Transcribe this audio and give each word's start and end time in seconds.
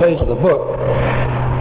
page 0.00 0.20
of 0.20 0.28
the 0.28 0.34
book. 0.34 0.78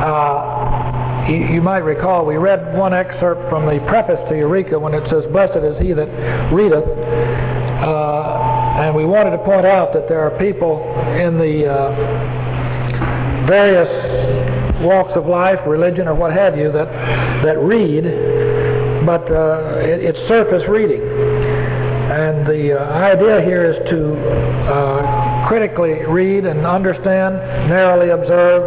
Uh, 0.01 1.27
you, 1.29 1.61
might 1.61 1.83
recall 1.83 2.25
we 2.25 2.37
read 2.37 2.77
one 2.77 2.93
excerpt 2.93 3.49
from 3.49 3.65
the 3.65 3.83
preface 3.87 4.19
to 4.29 4.37
Eureka 4.37 4.79
when 4.79 4.93
it 4.93 5.03
says, 5.09 5.25
Blessed 5.31 5.57
is 5.57 5.77
he 5.81 5.93
that 5.93 6.07
readeth. 6.53 6.87
Uh, 6.87 8.83
and 8.83 8.95
we 8.95 9.05
wanted 9.05 9.31
to 9.31 9.39
point 9.39 9.65
out 9.65 9.93
that 9.93 10.07
there 10.07 10.21
are 10.21 10.37
people 10.37 10.81
in 11.17 11.37
the 11.37 11.67
uh, 11.67 11.91
various 13.47 13.89
walks 14.83 15.13
of 15.15 15.25
life, 15.25 15.59
religion, 15.65 16.07
or 16.07 16.15
what 16.15 16.31
have 16.31 16.57
you, 16.57 16.71
that, 16.71 16.87
that 17.43 17.57
read, 17.59 18.03
but 19.05 19.23
uh, 19.31 19.79
it, 19.79 20.03
it's 20.03 20.19
surface 20.27 20.63
reading. 20.69 21.01
And 21.01 22.47
the 22.47 22.79
uh, 22.79 22.83
idea 22.93 23.41
here 23.41 23.65
is 23.71 23.77
to 23.89 24.13
uh, 24.71 25.26
critically 25.47 26.03
read 26.05 26.45
and 26.45 26.65
understand, 26.65 27.35
narrowly 27.69 28.09
observe, 28.09 28.63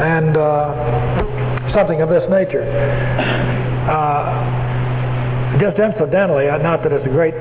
and 0.00 0.36
uh, 0.36 1.72
something 1.74 2.00
of 2.00 2.08
this 2.08 2.24
nature. 2.30 2.64
Uh, 3.84 5.60
just 5.60 5.78
incidentally, 5.78 6.48
uh, 6.48 6.56
not 6.58 6.82
that 6.82 6.92
it's 6.92 7.04
a 7.04 7.10
great 7.10 7.34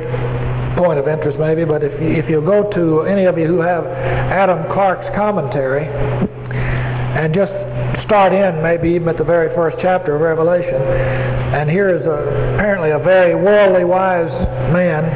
point 0.75 0.99
of 0.99 1.07
interest 1.07 1.39
maybe, 1.39 1.63
but 1.63 1.83
if 1.83 1.95
you, 2.01 2.09
if 2.09 2.29
you 2.29 2.41
go 2.41 2.69
to 2.71 3.01
any 3.03 3.25
of 3.25 3.37
you 3.37 3.47
who 3.47 3.59
have 3.59 3.85
Adam 3.85 4.61
Clarke's 4.73 5.09
commentary 5.15 5.87
and 7.15 7.33
just 7.33 7.51
start 8.05 8.33
in 8.33 8.61
maybe 8.61 8.89
even 8.89 9.07
at 9.07 9.17
the 9.17 9.23
very 9.23 9.53
first 9.55 9.77
chapter 9.81 10.15
of 10.15 10.21
Revelation, 10.21 10.81
and 11.55 11.69
here 11.69 11.89
is 11.89 12.05
a, 12.05 12.55
apparently 12.55 12.91
a 12.91 12.99
very 12.99 13.33
worldly 13.33 13.85
wise 13.85 14.31
man 14.73 15.07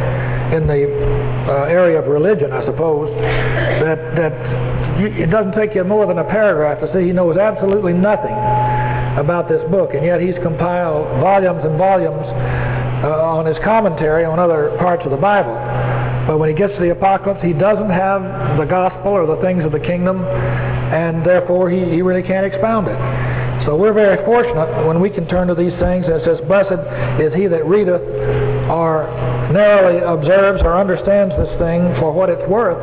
in 0.54 0.68
the 0.68 1.31
uh, 1.48 1.64
area 1.66 2.00
of 2.00 2.08
religion, 2.08 2.52
I 2.52 2.66
suppose, 2.66 3.10
that 3.82 3.98
that 4.16 4.34
it 5.02 5.30
doesn't 5.30 5.54
take 5.54 5.74
you 5.74 5.84
more 5.84 6.06
than 6.06 6.20
a 6.20 6.24
paragraph 6.24 6.80
to 6.82 6.92
see 6.94 7.08
he 7.08 7.12
knows 7.12 7.38
absolutely 7.38 7.94
nothing 7.94 8.36
about 9.18 9.50
this 9.50 9.62
book, 9.70 9.94
and 9.94 10.06
yet 10.06 10.22
he's 10.22 10.36
compiled 10.44 11.08
volumes 11.20 11.62
and 11.66 11.78
volumes 11.78 12.28
uh, 13.04 13.38
on 13.38 13.46
his 13.46 13.58
commentary 13.64 14.26
on 14.26 14.40
other 14.40 14.76
parts 14.78 15.04
of 15.06 15.12
the 15.12 15.18
Bible. 15.18 15.56
But 16.28 16.38
when 16.38 16.50
he 16.50 16.56
gets 16.56 16.74
to 16.74 16.80
the 16.80 16.92
apocalypse, 16.92 17.42
he 17.42 17.54
doesn't 17.54 17.90
have 17.90 18.22
the 18.58 18.66
gospel 18.66 19.12
or 19.12 19.26
the 19.26 19.42
things 19.42 19.66
of 19.66 19.72
the 19.72 19.80
kingdom, 19.80 20.24
and 20.24 21.26
therefore 21.26 21.70
he, 21.70 21.80
he 21.90 22.02
really 22.02 22.24
can't 22.24 22.46
expound 22.46 22.88
it. 22.88 22.98
So 23.66 23.76
we're 23.76 23.94
very 23.94 24.24
fortunate 24.26 24.88
when 24.88 25.00
we 25.00 25.10
can 25.10 25.28
turn 25.28 25.48
to 25.48 25.56
these 25.56 25.74
things 25.78 26.06
and 26.06 26.16
it 26.18 26.26
says, 26.26 26.42
Blessed 26.48 26.82
is 27.22 27.34
he 27.34 27.46
that 27.46 27.66
readeth 27.66 28.02
or 28.72 29.12
narrowly 29.52 30.00
observes 30.00 30.62
or 30.64 30.80
understands 30.80 31.36
this 31.36 31.52
thing 31.60 31.94
for 32.00 32.12
what 32.12 32.30
it's 32.30 32.48
worth. 32.48 32.80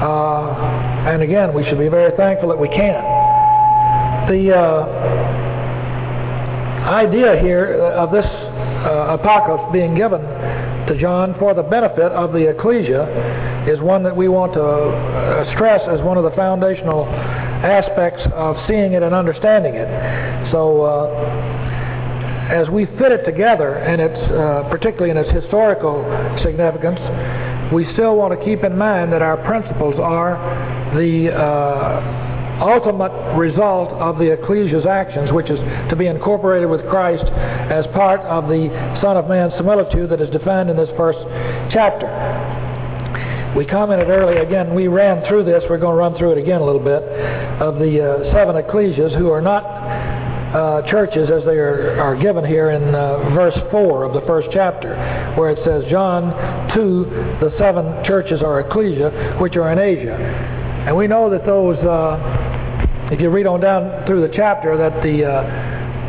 Uh, 0.00 1.08
and 1.08 1.22
again, 1.22 1.54
we 1.54 1.64
should 1.64 1.78
be 1.78 1.88
very 1.88 2.14
thankful 2.16 2.48
that 2.48 2.58
we 2.58 2.68
can. 2.68 3.00
The 4.28 4.54
uh, 4.54 4.84
idea 6.84 7.40
here 7.40 7.80
of 7.96 8.10
this 8.12 8.26
uh, 8.26 9.16
apocalypse 9.18 9.72
being 9.72 9.94
given 9.94 10.20
to 10.20 10.96
John 11.00 11.34
for 11.38 11.54
the 11.54 11.62
benefit 11.62 12.12
of 12.12 12.32
the 12.32 12.50
ecclesia 12.50 13.66
is 13.68 13.80
one 13.80 14.02
that 14.02 14.16
we 14.16 14.28
want 14.28 14.52
to 14.54 14.62
uh, 14.62 15.54
stress 15.54 15.80
as 15.88 16.00
one 16.00 16.16
of 16.16 16.24
the 16.24 16.32
foundational 16.32 17.06
aspects 17.06 18.22
of 18.34 18.56
seeing 18.66 18.92
it 18.92 19.02
and 19.02 19.14
understanding 19.14 19.74
it. 19.74 19.88
So, 20.52 20.82
uh, 20.82 21.49
as 22.50 22.68
we 22.68 22.86
fit 22.98 23.12
it 23.12 23.24
together, 23.24 23.74
and 23.78 24.02
it's 24.02 24.32
uh, 24.32 24.68
particularly 24.70 25.10
in 25.10 25.16
its 25.16 25.30
historical 25.30 26.02
significance, 26.42 26.98
we 27.72 27.86
still 27.94 28.16
want 28.16 28.36
to 28.36 28.44
keep 28.44 28.64
in 28.64 28.76
mind 28.76 29.12
that 29.12 29.22
our 29.22 29.38
principles 29.46 29.94
are 30.02 30.34
the 30.98 31.30
uh, 31.30 32.60
ultimate 32.60 33.14
result 33.38 33.90
of 34.02 34.18
the 34.18 34.32
ecclesia's 34.32 34.84
actions, 34.84 35.30
which 35.30 35.48
is 35.48 35.60
to 35.88 35.96
be 35.96 36.06
incorporated 36.06 36.68
with 36.68 36.82
Christ 36.90 37.24
as 37.24 37.86
part 37.94 38.20
of 38.22 38.48
the 38.48 38.68
Son 39.00 39.16
of 39.16 39.28
Man's 39.28 39.54
similitude 39.56 40.10
that 40.10 40.20
is 40.20 40.28
defined 40.30 40.68
in 40.68 40.76
this 40.76 40.90
first 40.96 41.18
chapter. 41.70 42.10
We 43.56 43.66
commented 43.66 44.10
earlier, 44.10 44.42
again, 44.42 44.74
we 44.74 44.86
ran 44.86 45.26
through 45.26 45.44
this, 45.44 45.64
we're 45.70 45.78
going 45.78 45.94
to 45.94 45.98
run 45.98 46.16
through 46.16 46.32
it 46.32 46.38
again 46.38 46.60
a 46.60 46.64
little 46.64 46.82
bit, 46.82 47.02
of 47.62 47.78
the 47.78 47.98
uh, 47.98 48.32
seven 48.32 48.56
ecclesias 48.56 49.16
who 49.16 49.30
are 49.30 49.40
not 49.40 49.79
uh, 50.54 50.82
churches 50.90 51.30
as 51.30 51.44
they 51.44 51.56
are, 51.56 52.00
are 52.00 52.16
given 52.16 52.44
here 52.44 52.70
in 52.70 52.94
uh, 52.94 53.30
verse 53.34 53.56
4 53.70 54.04
of 54.04 54.14
the 54.14 54.26
first 54.26 54.48
chapter, 54.52 54.96
where 55.36 55.50
it 55.50 55.58
says, 55.64 55.84
John 55.90 56.30
2, 56.74 57.04
the 57.40 57.54
seven 57.58 58.04
churches 58.04 58.42
are 58.42 58.60
ecclesia, 58.60 59.36
which 59.40 59.56
are 59.56 59.72
in 59.72 59.78
Asia. 59.78 60.16
And 60.86 60.96
we 60.96 61.06
know 61.06 61.30
that 61.30 61.46
those 61.46 61.78
uh, 61.78 62.50
if 63.10 63.20
you 63.20 63.28
read 63.28 63.46
on 63.46 63.60
down 63.60 64.06
through 64.06 64.20
the 64.22 64.32
chapter, 64.32 64.76
that 64.76 65.02
the 65.02 65.26
uh, 65.26 65.42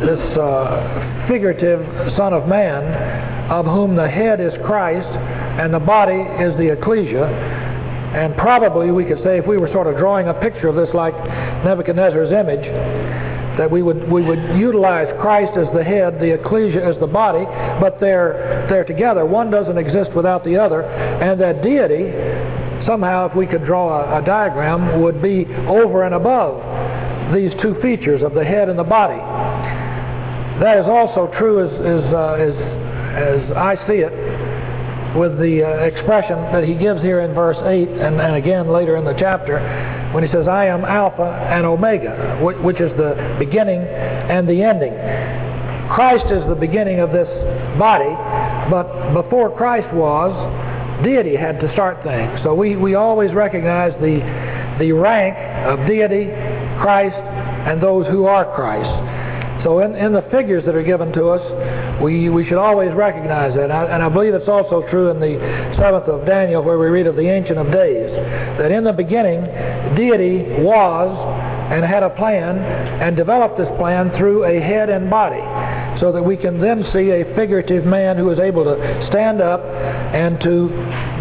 this 0.06 0.38
uh, 0.38 1.26
figurative 1.28 1.82
Son 2.16 2.32
of 2.32 2.46
Man, 2.46 2.82
of 3.50 3.66
whom 3.66 3.96
the 3.96 4.08
head 4.08 4.40
is 4.40 4.52
Christ 4.64 5.08
and 5.58 5.74
the 5.74 5.80
body 5.80 6.22
is 6.42 6.56
the 6.58 6.72
ecclesia, 6.72 7.26
and 7.26 8.36
probably 8.36 8.92
we 8.92 9.04
could 9.04 9.22
say 9.24 9.38
if 9.38 9.46
we 9.46 9.58
were 9.58 9.68
sort 9.72 9.88
of 9.88 9.96
drawing 9.96 10.28
a 10.28 10.34
picture 10.34 10.68
of 10.68 10.76
this 10.76 10.94
like 10.94 11.14
Nebuchadnezzar's 11.64 12.30
image, 12.30 12.64
that 13.58 13.70
we 13.70 13.82
would 13.82 14.10
we 14.10 14.22
would 14.22 14.58
utilize 14.58 15.08
Christ 15.20 15.56
as 15.58 15.66
the 15.74 15.84
head, 15.84 16.20
the 16.20 16.34
ecclesia 16.34 16.82
as 16.82 16.98
the 17.00 17.06
body, 17.06 17.44
but 17.80 18.00
they're 18.00 18.66
they're 18.70 18.84
together. 18.84 19.26
One 19.26 19.50
doesn't 19.50 19.76
exist 19.76 20.12
without 20.14 20.44
the 20.44 20.56
other, 20.56 20.82
and 20.82 21.40
that 21.40 21.62
deity 21.62 22.10
somehow, 22.86 23.28
if 23.28 23.36
we 23.36 23.46
could 23.46 23.64
draw 23.64 24.02
a, 24.02 24.22
a 24.22 24.24
diagram, 24.24 25.02
would 25.02 25.22
be 25.22 25.46
over 25.68 26.04
and 26.04 26.14
above 26.14 26.60
these 27.34 27.52
two 27.62 27.74
features 27.80 28.22
of 28.22 28.34
the 28.34 28.44
head 28.44 28.68
and 28.68 28.78
the 28.78 28.84
body. 28.84 29.20
That 30.60 30.78
is 30.78 30.86
also 30.86 31.32
true 31.38 31.64
as, 31.64 31.72
as, 31.72 32.12
uh, 32.12 32.34
as, 32.34 32.54
as 33.16 33.56
I 33.56 33.76
see 33.86 34.04
it 34.04 34.12
with 35.16 35.38
the 35.38 35.62
uh, 35.62 35.84
expression 35.84 36.36
that 36.52 36.64
he 36.64 36.74
gives 36.74 37.00
here 37.02 37.20
in 37.20 37.34
verse 37.34 37.58
8 37.60 37.88
and, 37.88 38.20
and 38.20 38.36
again 38.36 38.68
later 38.72 38.96
in 38.96 39.04
the 39.04 39.14
chapter 39.18 39.60
when 40.12 40.24
he 40.24 40.30
says, 40.32 40.46
I 40.46 40.66
am 40.66 40.84
Alpha 40.84 41.48
and 41.50 41.64
Omega, 41.64 42.38
which 42.42 42.80
is 42.80 42.92
the 42.96 43.36
beginning 43.38 43.80
and 43.80 44.48
the 44.48 44.62
ending. 44.62 44.92
Christ 45.88 46.26
is 46.30 46.44
the 46.48 46.54
beginning 46.54 47.00
of 47.00 47.12
this 47.12 47.28
body, 47.78 48.12
but 48.70 49.12
before 49.12 49.54
Christ 49.56 49.92
was, 49.94 50.32
deity 51.04 51.36
had 51.36 51.60
to 51.60 51.72
start 51.72 52.02
things. 52.04 52.40
So 52.42 52.54
we, 52.54 52.76
we 52.76 52.94
always 52.94 53.32
recognize 53.32 53.92
the, 54.00 54.20
the 54.78 54.92
rank 54.92 55.36
of 55.66 55.86
deity, 55.86 56.26
Christ, 56.80 57.16
and 57.16 57.82
those 57.82 58.06
who 58.06 58.26
are 58.26 58.44
Christ. 58.54 59.64
So 59.64 59.80
in, 59.80 59.94
in 59.94 60.12
the 60.12 60.22
figures 60.30 60.64
that 60.66 60.74
are 60.74 60.82
given 60.82 61.12
to 61.12 61.28
us, 61.28 61.42
we, 62.00 62.28
we 62.28 62.44
should 62.46 62.58
always 62.58 62.92
recognize 62.94 63.54
that. 63.54 63.64
And 63.64 63.72
I, 63.72 63.84
and 63.84 64.02
I 64.02 64.08
believe 64.08 64.34
it's 64.34 64.48
also 64.48 64.82
true 64.88 65.10
in 65.10 65.20
the 65.20 65.36
7th 65.76 66.08
of 66.08 66.26
Daniel 66.26 66.62
where 66.62 66.78
we 66.78 66.86
read 66.86 67.06
of 67.06 67.16
the 67.16 67.28
Ancient 67.28 67.58
of 67.58 67.70
Days. 67.70 68.10
That 68.58 68.72
in 68.72 68.84
the 68.84 68.92
beginning, 68.92 69.42
deity 69.94 70.62
was 70.62 71.10
and 71.72 71.84
had 71.84 72.02
a 72.02 72.10
plan 72.10 72.58
and 73.00 73.16
developed 73.16 73.56
this 73.56 73.68
plan 73.78 74.10
through 74.16 74.44
a 74.44 74.60
head 74.60 74.90
and 74.90 75.08
body 75.08 75.40
so 76.00 76.12
that 76.12 76.22
we 76.22 76.36
can 76.36 76.60
then 76.60 76.84
see 76.92 77.10
a 77.10 77.24
figurative 77.36 77.84
man 77.84 78.16
who 78.16 78.30
is 78.30 78.38
able 78.38 78.64
to 78.64 79.06
stand 79.10 79.40
up 79.40 79.60
and 79.62 80.40
to 80.40 80.68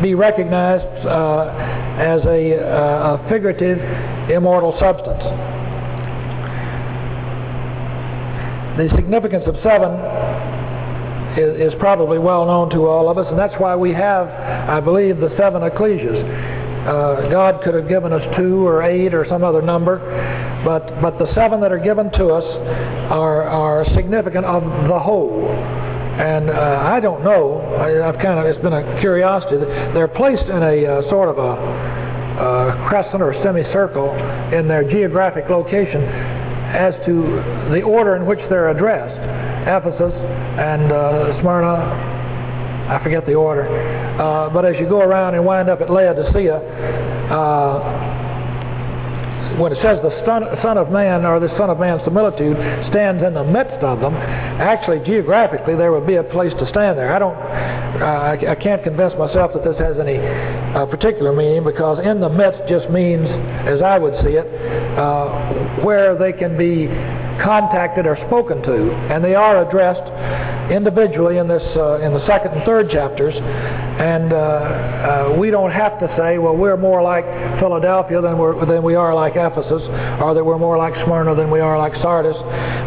be 0.01 0.15
recognized 0.15 1.05
uh, 1.05 1.47
as 1.99 2.21
a, 2.25 2.57
uh, 2.57 3.17
a 3.17 3.29
figurative 3.29 3.77
immortal 4.29 4.75
substance. 4.79 5.21
The 8.77 8.89
significance 8.95 9.43
of 9.45 9.55
seven 9.63 9.91
is, 11.37 11.73
is, 11.73 11.79
probably 11.79 12.19
well 12.19 12.45
known 12.45 12.69
to 12.71 12.87
all 12.87 13.09
of 13.09 13.17
us, 13.17 13.27
and 13.29 13.37
that's 13.37 13.53
why 13.59 13.75
we 13.75 13.93
have, 13.93 14.27
I 14.27 14.79
believe, 14.79 15.17
the 15.17 15.33
seven 15.37 15.61
ecclesias. 15.61 16.19
Uh, 16.87 17.29
God 17.29 17.61
could 17.63 17.75
have 17.75 17.87
given 17.87 18.11
us 18.11 18.21
two 18.35 18.65
or 18.65 18.81
eight 18.83 19.13
or 19.13 19.25
some 19.29 19.43
other 19.43 19.61
number, 19.61 19.99
but 20.65 21.01
but 21.01 21.19
the 21.19 21.31
seven 21.35 21.61
that 21.61 21.71
are 21.71 21.79
given 21.79 22.11
to 22.13 22.29
us 22.29 22.43
are 23.11 23.43
are 23.43 23.85
significant 23.93 24.45
of 24.45 24.63
the 24.87 24.99
whole. 24.99 25.47
And 25.47 26.49
uh, 26.49 26.81
I 26.83 26.99
don't 26.99 27.23
know. 27.23 27.61
I, 27.79 28.05
have 28.05 28.15
kind 28.15 28.39
of 28.39 28.45
it's 28.45 28.61
been 28.61 28.73
a 28.73 28.99
curiosity. 28.99 29.57
They're 29.57 30.07
placed 30.07 30.43
in 30.43 30.61
a 30.61 30.85
uh, 30.85 31.09
sort 31.09 31.29
of 31.29 31.37
a 31.37 32.11
crescent 32.87 33.21
or 33.21 33.33
semicircle 33.43 34.09
in 34.51 34.67
their 34.67 34.83
geographic 34.89 35.49
location 35.49 36.01
as 36.71 36.93
to 37.05 37.13
the 37.69 37.81
order 37.81 38.15
in 38.15 38.25
which 38.25 38.39
they're 38.49 38.69
addressed. 38.69 39.19
Ephesus 39.67 40.13
and 40.59 40.91
uh, 40.91 41.41
Smyrna, 41.41 42.11
I 42.89 42.99
forget 43.03 43.25
the 43.25 43.35
order. 43.35 43.67
Uh, 44.19 44.49
but 44.49 44.65
as 44.65 44.75
you 44.79 44.87
go 44.87 44.99
around 44.99 45.35
and 45.35 45.45
wind 45.45 45.69
up 45.69 45.81
at 45.81 45.89
Laodicea, 45.89 46.55
uh, 47.31 48.11
when 49.59 49.71
it 49.71 49.79
says 49.81 49.99
the 50.01 50.11
Son 50.25 50.77
of 50.77 50.91
Man 50.91 51.25
or 51.25 51.39
the 51.39 51.51
Son 51.57 51.69
of 51.69 51.79
Man's 51.79 52.03
similitude 52.03 52.55
stands 52.89 53.23
in 53.23 53.33
the 53.33 53.43
midst 53.43 53.83
of 53.83 53.99
them, 53.99 54.15
actually 54.15 54.99
geographically 55.05 55.75
there 55.75 55.91
would 55.91 56.07
be 56.07 56.15
a 56.15 56.23
place 56.23 56.53
to 56.59 56.67
stand 56.69 56.97
there. 56.97 57.13
I 57.13 57.19
don't, 57.19 57.35
I, 57.35 58.51
I 58.51 58.55
can't 58.55 58.83
convince 58.83 59.13
myself 59.19 59.51
that 59.53 59.63
this 59.63 59.77
has 59.77 59.99
any 59.99 60.17
uh, 60.17 60.85
particular 60.87 61.35
meaning 61.35 61.63
because 61.63 61.99
in 62.05 62.19
the 62.19 62.29
midst 62.29 62.61
just 62.67 62.89
means, 62.89 63.27
as 63.67 63.81
I 63.81 63.99
would 63.99 64.13
see 64.23 64.39
it, 64.39 64.47
uh, 64.97 65.83
where 65.83 66.17
they 66.17 66.31
can 66.31 66.57
be 66.57 66.87
contacted 67.43 68.05
or 68.05 68.17
spoken 68.27 68.61
to, 68.61 68.91
and 69.11 69.23
they 69.23 69.35
are 69.35 69.67
addressed 69.67 70.05
individually 70.71 71.37
in 71.37 71.47
this 71.47 71.63
uh, 71.75 71.99
in 71.99 72.13
the 72.13 72.25
second 72.27 72.53
and 72.53 72.63
third 72.65 72.89
chapters. 72.89 73.33
And 73.35 74.33
uh, 74.33 74.35
uh, 74.35 75.35
we 75.37 75.51
don't 75.51 75.71
have 75.71 75.99
to 75.99 76.07
say, 76.17 76.37
well, 76.37 76.55
we're 76.55 76.77
more 76.77 77.01
like 77.01 77.25
Philadelphia 77.59 78.21
than 78.21 78.37
we're 78.37 78.65
than 78.65 78.83
we 78.83 78.95
are 78.95 79.13
like 79.13 79.33
Ephesus, 79.35 79.81
or 80.21 80.33
that 80.33 80.43
we're 80.43 80.59
more 80.59 80.77
like 80.77 80.93
Smyrna 81.05 81.35
than 81.35 81.51
we 81.51 81.59
are 81.59 81.77
like 81.77 81.93
Sardis, 82.01 82.37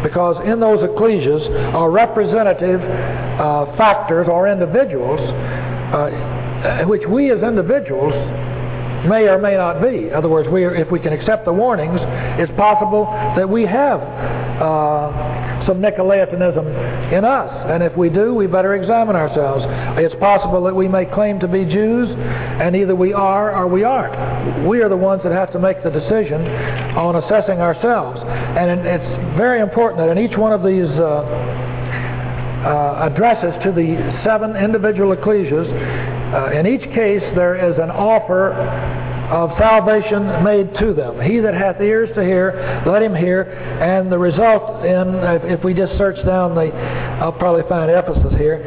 because 0.03 0.37
in 0.45 0.59
those 0.59 0.79
ecclesias 0.79 1.43
are 1.73 1.91
representative 1.91 2.81
uh, 2.81 3.77
factors 3.77 4.27
or 4.29 4.47
individuals 4.47 5.21
uh, 5.93 6.83
which 6.85 7.03
we 7.07 7.31
as 7.31 7.43
individuals 7.43 8.13
may 9.07 9.27
or 9.27 9.37
may 9.37 9.55
not 9.55 9.81
be. 9.81 10.07
In 10.07 10.13
other 10.13 10.29
words, 10.29 10.49
we 10.49 10.63
are, 10.63 10.75
if 10.75 10.91
we 10.91 10.99
can 10.99 11.13
accept 11.13 11.45
the 11.45 11.53
warnings, 11.53 11.99
it's 12.39 12.51
possible 12.57 13.05
that 13.35 13.47
we 13.47 13.63
have 13.63 14.01
uh, 14.01 15.65
some 15.65 15.81
Nicolaitanism 15.81 17.11
in 17.11 17.25
us. 17.25 17.49
And 17.69 17.83
if 17.83 17.95
we 17.97 18.09
do, 18.09 18.33
we 18.33 18.47
better 18.47 18.75
examine 18.75 19.15
ourselves. 19.15 19.63
It's 19.99 20.15
possible 20.19 20.63
that 20.63 20.75
we 20.75 20.87
may 20.87 21.05
claim 21.05 21.39
to 21.39 21.47
be 21.47 21.65
Jews, 21.65 22.09
and 22.09 22.75
either 22.75 22.95
we 22.95 23.13
are 23.13 23.55
or 23.55 23.67
we 23.67 23.83
aren't. 23.83 24.67
We 24.67 24.81
are 24.81 24.89
the 24.89 24.97
ones 24.97 25.21
that 25.23 25.31
have 25.31 25.51
to 25.53 25.59
make 25.59 25.83
the 25.83 25.89
decision 25.89 26.41
on 26.95 27.15
assessing 27.15 27.59
ourselves. 27.59 28.19
And 28.23 28.69
it's 28.85 29.37
very 29.37 29.59
important 29.59 29.99
that 29.99 30.09
in 30.15 30.23
each 30.23 30.37
one 30.37 30.53
of 30.53 30.63
these 30.63 30.89
uh, 30.97 31.65
uh, 32.65 33.09
addresses 33.11 33.53
to 33.63 33.71
the 33.71 33.93
seven 34.23 34.55
individual 34.55 35.15
ecclesias. 35.15 35.69
Uh, 36.33 36.51
in 36.51 36.65
each 36.67 36.83
case, 36.93 37.23
there 37.35 37.55
is 37.55 37.77
an 37.77 37.91
offer 37.91 38.53
of 39.29 39.49
salvation 39.57 40.43
made 40.43 40.69
to 40.77 40.93
them. 40.93 41.19
He 41.19 41.39
that 41.39 41.53
hath 41.53 41.81
ears 41.81 42.09
to 42.15 42.23
hear, 42.23 42.83
let 42.85 43.01
him 43.01 43.15
hear. 43.15 43.43
And 43.81 44.11
the 44.11 44.17
result 44.17 44.85
in, 44.85 45.15
if, 45.15 45.59
if 45.59 45.63
we 45.63 45.73
just 45.73 45.97
search 45.97 46.17
down 46.25 46.53
the, 46.53 46.69
I'll 47.21 47.31
probably 47.31 47.63
find 47.67 47.89
Ephesus 47.89 48.33
here. 48.37 48.61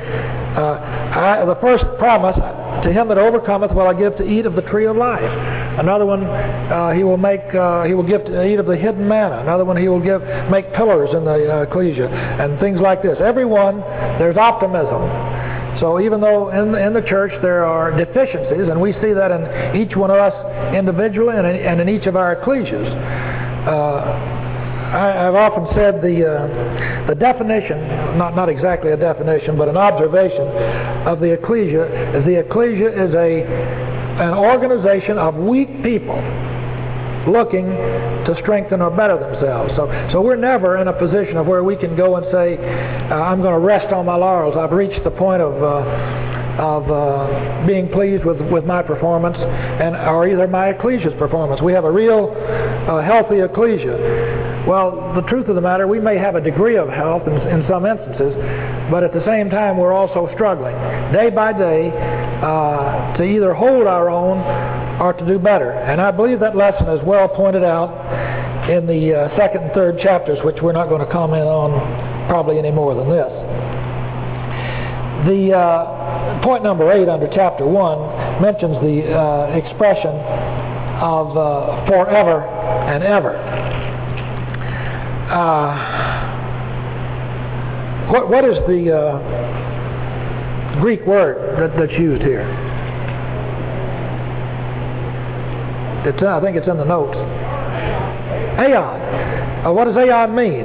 Uh, 0.57 0.79
I, 1.15 1.45
the 1.45 1.59
first 1.61 1.85
promise, 1.99 2.37
to 2.85 2.93
him 2.93 3.09
that 3.09 3.19
overcometh 3.19 3.73
will 3.73 3.87
I 3.87 3.95
give 3.95 4.17
to 4.19 4.25
eat 4.25 4.47
of 4.47 4.55
the 4.55 4.63
tree 4.63 4.87
of 4.87 4.97
life. 4.97 5.23
Another 5.79 6.07
one, 6.07 6.25
uh, 6.25 6.93
he 6.93 7.05
will 7.05 7.17
make, 7.17 7.43
uh, 7.55 7.85
he 7.85 7.95
will 7.95 8.07
give 8.07 8.25
to 8.25 8.45
eat 8.45 8.59
of 8.59 8.67
the 8.67 8.77
hidden 8.77 9.07
manna. 9.07 9.41
Another 9.41 9.65
one, 9.65 9.77
he 9.77 9.89
will 9.89 10.03
give, 10.03 10.23
make 10.51 10.73
pillars 10.75 11.11
in 11.15 11.25
the 11.25 11.55
uh, 11.55 11.63
ecclesia 11.63 12.09
and 12.09 12.59
things 12.59 12.81
like 12.81 13.03
this. 13.03 13.19
Every 13.21 13.45
one, 13.45 13.81
there's 14.19 14.37
optimism. 14.37 15.38
So 15.81 16.01
even 16.01 16.21
though 16.21 16.51
in, 16.51 16.75
in 16.75 16.93
the 16.93 17.03
church 17.03 17.33
there 17.43 17.65
are 17.65 17.97
deficiencies, 17.97 18.69
and 18.69 18.81
we 18.81 18.93
see 18.95 19.13
that 19.13 19.31
in 19.31 19.81
each 19.81 19.97
one 19.97 20.11
of 20.11 20.19
us 20.19 20.35
individually 20.75 21.37
and 21.37 21.47
in, 21.47 21.57
and 21.57 21.81
in 21.81 21.89
each 21.89 22.07
of 22.07 22.17
our 22.17 22.37
ecclesias, 22.37 22.89
uh, 23.67 24.39
I, 24.89 25.29
have 25.29 25.35
often 25.35 25.69
said 25.77 26.01
the 26.01 26.25
uh, 26.25 27.07
the 27.07 27.15
definition, 27.15 28.17
not 28.17 28.35
not 28.35 28.49
exactly 28.49 28.91
a 28.91 28.97
definition, 28.97 29.57
but 29.57 29.69
an 29.69 29.77
observation 29.77 30.49
of 31.07 31.21
the 31.21 31.33
ecclesia 31.33 32.19
is 32.19 32.25
the 32.25 32.41
ecclesia 32.41 32.89
is 32.89 33.15
a 33.15 33.45
an 34.19 34.35
organization 34.35 35.19
of 35.19 35.37
weak 35.37 35.69
people 35.83 36.17
looking 37.27 37.67
to 37.67 38.37
strengthen 38.43 38.81
or 38.81 38.91
better 38.91 39.19
themselves. 39.19 39.73
So, 39.77 39.89
so 40.13 40.21
we're 40.21 40.37
never 40.37 40.79
in 40.79 40.89
a 40.89 40.93
position 40.93 41.37
of 41.37 41.47
where 41.47 41.65
we 41.65 41.77
can 41.77 41.97
go 41.97 42.17
and 42.17 42.27
say, 42.31 42.57
uh, 43.11 43.15
I'm 43.15 43.41
going 43.41 43.55
to 43.55 43.59
rest 43.59 43.93
on 43.93 44.07
my 44.07 44.17
laurels. 44.17 44.57
I've 44.57 44.73
reached 44.73 45.03
the 45.05 45.11
point 45.11 45.43
of, 45.43 45.55
uh, 45.63 46.63
of 46.63 46.91
uh, 46.91 47.67
being 47.67 47.89
pleased 47.89 48.25
with, 48.25 48.41
with 48.53 48.65
my 48.65 48.83
performance 48.83 49.37
and 49.39 49.97
or 49.97 50.29
either 50.29 50.47
my 50.47 50.69
ecclesia's 50.69 51.15
performance. 51.19 51.63
We 51.63 51.73
have 51.73 51.85
a 51.85 51.91
real 51.91 52.35
uh, 52.37 53.03
healthy 53.03 53.41
ecclesia. 53.41 54.67
Well, 54.69 55.15
the 55.15 55.23
truth 55.23 55.49
of 55.49 55.55
the 55.55 55.63
matter, 55.63 55.87
we 55.87 56.01
may 56.01 56.19
have 56.19 56.35
a 56.35 56.41
degree 56.41 56.77
of 56.77 56.89
health 56.89 57.27
in, 57.27 57.35
in 57.49 57.67
some 57.69 57.87
instances, 57.87 58.35
but 58.91 59.03
at 59.03 59.15
the 59.15 59.25
same 59.25 59.49
time, 59.49 59.79
we're 59.79 59.95
also 59.95 60.29
struggling 60.35 60.75
day 61.13 61.31
by 61.31 61.53
day 61.57 61.91
uh, 62.43 63.17
to 63.17 63.23
either 63.23 63.55
hold 63.55 63.87
our 63.87 64.11
own 64.11 64.39
or 65.01 65.13
to 65.13 65.27
do 65.27 65.39
better. 65.39 65.71
And 65.73 66.01
I 66.01 66.11
believe 66.11 66.41
that 66.41 66.57
lesson 66.57 66.89
is 66.89 67.01
well 67.05 67.29
pointed 67.29 67.63
out 67.65 67.91
in 68.69 68.87
the 68.87 69.15
uh, 69.15 69.37
second 69.37 69.63
and 69.63 69.73
third 69.73 69.99
chapters, 70.01 70.39
which 70.45 70.61
we're 70.61 70.73
not 70.73 70.89
going 70.89 71.05
to 71.05 71.11
comment 71.13 71.45
on 71.45 72.29
probably 72.29 72.59
any 72.59 72.71
more 72.71 72.95
than 72.95 73.09
this. 73.09 73.33
The 75.27 75.53
uh, 75.57 76.43
point 76.43 76.63
number 76.63 76.93
eight 76.93 77.09
under 77.09 77.29
chapter 77.35 77.67
one 77.67 77.99
mentions 78.43 78.77
the 78.83 79.13
uh, 79.13 79.57
expression 79.57 80.15
of 81.01 81.37
uh, 81.37 81.87
forever 81.87 82.43
and 82.43 83.03
ever. 83.03 83.37
Uh, 85.31 85.99
what, 88.13 88.29
what 88.31 88.45
is 88.45 88.59
the 88.67 88.95
uh, 88.97 89.19
Greek 90.81 91.05
word 91.07 91.59
that, 91.59 91.77
that's 91.79 91.99
used 91.99 92.23
here? 92.23 92.68
I 96.17 96.41
think 96.41 96.57
it's 96.57 96.69
in 96.69 96.77
the 96.77 96.85
notes. 96.85 97.17
Aeon. 98.59 99.67
Uh, 99.67 99.73
what 99.73 99.85
does 99.85 99.97
aeon 99.97 100.35
mean? 100.35 100.65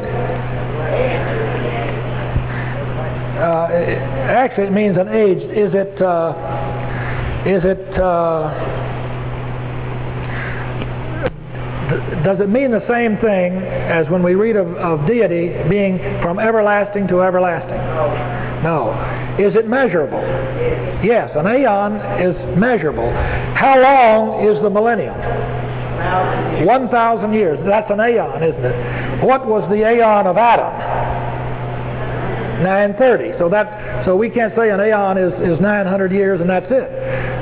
Uh, 3.38 3.68
actually, 4.30 4.68
it 4.68 4.72
means 4.72 4.98
an 4.98 5.10
age. 5.10 5.38
Is 5.38 5.74
it? 5.74 6.02
Uh, 6.02 6.34
is 7.46 7.64
it? 7.66 8.00
Uh, 8.00 8.54
does 12.24 12.40
it 12.40 12.50
mean 12.50 12.72
the 12.72 12.88
same 12.88 13.18
thing 13.18 13.58
as 13.64 14.10
when 14.10 14.24
we 14.24 14.36
read 14.36 14.56
of, 14.56 14.68
of 14.78 15.06
deity 15.06 15.52
being 15.70 15.98
from 16.22 16.40
everlasting 16.40 17.08
to 17.10 17.22
everlasting? 17.22 18.43
No. 18.64 18.92
Is 19.38 19.56
it 19.56 19.68
measurable? 19.68 20.22
Yes, 21.04 21.32
an 21.36 21.48
aeon 21.48 21.98
is 22.22 22.36
measurable. 22.58 23.12
How 23.56 23.78
long 23.80 24.48
is 24.48 24.62
the 24.62 24.70
millennium? 24.70 25.16
1,000 26.66 27.34
years. 27.34 27.60
That's 27.66 27.90
an 27.92 28.00
aeon, 28.00 28.44
isn't 28.44 28.66
it? 28.66 29.24
What 29.24 29.46
was 29.46 29.68
the 29.70 29.84
aeon 29.84 30.28
of 30.28 30.38
Adam? 30.38 30.72
930. 32.64 33.38
So 33.38 33.50
that 33.50 34.06
so 34.06 34.16
we 34.16 34.30
can't 34.30 34.56
say 34.56 34.70
an 34.70 34.80
aeon 34.80 35.18
is, 35.18 35.34
is 35.42 35.60
900 35.60 36.12
years 36.12 36.40
and 36.40 36.50
that's 36.50 36.70
it. 36.70 36.88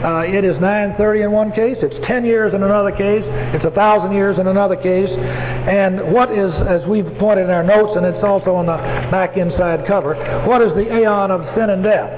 Uh, 0.01 0.25
it 0.25 0.43
is 0.43 0.59
930 0.59 1.21
in 1.21 1.31
one 1.31 1.51
case. 1.51 1.77
It's 1.81 1.95
10 2.07 2.25
years 2.25 2.53
in 2.53 2.63
another 2.63 2.91
case. 2.91 3.21
It's 3.53 3.65
a 3.65 3.71
thousand 3.71 4.13
years 4.13 4.39
in 4.39 4.47
another 4.47 4.75
case. 4.75 5.09
And 5.09 6.11
what 6.11 6.31
is, 6.31 6.51
as 6.65 6.81
we've 6.89 7.05
pointed 7.19 7.45
in 7.45 7.51
our 7.51 7.63
notes, 7.63 7.93
and 7.95 8.05
it's 8.05 8.23
also 8.23 8.55
on 8.55 8.65
the 8.65 8.77
back 9.13 9.37
inside 9.37 9.85
cover, 9.85 10.15
what 10.47 10.61
is 10.61 10.73
the 10.73 10.89
aeon 10.89 11.29
of 11.29 11.41
sin 11.53 11.69
and 11.69 11.83
death? 11.83 12.09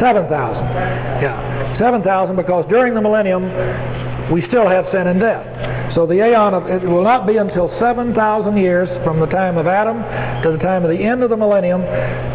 7,000. 0.00 0.28
Yeah. 1.22 1.78
7,000 1.78 2.36
because 2.36 2.66
during 2.68 2.94
the 2.94 3.00
millennium 3.00 3.44
we 4.32 4.46
still 4.48 4.68
have 4.68 4.86
sin 4.92 5.06
and 5.06 5.20
death. 5.20 5.94
So 5.94 6.06
the 6.06 6.20
aeon 6.20 6.52
of 6.52 6.66
it 6.66 6.82
will 6.82 7.04
not 7.04 7.26
be 7.26 7.38
until 7.38 7.72
7,000 7.78 8.56
years 8.56 8.88
from 9.02 9.20
the 9.20 9.26
time 9.26 9.56
of 9.56 9.66
Adam 9.66 10.02
to 10.42 10.52
the 10.52 10.62
time 10.62 10.84
of 10.84 10.90
the 10.90 11.02
end 11.02 11.22
of 11.22 11.30
the 11.30 11.36
millennium 11.36 11.80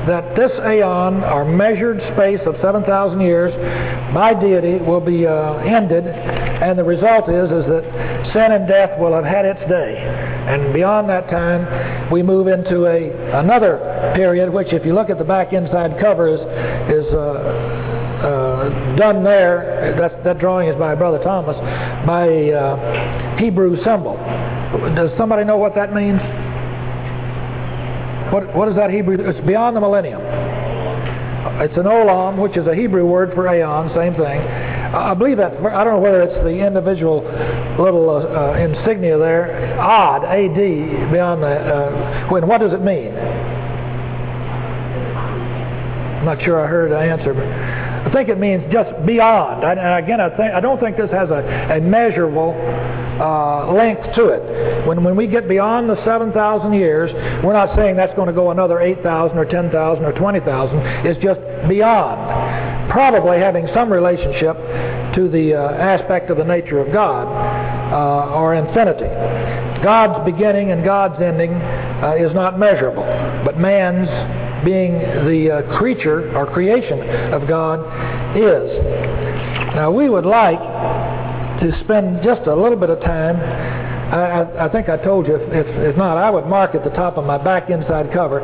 that 0.07 0.35
this 0.35 0.51
aeon, 0.65 1.23
our 1.23 1.45
measured 1.45 2.01
space 2.13 2.39
of 2.47 2.55
7,000 2.61 3.21
years, 3.21 3.53
by 4.13 4.33
deity 4.33 4.83
will 4.83 4.99
be 4.99 5.27
uh, 5.27 5.57
ended, 5.57 6.07
and 6.07 6.77
the 6.77 6.83
result 6.83 7.29
is 7.29 7.51
is 7.51 7.65
that 7.69 7.85
sin 8.33 8.51
and 8.51 8.67
death 8.67 8.97
will 8.99 9.13
have 9.13 9.25
had 9.25 9.45
its 9.45 9.61
day, 9.69 9.95
and 10.47 10.73
beyond 10.73 11.07
that 11.07 11.29
time 11.29 12.09
we 12.11 12.23
move 12.23 12.47
into 12.47 12.87
a 12.87 13.13
another 13.39 14.11
period, 14.15 14.51
which 14.51 14.73
if 14.73 14.85
you 14.85 14.93
look 14.93 15.09
at 15.09 15.19
the 15.19 15.23
back 15.23 15.53
inside 15.53 15.99
cover 16.01 16.27
is 16.27 16.41
is 16.89 17.13
uh, 17.13 17.90
uh, 18.21 18.95
done 18.95 19.23
there, 19.23 19.95
that, 19.99 20.23
that 20.23 20.39
drawing 20.39 20.69
is 20.69 20.75
by 20.77 20.95
Brother 20.95 21.19
Thomas, 21.23 21.57
by 22.05 22.25
a 22.25 22.53
uh, 22.53 23.37
Hebrew 23.37 23.75
symbol. 23.83 24.15
Does 24.95 25.11
somebody 25.17 25.43
know 25.43 25.57
what 25.57 25.75
that 25.75 25.93
means? 25.93 26.21
What, 28.31 28.55
what 28.55 28.69
is 28.69 28.75
that 28.75 28.89
Hebrew? 28.91 29.17
It's 29.19 29.45
beyond 29.45 29.75
the 29.75 29.81
millennium. 29.81 30.21
It's 31.61 31.75
an 31.77 31.83
olam, 31.83 32.41
which 32.41 32.55
is 32.57 32.65
a 32.67 32.73
Hebrew 32.73 33.05
word 33.05 33.33
for 33.33 33.47
aeon, 33.53 33.89
same 33.95 34.13
thing. 34.15 34.39
I 34.91 35.13
believe 35.13 35.37
that, 35.37 35.53
I 35.53 35.83
don't 35.83 35.93
know 35.93 35.99
whether 35.99 36.21
it's 36.21 36.43
the 36.43 36.65
individual 36.65 37.23
little 37.79 38.09
uh, 38.09 38.23
uh, 38.23 38.57
insignia 38.57 39.17
there, 39.17 39.79
odd, 39.79 40.23
A-D, 40.23 41.11
beyond 41.11 41.43
the, 41.43 41.47
uh, 41.47 42.29
when, 42.29 42.47
what 42.47 42.59
does 42.61 42.73
it 42.73 42.81
mean? 42.81 43.13
I'm 46.19 46.25
not 46.25 46.41
sure 46.43 46.63
I 46.63 46.67
heard 46.67 46.91
the 46.91 46.99
answer, 46.99 47.33
but 47.33 47.45
I 48.11 48.13
think 48.13 48.27
it 48.27 48.39
means 48.39 48.61
just 48.73 48.91
beyond. 49.05 49.63
And 49.63 50.03
again, 50.03 50.19
I, 50.19 50.27
think, 50.35 50.53
I 50.53 50.59
don't 50.59 50.81
think 50.81 50.97
this 50.97 51.09
has 51.11 51.29
a, 51.29 51.77
a 51.77 51.79
measurable 51.79 52.51
uh, 52.51 53.71
length 53.71 54.03
to 54.15 54.27
it. 54.27 54.85
When, 54.85 55.01
when 55.01 55.15
we 55.15 55.27
get 55.27 55.47
beyond 55.47 55.89
the 55.89 55.95
7,000 56.03 56.73
years, 56.73 57.09
we're 57.41 57.53
not 57.53 57.73
saying 57.77 57.95
that's 57.95 58.13
going 58.15 58.27
to 58.27 58.33
go 58.33 58.51
another 58.51 58.81
8,000 58.81 59.37
or 59.37 59.45
10,000 59.45 60.03
or 60.03 60.11
20,000. 60.11 60.77
It's 61.07 61.23
just 61.23 61.39
beyond. 61.69 62.91
probably 62.91 63.39
having 63.39 63.69
some 63.73 63.89
relationship 63.89 64.57
to 65.15 65.29
the 65.31 65.55
uh, 65.55 65.71
aspect 65.79 66.29
of 66.29 66.35
the 66.35 66.43
nature 66.43 66.79
of 66.79 66.91
God 66.91 67.27
uh, 67.93 68.35
or 68.35 68.55
infinity. 68.55 69.07
God's 69.81 70.29
beginning 70.29 70.71
and 70.71 70.83
God's 70.83 71.21
ending 71.21 71.53
uh, 71.53 72.15
is 72.19 72.35
not 72.35 72.59
measurable, 72.59 73.03
but 73.45 73.57
man's 73.57 74.09
being 74.63 74.93
the 75.25 75.63
uh, 75.65 75.77
creature 75.77 76.35
or 76.35 76.45
creation 76.51 76.99
of 77.33 77.47
God 77.47 77.79
is. 78.35 78.69
Now, 79.75 79.91
we 79.91 80.09
would 80.09 80.25
like 80.25 80.59
to 80.59 81.79
spend 81.83 82.23
just 82.23 82.47
a 82.47 82.55
little 82.55 82.77
bit 82.77 82.89
of 82.89 82.99
time. 83.01 83.37
I, 83.37 84.65
I, 84.65 84.69
think 84.69 84.89
I 84.89 84.97
told 84.97 85.27
you, 85.27 85.35
if, 85.35 85.41
if, 85.53 85.67
if, 85.91 85.97
not, 85.97 86.17
I 86.17 86.29
would 86.29 86.45
mark 86.45 86.75
at 86.75 86.83
the 86.83 86.89
top 86.89 87.17
of 87.17 87.23
my 87.23 87.37
back 87.37 87.69
inside 87.69 88.11
cover, 88.11 88.41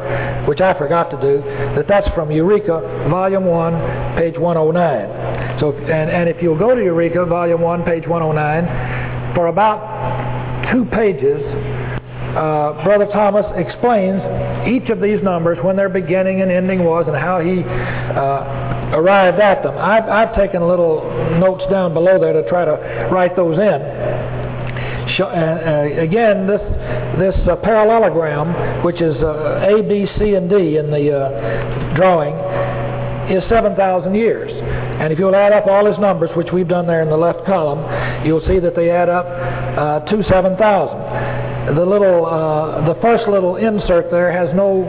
which 0.48 0.62
I 0.62 0.78
forgot 0.78 1.12
to 1.12 1.20
do, 1.20 1.42
that 1.76 1.86
that's 1.90 2.08
from 2.16 2.32
Eureka, 2.32 3.08
Volume 3.10 3.46
1, 3.46 4.16
page 4.16 4.38
109. 4.38 5.60
So, 5.60 5.74
and, 5.74 6.10
and 6.10 6.30
if 6.30 6.42
you'll 6.42 6.58
go 6.58 6.74
to 6.74 6.82
Eureka, 6.82 7.26
Volume 7.26 7.62
1, 7.62 7.84
page 7.84 8.08
109, 8.08 9.36
for 9.36 9.48
about 9.48 10.72
two 10.72 10.86
pages, 10.86 11.42
uh, 12.38 12.84
Brother 12.84 13.08
Thomas 13.12 13.46
explains 13.56 14.22
each 14.70 14.90
of 14.90 15.02
these 15.02 15.24
numbers, 15.24 15.58
when 15.64 15.76
their 15.76 15.90
beginning 15.90 16.42
and 16.42 16.52
ending 16.52 16.84
was, 16.84 17.06
and 17.08 17.18
how 17.18 17.40
he 17.40 17.64
uh, 17.64 18.94
arrived 18.94 19.40
at 19.40 19.64
them. 19.64 19.76
I've, 19.78 20.06
I've 20.06 20.36
taken 20.36 20.62
little 20.68 21.02
notes 21.40 21.64
down 21.72 21.94
below 21.94 22.20
there 22.20 22.34
to 22.34 22.48
try 22.48 22.66
to 22.66 23.10
write 23.12 23.36
those 23.36 23.58
in. 23.58 23.82
Uh, 25.20 25.90
again, 25.98 26.46
this 26.46 26.62
this 27.18 27.36
uh, 27.50 27.56
parallelogram, 27.56 28.84
which 28.84 29.02
is 29.02 29.16
uh, 29.18 29.66
A, 29.68 29.82
B, 29.82 30.06
C, 30.20 30.36
and 30.36 30.48
D 30.48 30.78
in 30.78 30.92
the 30.92 31.10
uh, 31.10 31.96
drawing, 31.96 32.36
is 33.32 33.44
7,000 33.50 34.14
years. 34.14 34.52
And 35.02 35.12
if 35.12 35.18
you'll 35.18 35.36
add 35.36 35.54
up 35.54 35.66
all 35.66 35.86
his 35.86 35.98
numbers, 35.98 36.30
which 36.36 36.50
we've 36.54 36.68
done 36.68 36.86
there 36.86 37.02
in 37.02 37.10
the 37.10 37.18
left 37.18 37.46
column, 37.46 37.82
you'll 38.26 38.46
see 38.46 38.60
that 38.60 38.76
they 38.76 38.92
add 38.92 39.10
up 39.10 39.26
uh, 39.26 40.00
to 40.12 40.24
7,000. 40.24 41.37
The 41.76 41.86
little, 41.86 42.26
uh, 42.26 42.88
the 42.88 43.00
first 43.02 43.28
little 43.28 43.58
insert 43.58 44.10
there 44.10 44.32
has 44.32 44.56
no 44.56 44.84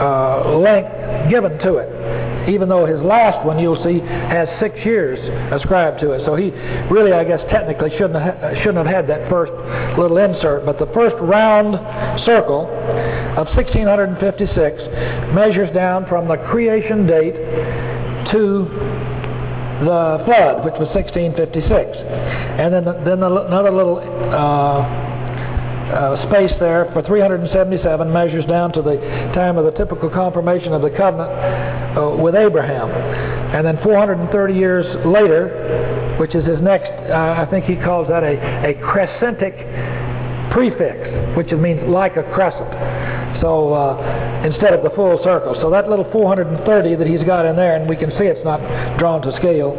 uh, 0.00 0.58
length 0.58 1.30
given 1.30 1.56
to 1.58 1.76
it, 1.76 2.48
even 2.48 2.68
though 2.68 2.84
his 2.84 3.00
last 3.00 3.46
one, 3.46 3.58
you'll 3.60 3.82
see, 3.84 4.00
has 4.00 4.48
six 4.58 4.74
years 4.84 5.18
ascribed 5.52 6.00
to 6.00 6.12
it. 6.12 6.22
So 6.26 6.34
he 6.34 6.50
really, 6.90 7.12
I 7.12 7.22
guess, 7.22 7.40
technically 7.50 7.90
shouldn't 7.90 8.18
have, 8.18 8.56
shouldn't 8.58 8.84
have 8.84 8.86
had 8.86 9.06
that 9.06 9.30
first 9.30 9.52
little 9.98 10.18
insert. 10.18 10.66
But 10.66 10.78
the 10.78 10.90
first 10.92 11.14
round 11.20 11.78
circle 12.26 12.66
of 13.38 13.46
1656 13.54 15.32
measures 15.32 15.72
down 15.72 16.06
from 16.08 16.26
the 16.26 16.38
creation 16.50 17.06
date 17.06 17.38
to 18.32 18.66
the 19.84 20.22
flood, 20.26 20.64
which 20.64 20.74
was 20.78 20.88
1656. 20.94 21.70
And 22.58 22.74
then, 22.74 22.84
the, 22.84 22.92
then 23.04 23.20
the, 23.20 23.46
another 23.46 23.70
little 23.70 23.98
uh, 23.98 25.01
uh, 25.92 26.28
space 26.28 26.52
there 26.58 26.90
for 26.92 27.02
377 27.02 28.12
measures 28.12 28.44
down 28.46 28.72
to 28.72 28.82
the 28.82 28.96
time 29.34 29.58
of 29.58 29.64
the 29.64 29.72
typical 29.72 30.08
confirmation 30.08 30.72
of 30.72 30.82
the 30.82 30.90
covenant 30.90 31.30
uh, 31.96 32.16
with 32.16 32.34
Abraham. 32.34 32.90
And 33.54 33.66
then 33.66 33.78
430 33.82 34.54
years 34.54 34.86
later, 35.04 36.16
which 36.18 36.34
is 36.34 36.44
his 36.44 36.60
next, 36.60 36.88
uh, 37.10 37.36
I 37.36 37.46
think 37.50 37.64
he 37.64 37.76
calls 37.76 38.08
that 38.08 38.22
a, 38.22 38.70
a 38.70 38.74
crescentic 38.80 39.54
prefix, 40.52 41.36
which 41.36 41.52
means 41.52 41.80
like 41.88 42.16
a 42.16 42.24
crescent. 42.32 42.72
So 43.40 43.72
uh, 43.72 44.42
instead 44.44 44.72
of 44.72 44.82
the 44.82 44.90
full 44.90 45.18
circle. 45.24 45.56
So 45.60 45.70
that 45.70 45.88
little 45.88 46.08
430 46.12 46.96
that 46.96 47.06
he's 47.06 47.24
got 47.24 47.44
in 47.44 47.56
there, 47.56 47.76
and 47.76 47.88
we 47.88 47.96
can 47.96 48.10
see 48.12 48.24
it's 48.24 48.44
not 48.44 48.60
drawn 48.98 49.22
to 49.22 49.34
scale, 49.36 49.76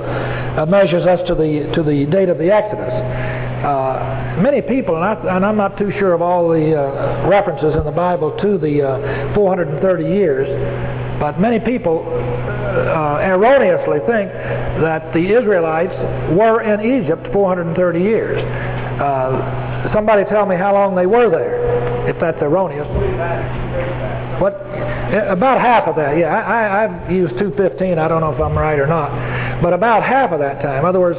uh, 0.57 0.65
measures 0.65 1.05
us 1.05 1.19
to 1.27 1.35
the 1.35 1.71
to 1.73 1.83
the 1.83 2.05
date 2.05 2.29
of 2.29 2.37
the 2.37 2.51
Exodus. 2.51 3.32
Uh, 3.63 4.35
many 4.41 4.61
people, 4.61 4.95
and, 4.97 5.05
I, 5.05 5.49
am 5.49 5.55
not 5.55 5.77
too 5.77 5.89
sure 5.97 6.11
of 6.13 6.21
all 6.21 6.49
the 6.49 6.75
uh, 6.75 7.27
references 7.29 7.73
in 7.75 7.85
the 7.85 7.95
Bible 7.95 8.35
to 8.41 8.57
the 8.57 8.83
uh, 8.83 9.33
430 9.35 10.03
years, 10.03 10.47
but 11.17 11.39
many 11.39 11.61
people 11.61 12.03
uh, 12.03 13.23
erroneously 13.23 13.99
think 13.99 14.27
that 14.83 15.13
the 15.13 15.31
Israelites 15.31 15.95
were 16.35 16.59
in 16.61 17.03
Egypt 17.03 17.31
430 17.31 17.99
years. 17.99 18.43
Uh, 18.99 19.93
somebody 19.93 20.25
tell 20.25 20.45
me 20.45 20.57
how 20.57 20.73
long 20.73 20.93
they 20.93 21.05
were 21.05 21.29
there, 21.29 22.09
if 22.09 22.19
that's 22.19 22.41
erroneous. 22.41 22.87
What? 24.41 24.59
About 25.29 25.61
half 25.61 25.87
of 25.87 25.95
that, 25.95 26.17
yeah. 26.17 26.35
I, 26.35 26.89
have 26.89 27.11
used 27.11 27.37
215. 27.37 27.97
I 27.97 28.07
don't 28.07 28.19
know 28.19 28.33
if 28.33 28.41
I'm 28.41 28.57
right 28.57 28.79
or 28.79 28.87
not. 28.87 29.11
But 29.63 29.71
about 29.71 30.03
half 30.03 30.31
of 30.31 30.39
that 30.39 30.61
time. 30.61 30.79
In 30.79 30.85
other 30.85 30.99
words, 30.99 31.17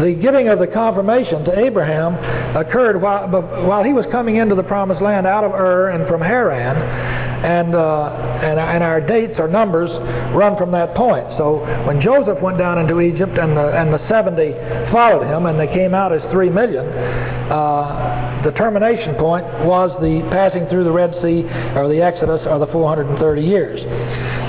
the 0.00 0.14
giving 0.14 0.48
of 0.48 0.58
the 0.58 0.66
confirmation 0.66 1.44
to 1.44 1.58
Abraham 1.58 2.16
occurred 2.56 3.00
while, 3.00 3.28
while 3.28 3.84
he 3.84 3.92
was 3.92 4.06
coming 4.10 4.36
into 4.36 4.54
the 4.54 4.62
promised 4.62 5.02
land 5.02 5.26
out 5.26 5.44
of 5.44 5.52
Ur 5.52 5.90
and 5.90 6.08
from 6.08 6.22
Haran. 6.22 7.20
And, 7.42 7.74
uh, 7.74 8.40
and, 8.40 8.58
and 8.58 8.82
our 8.82 9.00
dates 9.00 9.34
or 9.36 9.48
numbers 9.48 9.90
run 10.32 10.56
from 10.56 10.70
that 10.72 10.94
point. 10.94 11.26
So 11.36 11.58
when 11.84 12.00
Joseph 12.00 12.40
went 12.40 12.56
down 12.56 12.78
into 12.78 13.00
Egypt 13.00 13.36
and 13.36 13.56
the, 13.56 13.76
and 13.76 13.92
the 13.92 14.00
70 14.08 14.90
followed 14.90 15.26
him 15.26 15.44
and 15.44 15.60
they 15.60 15.66
came 15.66 15.92
out 15.92 16.12
as 16.14 16.22
3 16.30 16.48
million, 16.48 16.86
uh, 16.86 18.40
the 18.44 18.52
termination 18.52 19.16
point 19.16 19.44
was 19.66 19.90
the 20.00 20.22
passing 20.30 20.66
through 20.68 20.84
the 20.84 20.92
Red 20.92 21.12
Sea 21.20 21.42
or 21.76 21.88
the 21.88 22.00
Exodus 22.00 22.40
or 22.46 22.58
the 22.58 22.66
430 22.68 23.42
years. 23.42 23.80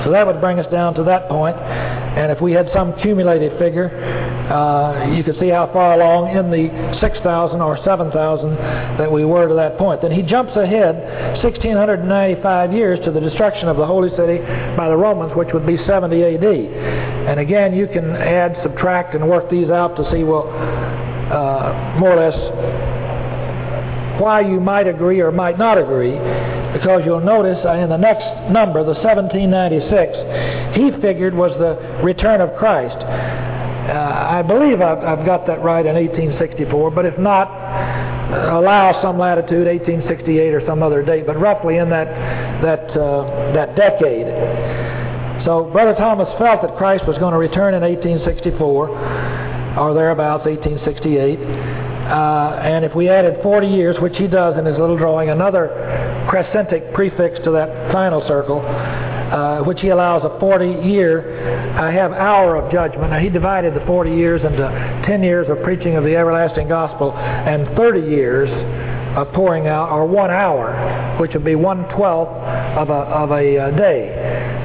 So 0.05 0.12
that 0.12 0.25
would 0.25 0.39
bring 0.39 0.59
us 0.59 0.69
down 0.71 0.93
to 0.95 1.03
that 1.03 1.27
point. 1.29 1.57
And 1.57 2.31
if 2.31 2.41
we 2.41 2.51
had 2.51 2.69
some 2.73 2.93
cumulative 3.01 3.32
figure, 3.57 3.89
uh, 4.51 5.07
you 5.15 5.23
can 5.23 5.39
see 5.39 5.49
how 5.49 5.71
far 5.71 5.93
along 5.93 6.35
in 6.35 6.51
the 6.51 6.69
6,000 6.99 7.61
or 7.61 7.77
7,000 7.83 8.55
that 8.97 9.11
we 9.11 9.23
were 9.25 9.47
to 9.47 9.55
that 9.55 9.77
point. 9.77 10.01
Then 10.01 10.11
he 10.11 10.21
jumps 10.21 10.55
ahead 10.55 11.41
1,695 11.41 12.73
years 12.73 12.99
to 13.05 13.11
the 13.11 13.19
destruction 13.19 13.67
of 13.67 13.77
the 13.77 13.85
holy 13.85 14.09
city 14.17 14.39
by 14.75 14.89
the 14.89 14.97
Romans, 14.97 15.31
which 15.35 15.49
would 15.53 15.65
be 15.65 15.77
70 15.87 16.23
AD. 16.23 16.43
And 16.43 17.39
again, 17.39 17.73
you 17.73 17.87
can 17.87 18.15
add, 18.15 18.57
subtract, 18.63 19.15
and 19.15 19.27
work 19.27 19.49
these 19.49 19.69
out 19.69 19.95
to 19.95 20.03
see, 20.11 20.23
well, 20.23 20.49
uh, 21.31 21.97
more 21.99 22.11
or 22.11 22.19
less 22.19 22.37
why 24.21 24.41
you 24.41 24.59
might 24.59 24.87
agree 24.87 25.21
or 25.21 25.31
might 25.31 25.57
not 25.57 25.77
agree, 25.77 26.15
because 26.74 27.03
you'll 27.06 27.22
notice 27.22 27.60
in 27.60 27.89
the 27.89 27.98
next 27.98 28.25
number, 28.51 28.84
the 28.84 28.98
1796, 29.00 30.75
he 30.75 30.92
figured 31.01 31.34
was 31.34 31.51
the 31.60 31.77
return 32.03 32.42
of 32.42 32.56
Christ. 32.58 32.98
Uh, 32.98 34.39
I 34.39 34.42
believe 34.42 34.82
I've, 34.82 35.03
I've, 35.03 35.25
got 35.25 35.46
that 35.48 35.62
right 35.62 35.86
in 35.86 35.96
1864, 35.96 36.92
but 36.92 37.06
if 37.06 37.18
not, 37.20 37.51
allow 38.56 39.01
some 39.01 39.20
latitude, 39.20 39.68
1868 39.68 40.53
or 40.53 40.65
some 40.65 40.82
other 40.82 41.03
date, 41.03 41.27
but 41.27 41.38
roughly 41.38 41.77
in 41.77 41.89
that, 41.89 42.08
that, 42.63 42.89
uh, 42.98 43.51
that 43.53 43.75
decade. 43.75 44.25
So 45.46 45.70
Brother 45.72 45.94
Thomas 45.96 46.30
felt 46.39 46.62
that 46.62 46.77
Christ 46.77 47.06
was 47.06 47.18
going 47.18 47.34
to 47.34 47.38
return 47.38 47.74
in 47.74 47.82
1864, 47.82 49.77
or 49.77 49.94
thereabouts, 49.94 50.46
1868. 50.46 51.92
Uh, 52.03 52.60
and 52.62 52.83
if 52.83 52.93
we 52.95 53.10
added 53.10 53.41
40 53.41 53.67
years, 53.67 53.95
which 54.00 54.17
he 54.17 54.27
does 54.27 54.57
in 54.57 54.65
his 54.65 54.77
little 54.77 54.98
drawing, 54.98 55.29
another 55.29 56.25
crescentic 56.29 56.93
prefix 56.93 57.39
to 57.43 57.51
that 57.51 57.91
final 57.91 58.22
circle, 58.27 58.60
uh, 58.60 59.63
which 59.63 59.79
he 59.81 59.89
allows 59.89 60.24
a 60.24 60.39
40 60.39 60.88
year, 60.88 61.74
I 61.79 61.91
have 61.91 62.12
hour 62.12 62.55
of 62.55 62.72
judgment. 62.72 63.12
Now 63.12 63.19
he 63.19 63.29
divided 63.29 63.74
the 63.74 63.86
40 63.86 64.12
years 64.12 64.41
into 64.43 65.01
10 65.07 65.24
years 65.24 65.48
of 65.50 65.63
preaching 65.63 65.95
of 65.95 66.03
the 66.03 66.15
everlasting 66.15 66.67
gospel 66.67 67.13
and 67.13 67.67
30 67.75 68.01
years 68.01 68.50
of 69.15 69.32
pouring 69.34 69.67
out, 69.67 69.89
or 69.89 70.05
one 70.05 70.32
hour, 70.32 71.17
which 71.20 71.34
would 71.34 71.46
be 71.46 71.55
one 71.55 71.84
twelfth 71.96 72.32
of 72.77 72.89
a, 72.89 72.93
of 72.93 73.32
a 73.32 73.58
uh, 73.58 73.72
day. 73.72 74.10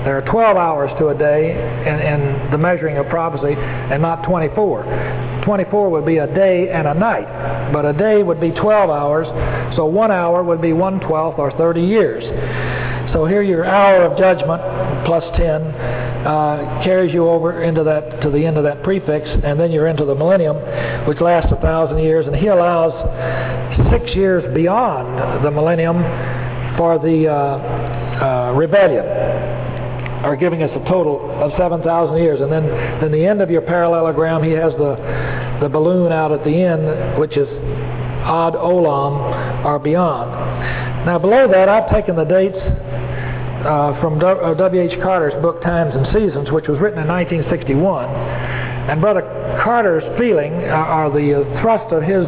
There 0.04 0.16
are 0.16 0.22
12 0.22 0.56
hours 0.56 0.90
to 0.98 1.08
a 1.08 1.14
day 1.14 1.50
in, 1.52 2.00
in 2.00 2.50
the 2.50 2.58
measuring 2.58 2.96
of 2.96 3.08
prophecy, 3.08 3.54
and 3.56 4.00
not 4.00 4.24
24. 4.24 5.42
24 5.44 5.90
would 5.90 6.06
be 6.06 6.18
a 6.18 6.26
day 6.34 6.70
and 6.70 6.86
a 6.86 6.94
night, 6.94 7.72
but 7.72 7.84
a 7.84 7.92
day 7.92 8.22
would 8.22 8.40
be 8.40 8.50
12 8.50 8.90
hours, 8.90 9.26
so 9.76 9.86
one 9.86 10.10
hour 10.10 10.42
would 10.42 10.62
be 10.62 10.72
one 10.72 11.00
twelfth 11.00 11.38
or 11.38 11.50
30 11.52 11.82
years. 11.82 12.24
So 13.12 13.24
here 13.24 13.42
your 13.42 13.64
hour 13.64 14.04
of 14.04 14.18
judgment 14.18 14.60
plus 15.06 15.24
10 15.36 15.62
uh, 16.26 16.82
carries 16.82 17.12
you 17.12 17.28
over 17.28 17.62
into 17.62 17.84
that 17.84 18.20
to 18.22 18.30
the 18.30 18.44
end 18.44 18.56
of 18.56 18.64
that 18.64 18.82
prefix, 18.82 19.28
and 19.28 19.58
then 19.58 19.70
you're 19.70 19.86
into 19.88 20.04
the 20.04 20.14
millennium, 20.14 20.56
which 21.06 21.20
lasts 21.20 21.52
a 21.52 21.60
thousand 21.60 21.98
years, 21.98 22.26
and 22.26 22.34
he 22.34 22.48
allows 22.48 22.92
six 23.90 24.14
years 24.14 24.42
beyond 24.54 25.44
the 25.44 25.50
millennium 25.50 26.02
for 26.76 26.98
the 26.98 27.28
uh, 27.28 27.34
uh, 27.34 28.52
rebellion 28.54 29.04
are 30.22 30.34
giving 30.34 30.62
us 30.64 30.70
a 30.74 30.88
total 30.88 31.30
of 31.40 31.52
7,000 31.56 32.16
years. 32.16 32.40
And 32.40 32.50
then, 32.50 32.66
then 33.00 33.12
the 33.12 33.24
end 33.24 33.40
of 33.40 33.50
your 33.50 33.62
parallelogram, 33.62 34.42
he 34.42 34.50
has 34.52 34.72
the, 34.72 34.96
the 35.62 35.68
balloon 35.68 36.10
out 36.10 36.32
at 36.32 36.42
the 36.44 36.50
end, 36.50 37.18
which 37.20 37.36
is 37.36 37.46
ad 38.26 38.54
olam, 38.54 39.64
or 39.64 39.78
beyond. 39.78 40.30
Now 41.06 41.18
below 41.18 41.46
that, 41.48 41.68
I've 41.68 41.90
taken 41.90 42.16
the 42.16 42.24
dates 42.24 42.58
uh, 43.64 44.00
from 44.00 44.18
W.H. 44.18 44.98
Uh, 44.98 45.02
Carter's 45.02 45.34
book 45.42 45.62
Times 45.62 45.94
and 45.94 46.06
Seasons, 46.14 46.50
which 46.50 46.68
was 46.68 46.78
written 46.78 47.02
in 47.02 47.08
1961. 47.08 48.06
And 48.88 49.00
Brother 49.00 49.22
Carter's 49.62 50.04
feeling, 50.18 50.52
uh, 50.70 50.96
or 50.96 51.10
the 51.10 51.42
uh, 51.42 51.60
thrust 51.60 51.92
of 51.92 52.02
his 52.02 52.24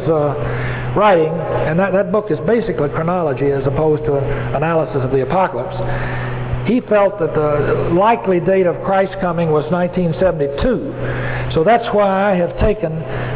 writing, 0.95 1.31
and 1.31 1.79
that, 1.79 1.93
that 1.93 2.11
book 2.11 2.29
is 2.29 2.39
basically 2.45 2.89
chronology 2.89 3.51
as 3.51 3.65
opposed 3.65 4.03
to 4.05 4.17
an 4.17 4.55
analysis 4.55 4.99
of 4.99 5.11
the 5.11 5.23
apocalypse. 5.23 5.77
He 6.67 6.81
felt 6.81 7.17
that 7.19 7.33
the 7.33 7.89
likely 7.95 8.39
date 8.39 8.67
of 8.67 8.75
Christ's 8.85 9.15
coming 9.19 9.49
was 9.49 9.65
1972. 9.71 11.55
So 11.55 11.63
that's 11.63 11.87
why 11.95 12.31
I 12.31 12.35
have 12.35 12.53
taken 12.59 12.91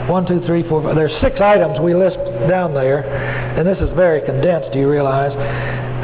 one, 0.07 0.27
two, 0.27 0.45
three, 0.45 0.67
four. 0.69 0.93
There's 0.93 1.15
six 1.21 1.41
items 1.41 1.79
we 1.79 1.95
list 1.95 2.19
down 2.47 2.73
there, 2.75 3.01
and 3.57 3.65
this 3.65 3.79
is 3.79 3.89
very 3.95 4.21
condensed. 4.21 4.71
Do 4.73 4.79
you 4.79 4.89
realize? 4.89 5.33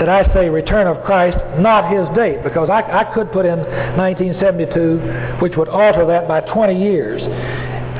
That 0.01 0.09
I 0.09 0.25
say 0.33 0.49
return 0.49 0.87
of 0.87 1.03
Christ, 1.05 1.37
not 1.59 1.93
his 1.93 2.09
date, 2.17 2.43
because 2.43 2.71
I, 2.71 2.81
I 2.81 3.13
could 3.13 3.31
put 3.31 3.45
in 3.45 3.59
1972, 3.59 5.37
which 5.39 5.55
would 5.57 5.69
alter 5.69 6.07
that 6.07 6.27
by 6.27 6.41
20 6.41 6.73
years. 6.73 7.21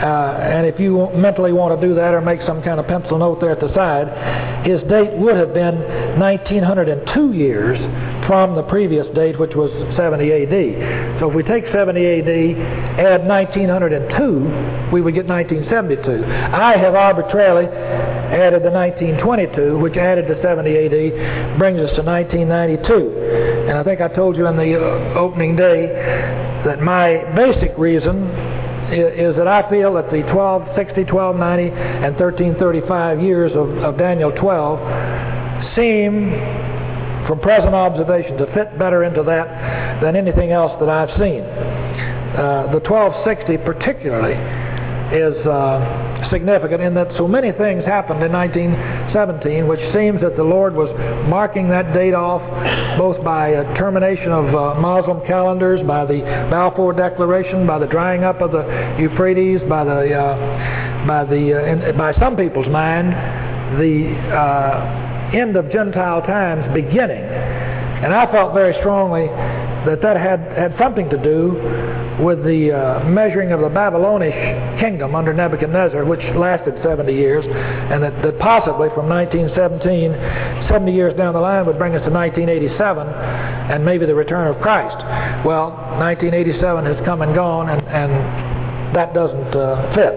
Uh, 0.01 0.39
and 0.41 0.65
if 0.65 0.79
you 0.79 1.09
mentally 1.13 1.53
want 1.53 1.79
to 1.79 1.87
do 1.87 1.93
that 1.93 2.13
or 2.13 2.21
make 2.21 2.41
some 2.47 2.63
kind 2.63 2.79
of 2.79 2.87
pencil 2.87 3.19
note 3.19 3.39
there 3.39 3.51
at 3.51 3.59
the 3.59 3.71
side, 3.75 4.65
his 4.65 4.81
date 4.89 5.13
would 5.17 5.35
have 5.35 5.53
been 5.53 5.77
1902 6.17 7.33
years 7.33 7.77
from 8.25 8.55
the 8.55 8.63
previous 8.63 9.05
date, 9.13 9.39
which 9.39 9.53
was 9.53 9.69
70 9.95 10.25
AD. 10.25 11.19
So 11.19 11.29
if 11.29 11.35
we 11.35 11.43
take 11.43 11.65
70 11.71 12.01
AD, 12.01 12.31
add 12.97 13.27
1902, 13.27 14.89
we 14.91 15.01
would 15.01 15.13
get 15.13 15.27
1972. 15.27 16.25
I 16.25 16.77
have 16.77 16.95
arbitrarily 16.95 17.67
added 17.67 18.63
the 18.63 18.71
1922, 18.71 19.77
which 19.77 19.97
added 19.97 20.27
to 20.27 20.41
70 20.41 20.65
AD, 20.65 21.59
brings 21.59 21.79
us 21.79 21.93
to 21.93 22.01
1992. 22.01 23.69
And 23.69 23.77
I 23.77 23.83
think 23.83 24.01
I 24.01 24.07
told 24.07 24.35
you 24.35 24.47
in 24.47 24.57
the 24.57 24.81
uh, 24.81 25.13
opening 25.13 25.55
day 25.55 25.87
that 26.65 26.81
my 26.81 27.21
basic 27.35 27.77
reason 27.77 28.50
is 28.91 29.35
that 29.37 29.47
I 29.47 29.69
feel 29.69 29.93
that 29.95 30.11
the 30.11 30.21
1260, 30.27 31.11
1290, 31.11 31.71
and 31.71 32.15
1335 32.19 33.21
years 33.21 33.51
of, 33.53 33.69
of 33.83 33.97
Daniel 33.97 34.31
12 34.31 35.75
seem, 35.75 36.31
from 37.27 37.39
present 37.39 37.73
observation, 37.73 38.37
to 38.37 38.45
fit 38.53 38.77
better 38.77 39.03
into 39.03 39.23
that 39.23 40.01
than 40.01 40.15
anything 40.15 40.51
else 40.51 40.77
that 40.79 40.89
I've 40.89 41.11
seen. 41.17 41.41
Uh, 42.31 42.71
the 42.71 42.79
1260 42.79 43.57
particularly 43.63 44.35
is 45.13 45.35
uh, 45.45 46.29
significant 46.31 46.81
in 46.81 46.93
that 46.93 47.11
so 47.17 47.27
many 47.27 47.51
things 47.51 47.83
happened 47.83 48.23
in 48.23 48.31
1917, 48.31 49.67
which 49.67 49.81
seems 49.93 50.21
that 50.21 50.35
the 50.35 50.43
Lord 50.43 50.73
was 50.73 50.89
marking 51.27 51.69
that 51.69 51.93
date 51.93 52.13
off 52.13 52.41
both 52.97 53.21
by 53.23 53.49
a 53.49 53.63
termination 53.77 54.31
of 54.31 54.55
uh, 54.55 54.79
Muslim 54.79 55.25
calendars, 55.27 55.85
by 55.85 56.05
the 56.05 56.21
Balfour 56.49 56.93
Declaration, 56.93 57.67
by 57.67 57.79
the 57.79 57.87
drying 57.87 58.23
up 58.23 58.41
of 58.41 58.51
the 58.51 58.95
Euphrates, 58.99 59.61
by 59.67 59.83
the 59.83 60.13
uh, 60.13 61.05
by 61.05 61.25
the 61.25 61.59
uh, 61.59 61.89
in, 61.89 61.97
by 61.97 62.13
some 62.19 62.35
people's 62.35 62.67
mind, 62.67 63.11
the 63.79 64.15
uh, 64.31 65.31
end 65.33 65.55
of 65.55 65.71
Gentile 65.71 66.21
times 66.21 66.63
beginning. 66.73 67.60
And 68.01 68.13
I 68.13 68.29
felt 68.31 68.53
very 68.53 68.73
strongly 68.79 69.27
that 69.85 70.01
that 70.01 70.17
had, 70.17 70.39
had 70.57 70.75
something 70.77 71.09
to 71.09 71.17
do 71.17 71.53
with 72.21 72.43
the 72.43 72.71
uh, 72.71 73.03
measuring 73.05 73.51
of 73.51 73.61
the 73.61 73.69
Babylonish 73.69 74.37
kingdom 74.79 75.15
under 75.15 75.33
Nebuchadnezzar, 75.33 76.05
which 76.05 76.21
lasted 76.35 76.77
70 76.83 77.13
years, 77.13 77.45
and 77.45 78.03
that, 78.03 78.13
that 78.21 78.37
possibly 78.39 78.89
from 78.93 79.09
1917, 79.09 80.69
70 80.69 80.91
years 80.91 81.17
down 81.17 81.33
the 81.33 81.39
line, 81.39 81.65
would 81.65 81.77
bring 81.77 81.93
us 81.93 82.05
to 82.05 82.13
1987 82.13 83.07
and 83.07 83.85
maybe 83.85 84.05
the 84.05 84.13
return 84.13 84.47
of 84.47 84.61
Christ. 84.61 84.97
Well, 85.45 85.71
1987 85.97 86.85
has 86.85 87.05
come 87.05 87.21
and 87.21 87.33
gone, 87.33 87.69
and, 87.69 87.81
and 87.87 88.95
that 88.95 89.13
doesn't 89.13 89.55
uh, 89.55 89.95
fit. 89.95 90.13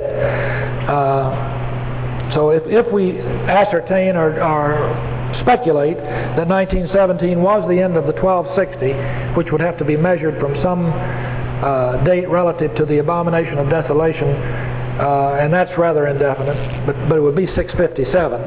Uh, 0.89 2.33
so 2.35 2.51
if, 2.51 2.63
if 2.67 2.93
we 2.93 3.21
ascertain 3.49 4.17
or, 4.17 4.43
or 4.43 5.14
speculate 5.41 5.97
that 5.97 6.47
1917 6.47 7.41
was 7.41 7.67
the 7.69 7.81
end 7.81 7.97
of 7.97 8.07
the 8.07 8.13
1260, 8.13 9.39
which 9.39 9.51
would 9.51 9.61
have 9.61 9.79
to 9.79 9.85
be 9.85 9.97
measured 9.97 10.39
from 10.41 10.55
some 10.63 10.87
uh, 10.87 12.03
date 12.05 12.29
relative 12.29 12.75
to 12.77 12.85
the 12.85 12.99
abomination 12.99 13.59
of 13.59 13.71
desolation, 13.71 14.29
uh, 15.01 15.39
and 15.41 15.53
that's 15.53 15.73
rather 15.79 16.07
indefinite, 16.07 16.87
but, 16.87 16.95
but 17.09 17.19
it 17.19 17.21
would 17.21 17.37
be 17.37 17.47
657. 17.55 18.41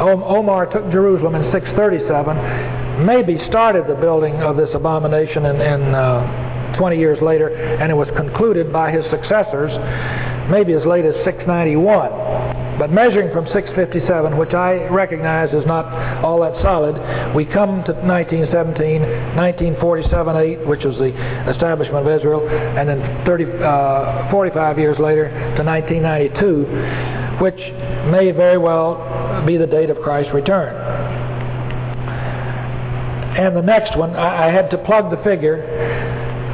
Omar 0.00 0.66
took 0.66 0.90
Jerusalem 0.90 1.34
in 1.36 1.52
637, 1.52 3.06
maybe 3.06 3.38
started 3.48 3.86
the 3.86 3.94
building 3.94 4.34
of 4.42 4.56
this 4.56 4.70
abomination 4.74 5.46
in, 5.46 5.60
in 5.60 5.94
uh, 5.94 6.76
20 6.76 6.98
years 6.98 7.22
later, 7.22 7.54
and 7.54 7.90
it 7.90 7.94
was 7.94 8.08
concluded 8.16 8.72
by 8.72 8.90
his 8.90 9.04
successors 9.10 9.70
maybe 10.50 10.72
as 10.74 10.84
late 10.84 11.04
as 11.04 11.14
691. 11.24 12.43
But 12.78 12.90
measuring 12.90 13.32
from 13.32 13.46
657, 13.46 14.36
which 14.36 14.52
I 14.52 14.88
recognize 14.88 15.54
is 15.54 15.64
not 15.64 15.86
all 16.24 16.40
that 16.40 16.60
solid, 16.60 16.96
we 17.34 17.44
come 17.44 17.84
to 17.84 17.92
1917, 17.92 19.00
1947 19.38 20.36
8, 20.36 20.66
which 20.66 20.82
was 20.84 20.96
the 20.98 21.14
establishment 21.50 22.06
of 22.06 22.18
Israel, 22.18 22.48
and 22.48 22.88
then 22.88 23.24
30, 23.24 23.44
uh, 23.62 24.30
45 24.30 24.78
years 24.78 24.98
later 24.98 25.30
to 25.56 25.62
1992, 25.62 27.38
which 27.40 27.58
may 28.10 28.32
very 28.32 28.58
well 28.58 29.44
be 29.46 29.56
the 29.56 29.66
date 29.66 29.90
of 29.90 30.00
Christ's 30.02 30.34
return. 30.34 30.74
And 33.38 33.56
the 33.56 33.62
next 33.62 33.96
one, 33.96 34.16
I, 34.16 34.48
I 34.48 34.52
had 34.52 34.70
to 34.70 34.78
plug 34.78 35.10
the 35.10 35.22
figure, 35.22 35.62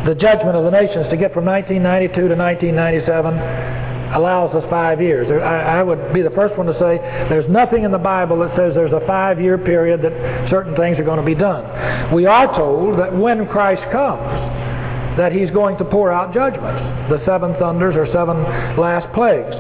the 0.05 0.15
judgment 0.15 0.57
of 0.57 0.65
the 0.65 0.71
nations, 0.71 1.09
to 1.09 1.17
get 1.17 1.33
from 1.33 1.47
1992 1.47 2.29
to 2.29 2.37
1997 2.37 3.90
allows 4.15 4.55
us 4.55 4.65
five 4.71 5.01
years. 5.01 5.31
I, 5.31 5.79
I, 5.79 5.83
would 5.83 6.13
be 6.13 6.23
the 6.23 6.31
first 6.31 6.57
one 6.57 6.67
to 6.67 6.75
say 6.75 6.99
there's 7.29 7.49
nothing 7.49 7.85
in 7.85 7.93
the 7.93 7.99
Bible 7.99 8.39
that 8.41 8.57
says 8.57 8.75
there's 8.75 8.93
a 8.93 9.05
five 9.07 9.41
year 9.41 9.57
period 9.57 10.03
that 10.03 10.51
certain 10.51 10.75
things 10.77 10.99
are 10.99 11.05
going 11.05 11.21
to 11.21 11.27
be 11.27 11.35
done. 11.35 12.15
We 12.15 12.27
are 12.27 12.47
told 12.57 12.99
that 12.99 13.17
when 13.17 13.47
Christ 13.47 13.83
comes, 13.93 14.21
that 15.17 15.33
he's 15.33 15.51
going 15.51 15.77
to 15.79 15.85
pour 15.85 16.13
out 16.13 16.33
judgments, 16.33 16.81
the 17.11 17.23
seven 17.27 17.55
thunders 17.59 17.95
or 17.97 18.07
seven 18.13 18.43
last 18.79 19.13
plagues. 19.15 19.55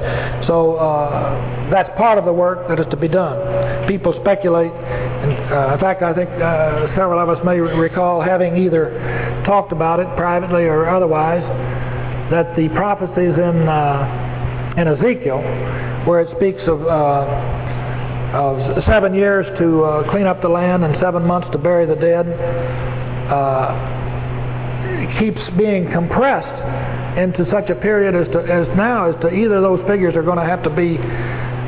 So 0.46 0.76
uh, 0.76 1.70
that's 1.70 1.90
part 1.98 2.18
of 2.18 2.24
the 2.24 2.32
work 2.32 2.68
that 2.68 2.80
is 2.80 2.86
to 2.90 2.96
be 2.96 3.08
done. 3.08 3.86
People 3.86 4.14
speculate. 4.20 4.72
And, 4.72 5.52
uh, 5.52 5.74
in 5.74 5.80
fact, 5.80 6.02
I 6.02 6.14
think 6.14 6.30
uh, 6.30 6.88
several 6.96 7.18
of 7.18 7.28
us 7.28 7.44
may 7.44 7.58
recall 7.58 8.22
having 8.22 8.56
either 8.56 9.42
talked 9.44 9.72
about 9.72 10.00
it 10.00 10.08
privately 10.16 10.64
or 10.64 10.88
otherwise, 10.88 11.42
that 12.30 12.54
the 12.56 12.68
prophecies 12.70 13.34
in 13.34 13.68
uh, 13.68 14.29
in 14.76 14.88
Ezekiel, 14.88 15.38
where 16.06 16.20
it 16.20 16.28
speaks 16.36 16.62
of, 16.66 16.82
uh, 16.82 17.26
of 18.34 18.84
seven 18.84 19.14
years 19.14 19.46
to 19.58 19.82
uh, 19.82 20.10
clean 20.10 20.26
up 20.26 20.40
the 20.42 20.48
land 20.48 20.84
and 20.84 20.96
seven 21.00 21.26
months 21.26 21.48
to 21.52 21.58
bury 21.58 21.86
the 21.86 21.96
dead, 21.96 22.26
uh, 23.30 25.18
keeps 25.18 25.40
being 25.56 25.90
compressed 25.92 27.18
into 27.18 27.44
such 27.50 27.68
a 27.70 27.74
period 27.74 28.14
as, 28.14 28.30
to, 28.32 28.38
as 28.40 28.66
now 28.76 29.10
as 29.10 29.20
to 29.20 29.32
either 29.32 29.60
those 29.60 29.80
figures 29.88 30.14
are 30.14 30.22
going 30.22 30.38
to 30.38 30.44
have 30.44 30.62
to 30.62 30.70
be 30.70 30.98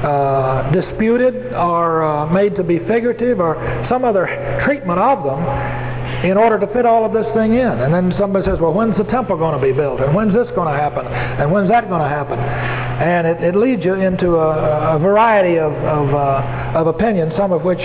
uh, 0.03 0.71
disputed 0.73 1.53
or 1.53 2.03
uh, 2.03 2.27
made 2.33 2.55
to 2.57 2.63
be 2.63 2.79
figurative 2.81 3.41
or 3.41 3.57
some 3.89 4.05
other 4.05 4.27
treatment 4.65 4.99
of 4.99 5.23
them 5.25 5.92
in 6.25 6.37
order 6.37 6.59
to 6.59 6.67
fit 6.73 6.87
all 6.87 7.05
of 7.05 7.13
this 7.13 7.27
thing 7.35 7.55
in. 7.55 7.67
And 7.83 7.93
then 7.93 8.15
somebody 8.19 8.47
says, 8.47 8.59
well, 8.61 8.73
when's 8.73 8.97
the 8.97 9.05
temple 9.05 9.37
going 9.37 9.59
to 9.59 9.65
be 9.65 9.73
built? 9.73 10.01
And 10.01 10.15
when's 10.15 10.33
this 10.33 10.49
going 10.55 10.73
to 10.73 10.79
happen? 10.79 11.07
And 11.07 11.51
when's 11.51 11.69
that 11.69 11.89
going 11.89 12.03
to 12.03 12.09
happen? 12.09 12.39
And 12.39 13.27
it, 13.27 13.43
it 13.43 13.57
leads 13.57 13.85
you 13.85 13.95
into 13.95 14.37
a, 14.37 14.97
a 14.97 14.99
variety 14.99 15.59
of, 15.59 15.73
of, 15.73 16.15
uh, 16.15 16.79
of 16.79 16.87
opinions, 16.87 17.33
some 17.37 17.53
of 17.53 17.63
which 17.63 17.83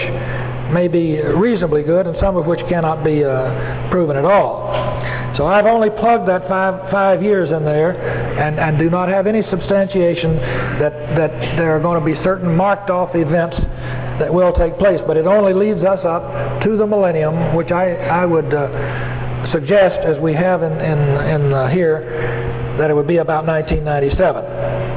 may 0.73 0.87
be 0.87 1.21
reasonably 1.21 1.83
good 1.83 2.07
and 2.07 2.15
some 2.19 2.37
of 2.37 2.45
which 2.45 2.59
cannot 2.69 3.03
be 3.03 3.23
uh, 3.23 3.89
proven 3.89 4.17
at 4.17 4.25
all. 4.25 4.73
So 5.37 5.45
I've 5.45 5.65
only 5.65 5.89
plugged 5.89 6.27
that 6.27 6.47
five, 6.47 6.89
five 6.91 7.21
years 7.21 7.51
in 7.51 7.63
there 7.63 7.93
and, 8.39 8.59
and 8.59 8.77
do 8.79 8.89
not 8.89 9.07
have 9.09 9.27
any 9.27 9.43
substantiation 9.49 10.35
that, 10.79 10.93
that 11.15 11.31
there 11.57 11.75
are 11.75 11.79
going 11.79 11.99
to 11.99 12.05
be 12.05 12.15
certain 12.23 12.55
marked 12.55 12.89
off 12.89 13.13
events 13.13 13.55
that 14.19 14.33
will 14.33 14.53
take 14.53 14.77
place. 14.79 14.99
But 15.05 15.17
it 15.17 15.27
only 15.27 15.53
leads 15.53 15.85
us 15.85 16.03
up 16.03 16.63
to 16.63 16.75
the 16.75 16.87
millennium, 16.87 17.55
which 17.55 17.71
I, 17.71 17.93
I 17.93 18.25
would 18.25 18.51
uh, 18.51 19.51
suggest, 19.51 20.05
as 20.05 20.19
we 20.19 20.33
have 20.33 20.63
in, 20.63 20.73
in, 20.73 20.99
in 21.29 21.53
uh, 21.53 21.67
here, 21.69 22.75
that 22.79 22.89
it 22.89 22.95
would 22.95 23.07
be 23.07 23.17
about 23.17 23.45
1997. 23.45 24.96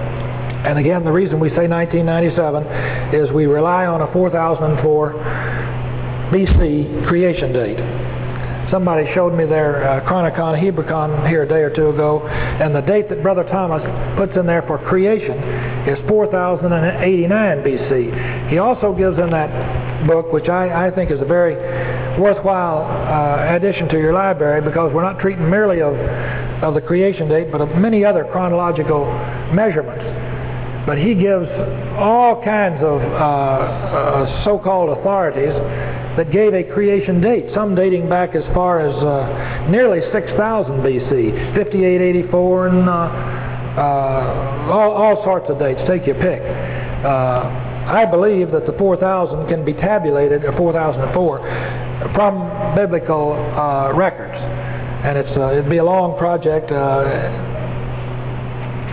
And 0.64 0.78
again, 0.78 1.04
the 1.04 1.12
reason 1.12 1.40
we 1.40 1.48
say 1.50 1.66
1997 1.66 3.14
is 3.14 3.32
we 3.32 3.46
rely 3.46 3.86
on 3.86 4.02
a 4.02 4.12
4004 4.12 5.12
BC 6.30 7.08
creation 7.08 7.52
date. 7.52 7.78
Somebody 8.70 9.10
showed 9.14 9.34
me 9.34 9.46
their 9.46 9.82
uh, 9.82 10.08
Chronikon 10.08 10.54
Hebraikon 10.60 11.26
here 11.28 11.42
a 11.42 11.48
day 11.48 11.62
or 11.62 11.74
two 11.74 11.88
ago, 11.88 12.28
and 12.28 12.74
the 12.74 12.82
date 12.82 13.08
that 13.08 13.22
Brother 13.22 13.42
Thomas 13.44 13.82
puts 14.16 14.36
in 14.38 14.46
there 14.46 14.62
for 14.62 14.78
creation 14.78 15.36
is 15.88 15.98
4089 16.06 17.64
BC. 17.64 18.50
He 18.50 18.58
also 18.58 18.94
gives 18.94 19.18
in 19.18 19.30
that 19.30 20.06
book, 20.06 20.30
which 20.32 20.48
I, 20.48 20.86
I 20.86 20.90
think 20.94 21.10
is 21.10 21.20
a 21.20 21.24
very 21.24 21.56
worthwhile 22.20 22.84
uh, 22.84 23.56
addition 23.56 23.88
to 23.88 23.98
your 23.98 24.12
library 24.12 24.60
because 24.62 24.92
we're 24.94 25.02
not 25.02 25.18
treating 25.18 25.48
merely 25.50 25.80
of, 25.80 25.94
of 26.62 26.74
the 26.74 26.80
creation 26.80 27.28
date, 27.28 27.50
but 27.50 27.60
of 27.60 27.70
many 27.76 28.04
other 28.04 28.24
chronological 28.30 29.06
measurements. 29.52 30.29
But 30.86 30.96
he 30.98 31.14
gives 31.14 31.46
all 31.98 32.42
kinds 32.42 32.82
of 32.82 33.00
uh, 33.02 33.14
uh, 33.14 34.44
so-called 34.44 34.98
authorities 34.98 35.52
that 36.16 36.32
gave 36.32 36.54
a 36.54 36.64
creation 36.64 37.20
date, 37.20 37.52
some 37.54 37.74
dating 37.74 38.08
back 38.08 38.34
as 38.34 38.44
far 38.54 38.80
as 38.80 38.94
uh, 38.96 39.68
nearly 39.70 40.00
6000 40.10 40.36
BC, 40.80 41.54
5884, 41.54 42.68
and 42.68 42.88
uh, 42.88 42.92
uh, 42.92 44.72
all, 44.72 44.90
all, 44.92 45.22
sorts 45.22 45.50
of 45.50 45.58
dates. 45.58 45.80
Take 45.86 46.06
your 46.06 46.16
pick. 46.16 46.40
Uh, 46.40 47.68
I 47.86 48.06
believe 48.10 48.50
that 48.52 48.66
the 48.66 48.72
4000 48.72 49.48
can 49.48 49.64
be 49.64 49.74
tabulated, 49.74 50.44
or 50.44 50.56
4004, 50.56 52.12
from 52.14 52.74
biblical 52.74 53.34
records. 53.94 54.38
And 55.04 55.16
it's, 55.16 55.30
it'd 55.30 55.70
be 55.70 55.78
a 55.78 55.84
long 55.84 56.18
project 56.18 56.70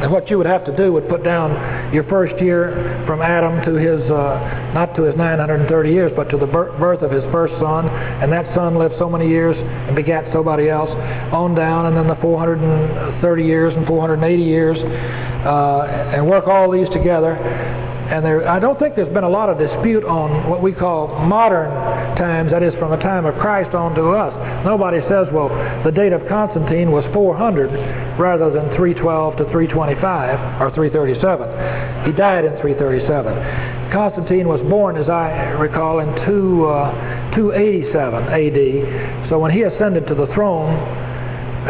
and 0.01 0.12
what 0.12 0.29
you 0.29 0.38
would 0.38 0.45
have 0.45 0.63
to 0.65 0.75
do 0.77 0.93
would 0.93 1.10
put 1.10 1.23
down 1.23 1.93
your 1.93 2.03
first 2.03 2.39
year 2.41 3.03
from 3.07 3.21
Adam 3.21 3.65
to 3.65 3.79
his, 3.79 4.01
uh, 4.12 4.71
not 4.73 4.95
to 4.95 5.03
his 5.03 5.15
930 5.15 5.89
years, 5.89 6.12
but 6.15 6.29
to 6.29 6.38
the 6.38 6.45
birth 6.45 7.01
of 7.01 7.10
his 7.10 7.23
first 7.31 7.53
son. 7.60 7.88
And 7.89 8.31
that 8.31 8.53
son 8.53 8.77
lived 8.77 8.95
so 8.99 9.10
many 9.10 9.27
years 9.27 9.57
and 9.57 9.95
begat 9.95 10.31
somebody 10.31 10.69
else 10.69 10.91
on 11.33 11.55
down, 11.55 11.88
and 11.88 11.97
then 11.97 12.07
the 12.07 12.17
430 12.21 13.43
years 13.43 13.73
and 13.75 13.88
480 13.88 14.43
years, 14.43 14.77
uh, 14.77 16.13
and 16.13 16.27
work 16.27 16.47
all 16.47 16.69
these 16.71 16.89
together 16.89 17.87
and 18.08 18.24
there, 18.24 18.48
I 18.48 18.60
don't 18.60 18.80
think 18.80 18.96
there's 18.96 19.13
been 19.13 19.26
a 19.26 19.30
lot 19.30 19.50
of 19.50 19.58
dispute 19.58 20.04
on 20.04 20.50
what 20.50 20.62
we 20.62 20.72
call 20.72 21.08
modern 21.26 21.70
times, 22.17 22.52
that 22.52 22.63
is 22.63 22.74
from 22.80 22.91
the 22.91 22.98
time 22.98 23.26
of 23.26 23.36
Christ 23.36 23.76
on 23.76 23.93
to 23.96 24.12
us. 24.12 24.34
Nobody 24.65 25.02
says, 25.08 25.28
well, 25.32 25.50
the 25.84 25.91
date 25.91 26.13
of 26.13 26.28
Constantine 26.28 26.91
was 26.91 27.06
400 27.13 28.17
rather 28.20 28.50
than 28.50 28.76
312 28.76 29.38
to 29.38 29.43
325 29.52 30.62
or 30.62 30.72
337. 30.72 32.10
He 32.10 32.12
died 32.17 32.46
in 32.46 32.58
337. 32.60 33.91
Constantine 33.91 34.48
was 34.48 34.60
born, 34.67 34.98
as 34.98 35.08
I 35.08 35.56
recall, 35.60 36.00
in 36.00 36.10
2, 36.26 36.65
uh, 36.65 37.36
287 37.36 37.91
AD. 38.34 39.30
So 39.30 39.39
when 39.39 39.52
he 39.52 39.62
ascended 39.63 40.08
to 40.08 40.15
the 40.15 40.28
throne, 40.34 40.74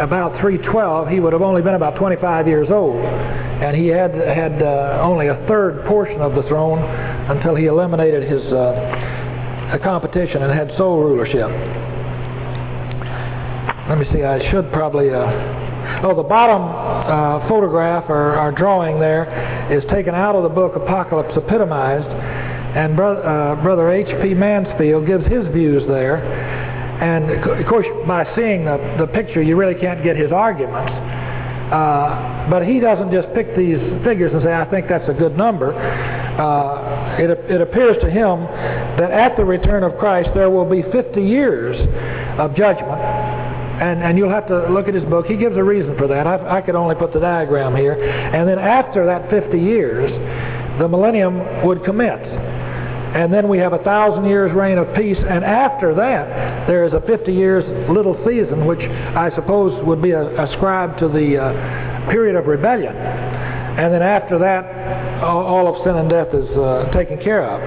about 0.00 0.40
312, 0.40 1.08
he 1.08 1.20
would 1.20 1.32
have 1.32 1.42
only 1.42 1.62
been 1.62 1.74
about 1.74 1.96
25 1.96 2.46
years 2.46 2.68
old 2.70 3.04
and 3.58 3.76
he 3.76 3.88
had 3.88 4.14
had 4.14 4.62
uh, 4.62 5.00
only 5.02 5.26
a 5.26 5.34
third 5.48 5.84
portion 5.86 6.20
of 6.20 6.34
the 6.36 6.42
throne 6.44 6.78
until 7.28 7.56
he 7.56 7.66
eliminated 7.66 8.22
his 8.22 8.40
uh, 8.52 9.78
competition 9.82 10.42
and 10.42 10.52
had 10.52 10.70
sole 10.78 11.00
rulership. 11.00 11.50
Let 13.88 13.98
me 13.98 14.06
see. 14.12 14.22
I 14.22 14.48
should 14.50 14.70
probably. 14.70 15.10
Uh, 15.10 16.04
oh, 16.04 16.14
the 16.14 16.22
bottom 16.22 16.62
uh, 16.62 17.48
photograph 17.48 18.08
or, 18.08 18.38
or, 18.38 18.52
drawing 18.52 19.00
there 19.00 19.72
is 19.72 19.82
taken 19.90 20.14
out 20.14 20.36
of 20.36 20.44
the 20.44 20.48
book 20.48 20.76
Apocalypse 20.76 21.36
Epitomized, 21.36 22.06
and 22.06 22.94
bro 22.94 23.16
uh, 23.16 23.60
Brother 23.62 23.90
H.P. 23.90 24.34
Mansfield 24.34 25.04
gives 25.04 25.26
his 25.26 25.48
views 25.48 25.82
there. 25.88 26.47
And 27.00 27.30
of 27.30 27.66
course, 27.66 27.86
by 28.06 28.24
seeing 28.34 28.64
the, 28.64 28.96
the 28.98 29.06
picture, 29.06 29.40
you 29.40 29.56
really 29.56 29.78
can't 29.78 30.02
get 30.02 30.16
his 30.16 30.32
arguments. 30.32 30.92
Uh, 31.72 32.48
but 32.48 32.66
he 32.66 32.80
doesn't 32.80 33.12
just 33.12 33.28
pick 33.34 33.54
these 33.54 33.78
figures 34.02 34.32
and 34.32 34.42
say, 34.42 34.54
I 34.54 34.64
think 34.70 34.88
that's 34.88 35.08
a 35.08 35.12
good 35.12 35.36
number. 35.36 35.74
Uh, 35.74 37.18
it, 37.18 37.30
it 37.30 37.60
appears 37.60 37.98
to 38.00 38.10
him 38.10 38.44
that 38.96 39.10
at 39.10 39.36
the 39.36 39.44
return 39.44 39.82
of 39.82 39.98
Christ 39.98 40.30
there 40.34 40.48
will 40.50 40.68
be 40.68 40.82
50 40.90 41.20
years 41.20 41.76
of 42.40 42.56
judgment. 42.56 43.00
And, 43.78 44.02
and 44.02 44.18
you'll 44.18 44.30
have 44.30 44.48
to 44.48 44.68
look 44.70 44.88
at 44.88 44.94
his 44.94 45.04
book. 45.04 45.26
He 45.26 45.36
gives 45.36 45.56
a 45.56 45.62
reason 45.62 45.96
for 45.98 46.08
that. 46.08 46.26
I, 46.26 46.58
I 46.58 46.60
could 46.62 46.74
only 46.74 46.96
put 46.96 47.12
the 47.12 47.20
diagram 47.20 47.76
here. 47.76 47.92
And 48.02 48.48
then 48.48 48.58
after 48.58 49.04
that 49.06 49.30
50 49.30 49.56
years, 49.58 50.10
the 50.80 50.88
millennium 50.88 51.64
would 51.66 51.84
commence 51.84 52.26
and 53.14 53.32
then 53.32 53.48
we 53.48 53.58
have 53.58 53.72
a 53.72 53.82
thousand 53.82 54.26
years 54.26 54.52
reign 54.52 54.78
of 54.78 54.94
peace, 54.94 55.18
and 55.18 55.44
after 55.44 55.94
that 55.94 56.66
there 56.66 56.84
is 56.84 56.92
a 56.92 57.00
50 57.00 57.32
years 57.32 57.64
little 57.88 58.14
season, 58.26 58.66
which 58.66 58.80
I 58.80 59.30
suppose 59.34 59.72
would 59.86 60.02
be 60.02 60.12
ascribed 60.12 60.98
to 61.00 61.08
the 61.08 61.38
uh, 61.38 62.10
period 62.10 62.36
of 62.36 62.46
rebellion. 62.46 62.94
And 62.94 63.94
then 63.94 64.02
after 64.02 64.38
that, 64.40 65.22
all 65.22 65.72
of 65.72 65.84
sin 65.84 65.96
and 65.96 66.10
death 66.10 66.34
is 66.34 66.50
uh, 66.50 66.90
taken 66.92 67.22
care 67.22 67.44
of. 67.44 67.60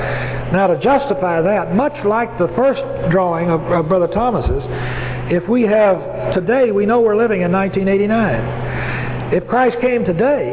Now 0.51 0.67
to 0.67 0.77
justify 0.79 1.41
that, 1.41 1.73
much 1.73 1.95
like 2.05 2.37
the 2.37 2.49
first 2.55 2.81
drawing 3.11 3.49
of, 3.49 3.61
of 3.71 3.87
Brother 3.87 4.07
Thomas's, 4.07 4.63
if 5.31 5.47
we 5.47 5.63
have 5.63 6.33
today, 6.33 6.71
we 6.71 6.85
know 6.85 6.99
we're 6.99 7.15
living 7.15 7.41
in 7.41 7.51
1989. 7.51 9.33
If 9.33 9.47
Christ 9.47 9.77
came 9.79 10.03
today, 10.03 10.51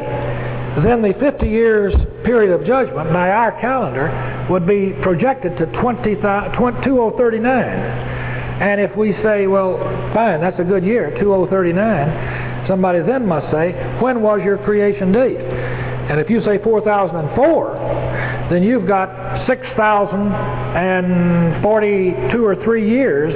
then 0.84 1.02
the 1.02 1.14
50 1.18 1.48
years 1.48 1.94
period 2.24 2.52
of 2.52 2.64
judgment 2.66 3.12
by 3.12 3.30
our 3.30 3.52
calendar 3.60 4.10
would 4.50 4.66
be 4.66 4.92
projected 5.02 5.56
to 5.56 5.66
20, 5.80 6.14
2039. 6.14 8.18
And 8.60 8.80
if 8.80 8.96
we 8.96 9.12
say, 9.22 9.46
well, 9.46 9.78
fine, 10.12 10.40
that's 10.40 10.58
a 10.58 10.64
good 10.64 10.84
year, 10.84 11.16
2039, 11.20 12.66
somebody 12.66 13.00
then 13.02 13.24
must 13.26 13.52
say, 13.52 13.72
when 14.02 14.20
was 14.20 14.40
your 14.44 14.58
creation 14.58 15.12
date? 15.12 15.38
And 15.38 16.18
if 16.20 16.28
you 16.28 16.42
say 16.44 16.58
4004, 16.62 18.48
then 18.50 18.62
you've 18.62 18.86
got 18.86 19.46
6,042 19.46 22.44
or 22.44 22.56
3 22.64 22.90
years 22.90 23.32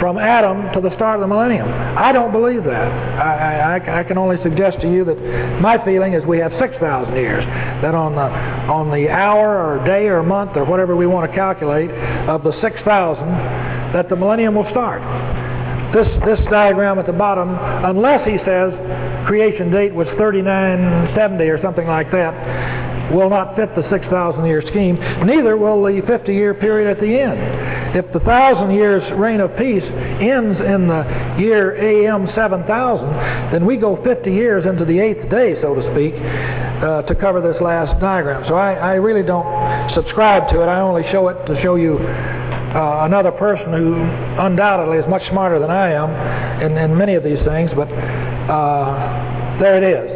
from 0.00 0.18
Adam 0.18 0.72
to 0.72 0.80
the 0.80 0.94
start 0.96 1.16
of 1.16 1.20
the 1.20 1.26
millennium. 1.28 1.68
I 1.68 2.10
don't 2.10 2.32
believe 2.32 2.64
that. 2.64 2.88
I, 3.20 3.76
I, 3.78 4.00
I 4.00 4.04
can 4.04 4.16
only 4.16 4.42
suggest 4.42 4.80
to 4.80 4.90
you 4.90 5.04
that 5.04 5.60
my 5.60 5.76
feeling 5.84 6.14
is 6.14 6.24
we 6.24 6.38
have 6.38 6.52
6,000 6.58 7.14
years. 7.14 7.44
That 7.82 7.94
on 7.94 8.16
the, 8.16 8.26
on 8.72 8.90
the 8.90 9.10
hour 9.10 9.60
or 9.60 9.84
day 9.84 10.08
or 10.08 10.22
month 10.22 10.56
or 10.56 10.64
whatever 10.64 10.96
we 10.96 11.06
want 11.06 11.30
to 11.30 11.36
calculate 11.36 11.90
of 12.26 12.42
the 12.42 12.58
6,000, 12.60 12.82
that 13.92 14.08
the 14.08 14.16
millennium 14.16 14.54
will 14.54 14.68
start. 14.70 15.02
This, 15.92 16.08
this 16.24 16.40
diagram 16.50 16.98
at 16.98 17.06
the 17.06 17.12
bottom, 17.12 17.50
unless 17.84 18.26
he 18.26 18.38
says 18.46 18.72
creation 19.26 19.70
date 19.70 19.92
was 19.92 20.08
3970 20.16 21.44
or 21.44 21.60
something 21.60 21.86
like 21.86 22.10
that, 22.12 23.12
will 23.12 23.28
not 23.28 23.56
fit 23.56 23.74
the 23.74 23.88
6,000 23.90 24.46
year 24.46 24.62
scheme. 24.70 24.96
Neither 25.26 25.56
will 25.56 25.82
the 25.82 26.00
50 26.06 26.32
year 26.32 26.54
period 26.54 26.90
at 26.90 27.00
the 27.00 27.10
end. 27.10 27.38
If 27.92 28.12
the 28.12 28.20
thousand 28.20 28.70
years 28.70 29.02
reign 29.18 29.40
of 29.40 29.50
peace 29.56 29.82
ends 29.82 30.60
in 30.62 30.86
the 30.86 31.02
year 31.38 31.74
AM 31.74 32.28
7000, 32.36 32.70
then 33.52 33.66
we 33.66 33.76
go 33.76 34.00
50 34.04 34.30
years 34.30 34.64
into 34.64 34.84
the 34.84 34.98
eighth 35.00 35.28
day, 35.28 35.60
so 35.60 35.74
to 35.74 35.82
speak, 35.90 36.14
uh, 36.14 37.02
to 37.02 37.14
cover 37.16 37.40
this 37.42 37.60
last 37.60 38.00
diagram. 38.00 38.44
So 38.46 38.54
I, 38.54 38.74
I, 38.74 38.94
really 38.94 39.22
don't 39.22 39.44
subscribe 39.94 40.48
to 40.50 40.62
it. 40.62 40.66
I 40.66 40.80
only 40.80 41.02
show 41.10 41.28
it 41.28 41.44
to 41.46 41.60
show 41.62 41.74
you 41.74 41.98
uh, 41.98 43.04
another 43.10 43.32
person 43.32 43.72
who 43.72 43.98
undoubtedly 44.38 44.98
is 44.98 45.04
much 45.08 45.26
smarter 45.28 45.58
than 45.58 45.70
I 45.70 45.90
am 45.90 46.62
in, 46.62 46.78
in 46.78 46.96
many 46.96 47.14
of 47.14 47.24
these 47.24 47.42
things, 47.44 47.70
but 47.74 47.90
uh, 47.90 49.58
there 49.58 49.76
it 49.76 49.84
is. 49.84 50.06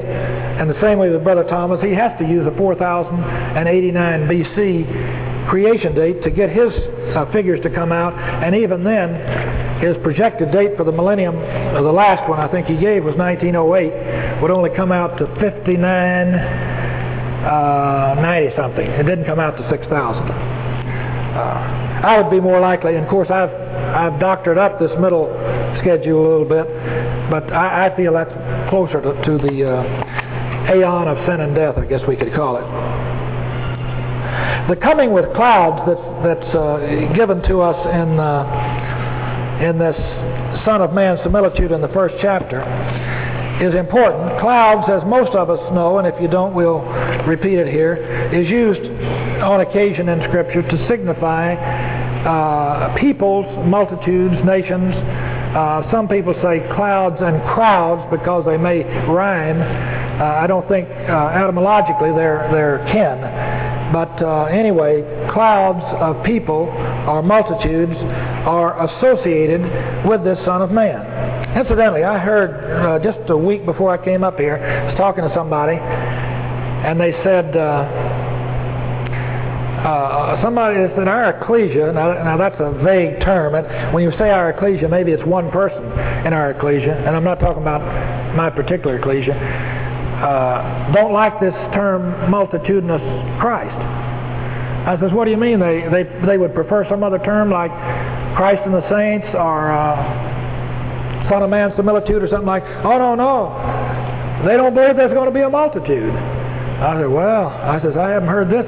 And 0.60 0.70
the 0.70 0.80
same 0.80 0.98
way 0.98 1.10
with 1.10 1.24
Brother 1.24 1.42
Thomas, 1.44 1.82
he 1.82 1.90
has 1.90 2.16
to 2.20 2.24
use 2.24 2.46
a 2.46 2.56
4089 2.56 4.28
BC 4.30 5.23
creation 5.48 5.94
date 5.94 6.22
to 6.22 6.30
get 6.30 6.50
his 6.50 6.72
uh, 7.14 7.30
figures 7.32 7.60
to 7.62 7.70
come 7.70 7.92
out. 7.92 8.14
And 8.14 8.54
even 8.54 8.84
then, 8.84 9.80
his 9.80 9.96
projected 10.02 10.52
date 10.52 10.76
for 10.76 10.84
the 10.84 10.92
millennium, 10.92 11.36
uh, 11.36 11.82
the 11.82 11.92
last 11.92 12.28
one 12.28 12.40
I 12.40 12.48
think 12.48 12.66
he 12.66 12.76
gave 12.76 13.04
was 13.04 13.16
1908, 13.16 14.42
would 14.42 14.50
only 14.50 14.70
come 14.76 14.92
out 14.92 15.18
to 15.18 15.26
59, 15.40 16.34
uh, 17.44 18.14
90 18.20 18.56
something. 18.56 18.86
It 18.86 19.04
didn't 19.04 19.26
come 19.26 19.40
out 19.40 19.56
to 19.58 19.68
6,000. 19.68 20.22
Uh, 21.34 21.74
I 22.04 22.20
would 22.20 22.30
be 22.30 22.40
more 22.40 22.60
likely, 22.60 22.94
and 22.94 23.04
of 23.04 23.10
course 23.10 23.30
I've 23.30 23.50
I've 23.94 24.18
doctored 24.20 24.58
up 24.58 24.78
this 24.78 24.90
middle 24.98 25.26
schedule 25.80 26.20
a 26.20 26.28
little 26.28 26.48
bit, 26.48 26.66
but 27.30 27.52
I, 27.52 27.86
I 27.86 27.96
feel 27.96 28.12
that's 28.12 28.30
closer 28.70 29.00
to, 29.00 29.14
to 29.24 29.38
the 29.38 29.70
uh, 29.70 30.74
aeon 30.74 31.08
of 31.08 31.16
sin 31.26 31.40
and 31.40 31.54
death, 31.54 31.78
I 31.78 31.86
guess 31.86 32.00
we 32.06 32.16
could 32.16 32.34
call 32.34 32.56
it. 32.56 33.03
The 34.68 34.76
coming 34.76 35.12
with 35.12 35.26
clouds 35.36 35.84
that's, 35.84 36.00
that's 36.24 36.54
uh, 36.56 37.12
given 37.14 37.42
to 37.52 37.60
us 37.60 37.76
in, 37.84 38.18
uh, 38.18 39.60
in 39.60 39.76
this 39.76 39.96
Son 40.64 40.80
of 40.80 40.94
Man 40.94 41.18
similitude 41.22 41.70
in 41.70 41.82
the 41.82 41.88
first 41.88 42.14
chapter 42.22 42.64
is 43.60 43.74
important. 43.74 44.40
Clouds, 44.40 44.88
as 44.88 45.04
most 45.04 45.36
of 45.36 45.50
us 45.50 45.60
know, 45.74 45.98
and 45.98 46.08
if 46.08 46.14
you 46.18 46.28
don't, 46.28 46.54
we'll 46.54 46.80
repeat 47.28 47.58
it 47.58 47.68
here, 47.68 47.94
is 48.32 48.48
used 48.48 48.80
on 49.44 49.60
occasion 49.60 50.08
in 50.08 50.24
Scripture 50.30 50.62
to 50.62 50.88
signify 50.88 51.52
uh, 52.24 52.96
peoples, 52.96 53.44
multitudes, 53.68 54.34
nations. 54.46 54.94
Uh, 55.52 55.84
some 55.92 56.08
people 56.08 56.32
say 56.40 56.64
clouds 56.74 57.16
and 57.20 57.36
crowds 57.52 58.00
because 58.10 58.46
they 58.46 58.56
may 58.56 58.82
rhyme. 59.04 59.60
Uh, 59.60 60.24
I 60.24 60.46
don't 60.46 60.66
think 60.68 60.88
uh, 60.88 61.36
etymologically 61.36 62.16
they're, 62.16 62.48
they're 62.50 62.78
kin. 62.90 63.83
But 63.94 64.20
uh, 64.20 64.46
anyway, 64.46 65.06
clouds 65.30 65.86
of 66.02 66.26
people 66.26 66.66
or 67.06 67.22
multitudes 67.22 67.94
are 68.42 68.74
associated 68.90 69.62
with 70.04 70.24
this 70.24 70.36
Son 70.44 70.62
of 70.62 70.72
Man. 70.72 70.98
Incidentally, 71.56 72.02
I 72.02 72.18
heard 72.18 72.50
uh, 72.82 72.98
just 72.98 73.30
a 73.30 73.36
week 73.36 73.64
before 73.64 73.94
I 73.94 74.04
came 74.04 74.24
up 74.24 74.36
here, 74.36 74.56
I 74.56 74.86
was 74.90 74.96
talking 74.96 75.22
to 75.22 75.32
somebody, 75.32 75.78
and 75.78 76.98
they 76.98 77.12
said, 77.22 77.56
uh, 77.56 77.86
uh, 79.86 80.42
somebody 80.42 80.80
that's 80.80 80.98
in 80.98 81.06
our 81.06 81.30
ecclesia, 81.30 81.92
now, 81.92 82.14
now, 82.14 82.36
that's 82.36 82.58
a 82.58 82.72
vague 82.82 83.20
term, 83.20 83.54
and 83.54 83.94
when 83.94 84.02
you 84.02 84.10
say 84.18 84.30
our 84.30 84.50
ecclesia, 84.50 84.88
maybe 84.88 85.12
it's 85.12 85.22
one 85.22 85.52
person 85.52 85.84
in 86.26 86.32
our 86.32 86.50
ecclesia, 86.50 86.98
and 87.06 87.14
I'm 87.14 87.22
not 87.22 87.38
talking 87.38 87.62
about 87.62 88.34
my 88.34 88.50
particular 88.50 88.98
ecclesia, 88.98 89.34
uh, 90.24 90.92
don't 90.92 91.12
like 91.12 91.38
this 91.38 91.52
term 91.74 92.30
multitudinous 92.30 93.02
Christ. 93.40 93.76
I 93.76 94.96
says, 95.00 95.12
what 95.12 95.26
do 95.26 95.30
you 95.30 95.36
mean? 95.36 95.60
They, 95.60 95.84
they, 95.88 96.04
they 96.26 96.38
would 96.38 96.54
prefer 96.54 96.88
some 96.88 97.02
other 97.02 97.18
term 97.18 97.50
like 97.50 97.70
Christ 98.36 98.62
and 98.64 98.72
the 98.72 98.88
saints 98.88 99.28
or 99.34 99.72
uh, 99.72 101.28
Son 101.28 101.42
of 101.42 101.50
Man 101.50 101.72
similitude 101.76 102.22
or 102.22 102.28
something 102.28 102.46
like 102.46 102.64
Oh, 102.84 102.98
no, 102.98 103.14
no. 103.14 103.52
They 104.46 104.56
don't 104.56 104.74
believe 104.74 104.96
there's 104.96 105.12
going 105.12 105.28
to 105.28 105.34
be 105.34 105.40
a 105.40 105.48
multitude. 105.48 106.12
I 106.12 107.00
said, 107.00 107.08
well, 107.08 107.48
I 107.48 107.80
says, 107.80 107.96
I 107.96 108.10
haven't 108.10 108.28
heard 108.28 108.48
this 108.48 108.66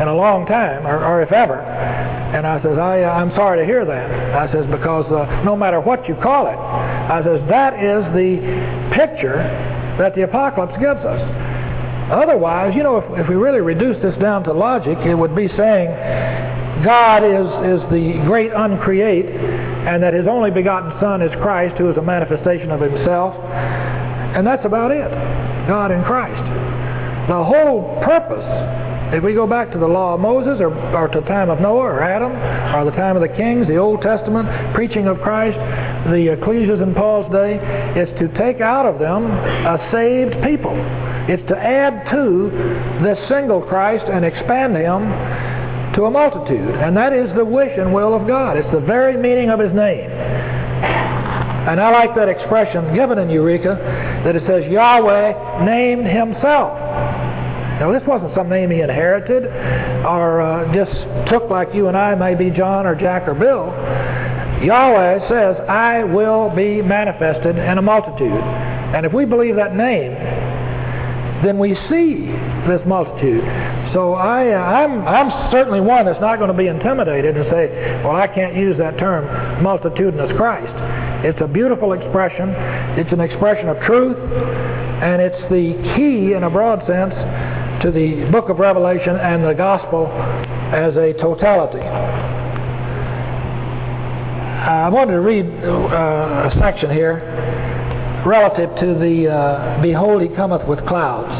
in 0.00 0.08
a 0.08 0.14
long 0.14 0.46
time, 0.46 0.86
or, 0.86 1.04
or 1.04 1.22
if 1.22 1.32
ever. 1.32 1.60
And 1.60 2.46
I 2.46 2.60
says, 2.62 2.78
I, 2.78 3.02
uh, 3.02 3.12
I'm 3.12 3.30
sorry 3.36 3.60
to 3.60 3.64
hear 3.64 3.84
that. 3.84 4.10
I 4.34 4.52
says, 4.52 4.64
because 4.70 5.10
uh, 5.12 5.42
no 5.42 5.56
matter 5.56 5.80
what 5.80 6.08
you 6.08 6.16
call 6.16 6.46
it, 6.48 6.56
I 6.56 7.22
says, 7.24 7.40
that 7.48 7.74
is 7.74 8.04
the 8.12 8.40
picture 8.94 9.40
that 9.98 10.14
the 10.14 10.22
apocalypse 10.22 10.74
gives 10.78 11.00
us. 11.00 11.20
Otherwise, 12.10 12.74
you 12.74 12.82
know, 12.82 12.98
if, 12.98 13.04
if 13.20 13.28
we 13.28 13.36
really 13.36 13.60
reduce 13.60 14.00
this 14.02 14.16
down 14.18 14.42
to 14.44 14.52
logic, 14.52 14.98
it 15.06 15.14
would 15.14 15.34
be 15.34 15.48
saying 15.56 15.88
God 16.82 17.22
is, 17.22 17.46
is 17.78 17.80
the 17.90 18.20
great 18.26 18.50
uncreate, 18.52 19.26
and 19.26 20.02
that 20.02 20.14
his 20.14 20.26
only 20.26 20.50
begotten 20.50 20.92
Son 21.00 21.22
is 21.22 21.30
Christ, 21.40 21.76
who 21.78 21.90
is 21.90 21.96
a 21.96 22.02
manifestation 22.02 22.70
of 22.70 22.80
himself. 22.80 23.34
And 24.34 24.46
that's 24.46 24.64
about 24.64 24.90
it. 24.90 25.08
God 25.68 25.90
in 25.90 26.02
Christ. 26.04 26.42
The 27.28 27.44
whole 27.44 28.00
purpose 28.02 28.88
if 29.10 29.24
we 29.24 29.34
go 29.34 29.44
back 29.44 29.72
to 29.72 29.78
the 29.78 29.88
law 29.88 30.14
of 30.14 30.20
Moses 30.20 30.60
or, 30.60 30.70
or 30.94 31.08
to 31.08 31.20
the 31.20 31.26
time 31.26 31.50
of 31.50 31.60
Noah 31.60 31.98
or 31.98 32.00
Adam 32.00 32.30
or 32.30 32.88
the 32.88 32.96
time 32.96 33.16
of 33.16 33.22
the 33.22 33.34
kings, 33.34 33.66
the 33.66 33.76
Old 33.76 34.02
Testament, 34.02 34.46
preaching 34.72 35.08
of 35.08 35.18
Christ, 35.18 35.58
the 36.08 36.36
ecclesias 36.36 36.82
in 36.82 36.94
Paul's 36.94 37.30
day, 37.32 37.56
is 37.98 38.08
to 38.18 38.28
take 38.38 38.60
out 38.60 38.86
of 38.86 38.98
them 38.98 39.26
a 39.30 39.76
saved 39.92 40.42
people. 40.42 40.74
It's 41.28 41.46
to 41.48 41.56
add 41.56 42.10
to 42.10 42.50
this 43.04 43.18
single 43.28 43.60
Christ 43.62 44.04
and 44.06 44.24
expand 44.24 44.76
him 44.76 45.06
to 45.94 46.04
a 46.04 46.10
multitude. 46.10 46.74
And 46.76 46.96
that 46.96 47.12
is 47.12 47.34
the 47.36 47.44
wish 47.44 47.76
and 47.76 47.92
will 47.92 48.14
of 48.14 48.26
God. 48.26 48.56
It's 48.56 48.70
the 48.72 48.80
very 48.80 49.16
meaning 49.16 49.50
of 49.50 49.60
his 49.60 49.72
name. 49.74 50.10
And 50.10 51.80
I 51.80 51.90
like 51.90 52.14
that 52.16 52.28
expression 52.28 52.94
given 52.94 53.18
in 53.18 53.28
Eureka 53.28 53.76
that 54.24 54.34
it 54.34 54.42
says 54.46 54.70
Yahweh 54.70 55.64
named 55.64 56.06
himself. 56.06 56.72
Now, 57.80 57.92
this 57.92 58.02
wasn't 58.06 58.34
some 58.34 58.48
name 58.48 58.70
he 58.70 58.80
inherited 58.80 59.44
or 60.04 60.40
uh, 60.40 60.72
just 60.74 60.92
took 61.30 61.48
like 61.48 61.74
you 61.74 61.88
and 61.88 61.96
I 61.96 62.14
may 62.14 62.34
be 62.34 62.50
John 62.50 62.86
or 62.86 62.94
Jack 62.94 63.28
or 63.28 63.34
Bill. 63.34 63.72
Yahweh 64.62 65.28
says, 65.28 65.56
I 65.68 66.04
will 66.04 66.50
be 66.54 66.82
manifested 66.82 67.56
in 67.56 67.78
a 67.78 67.82
multitude. 67.82 68.32
And 68.94 69.06
if 69.06 69.12
we 69.12 69.24
believe 69.24 69.56
that 69.56 69.74
name, 69.74 70.12
then 71.42 71.58
we 71.58 71.74
see 71.88 72.26
this 72.68 72.82
multitude. 72.86 73.42
So 73.94 74.14
I, 74.14 74.52
uh, 74.52 74.58
I'm, 74.58 75.06
I'm 75.08 75.50
certainly 75.50 75.80
one 75.80 76.04
that's 76.04 76.20
not 76.20 76.36
going 76.36 76.50
to 76.50 76.56
be 76.56 76.66
intimidated 76.66 77.36
and 77.36 77.46
say, 77.50 78.02
well, 78.04 78.14
I 78.14 78.26
can't 78.26 78.54
use 78.54 78.76
that 78.78 78.98
term, 78.98 79.62
multitudinous 79.62 80.36
Christ. 80.36 80.72
It's 81.24 81.40
a 81.40 81.48
beautiful 81.48 81.92
expression. 81.92 82.50
It's 82.98 83.12
an 83.12 83.20
expression 83.20 83.68
of 83.68 83.80
truth, 83.82 84.16
and 84.16 85.20
it's 85.22 85.40
the 85.50 85.74
key, 85.96 86.34
in 86.34 86.44
a 86.44 86.50
broad 86.50 86.80
sense, 86.86 87.14
to 87.82 87.90
the 87.90 88.28
book 88.30 88.48
of 88.50 88.58
Revelation 88.58 89.16
and 89.16 89.44
the 89.44 89.54
gospel 89.54 90.06
as 90.72 90.94
a 90.96 91.14
totality. 91.14 92.29
I 94.60 94.90
wanted 94.90 95.12
to 95.12 95.20
read 95.20 95.46
uh, 95.64 96.50
a 96.52 96.56
section 96.60 96.90
here 96.90 97.16
relative 98.26 98.68
to 98.76 98.92
the 98.92 99.32
uh, 99.32 99.80
Behold, 99.80 100.20
he 100.20 100.28
cometh 100.28 100.68
with 100.68 100.86
clouds. 100.86 101.32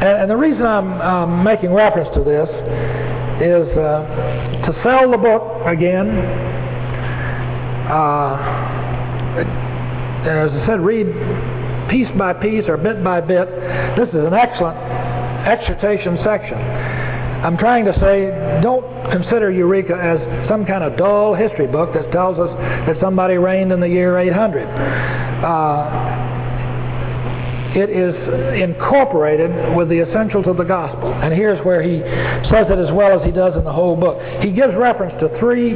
And, 0.00 0.22
and 0.22 0.30
the 0.30 0.36
reason 0.36 0.64
I'm 0.64 1.00
um, 1.02 1.44
making 1.44 1.70
reference 1.74 2.08
to 2.14 2.24
this 2.24 2.48
is 3.44 3.68
uh, 3.76 4.64
to 4.64 4.80
sell 4.82 5.10
the 5.10 5.18
book 5.18 5.66
again. 5.66 6.08
Uh, 7.92 8.36
as 10.24 10.50
I 10.50 10.66
said, 10.66 10.80
read 10.80 11.06
piece 11.90 12.08
by 12.16 12.32
piece 12.32 12.64
or 12.68 12.78
bit 12.78 13.04
by 13.04 13.20
bit. 13.20 13.48
This 13.96 14.08
is 14.08 14.24
an 14.24 14.32
excellent 14.32 14.78
exhortation 15.46 16.18
section. 16.24 16.85
I'm 17.44 17.56
trying 17.56 17.84
to 17.84 17.92
say, 18.00 18.60
don't 18.62 18.84
consider 19.10 19.50
Eureka 19.50 19.94
as 19.94 20.48
some 20.48 20.64
kind 20.64 20.82
of 20.82 20.96
dull 20.96 21.34
history 21.34 21.66
book 21.66 21.92
that 21.94 22.10
tells 22.12 22.38
us 22.38 22.50
that 22.86 22.96
somebody 23.00 23.36
reigned 23.36 23.72
in 23.72 23.80
the 23.80 23.88
year 23.88 24.18
800. 24.18 24.66
Uh, 25.44 26.25
it 27.74 27.90
is 27.90 28.14
incorporated 28.60 29.50
with 29.76 29.88
the 29.88 30.00
essentials 30.00 30.46
of 30.46 30.56
the 30.56 30.64
gospel. 30.64 31.12
And 31.12 31.32
here's 31.32 31.58
where 31.64 31.82
he 31.82 31.98
says 32.50 32.66
it 32.70 32.78
as 32.78 32.92
well 32.92 33.18
as 33.18 33.24
he 33.24 33.32
does 33.32 33.56
in 33.56 33.64
the 33.64 33.72
whole 33.72 33.96
book. 33.96 34.20
He 34.40 34.52
gives 34.52 34.74
reference 34.74 35.18
to 35.20 35.28
three 35.38 35.74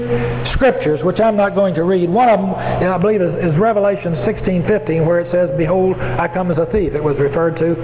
scriptures, 0.54 1.02
which 1.02 1.20
I'm 1.20 1.36
not 1.36 1.54
going 1.54 1.74
to 1.74 1.84
read. 1.84 2.08
One 2.08 2.28
of 2.28 2.38
them, 2.40 2.54
I 2.54 2.98
believe, 2.98 3.20
is, 3.20 3.34
is 3.52 3.58
Revelation 3.58 4.14
16:15, 4.24 5.06
where 5.06 5.20
it 5.20 5.30
says, 5.32 5.50
"Behold, 5.56 5.96
I 5.98 6.28
come 6.28 6.50
as 6.50 6.58
a 6.58 6.66
thief." 6.66 6.94
It 6.94 7.02
was 7.02 7.16
referred 7.18 7.56
to 7.58 7.74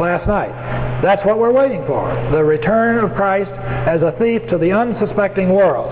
last 0.00 0.26
night. 0.26 0.52
That's 1.02 1.24
what 1.26 1.38
we're 1.38 1.52
waiting 1.52 1.84
for: 1.86 2.08
the 2.32 2.42
return 2.42 3.04
of 3.04 3.14
Christ 3.14 3.50
as 3.50 4.02
a 4.02 4.12
thief 4.18 4.42
to 4.50 4.58
the 4.58 4.72
unsuspecting 4.72 5.50
world. 5.52 5.90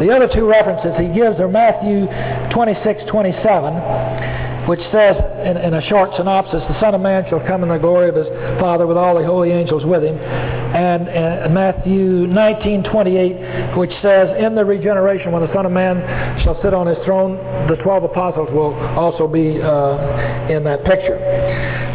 The 0.00 0.10
other 0.10 0.28
two 0.32 0.46
references 0.46 0.94
he 0.98 1.08
gives 1.08 1.38
are 1.40 1.48
Matthew 1.48 2.06
26:27 2.50 4.43
which 4.68 4.80
says 4.90 5.16
in, 5.44 5.56
in, 5.58 5.74
a 5.74 5.82
short 5.88 6.10
synopsis, 6.16 6.62
the 6.68 6.80
Son 6.80 6.94
of 6.94 7.00
Man 7.00 7.24
shall 7.28 7.40
come 7.46 7.62
in 7.62 7.68
the 7.68 7.78
glory 7.78 8.08
of 8.08 8.16
his 8.16 8.26
Father 8.58 8.86
with 8.86 8.96
all 8.96 9.18
the 9.18 9.24
holy 9.24 9.50
angels 9.50 9.84
with 9.84 10.02
him. 10.02 10.16
And, 10.16 11.08
and 11.08 11.52
Matthew 11.52 12.26
19:28, 12.26 13.76
which 13.76 13.92
says, 14.00 14.34
in 14.38 14.54
the 14.54 14.64
regeneration, 14.64 15.32
when 15.32 15.42
the 15.42 15.52
Son 15.52 15.66
of 15.66 15.72
Man 15.72 16.00
shall 16.44 16.60
sit 16.62 16.72
on 16.72 16.86
his 16.86 16.98
throne, 17.04 17.36
the 17.68 17.76
twelve 17.82 18.04
apostles 18.04 18.48
will 18.52 18.74
also 18.96 19.28
be 19.28 19.60
uh, 19.60 20.48
in 20.48 20.64
that 20.64 20.84
picture. 20.84 21.20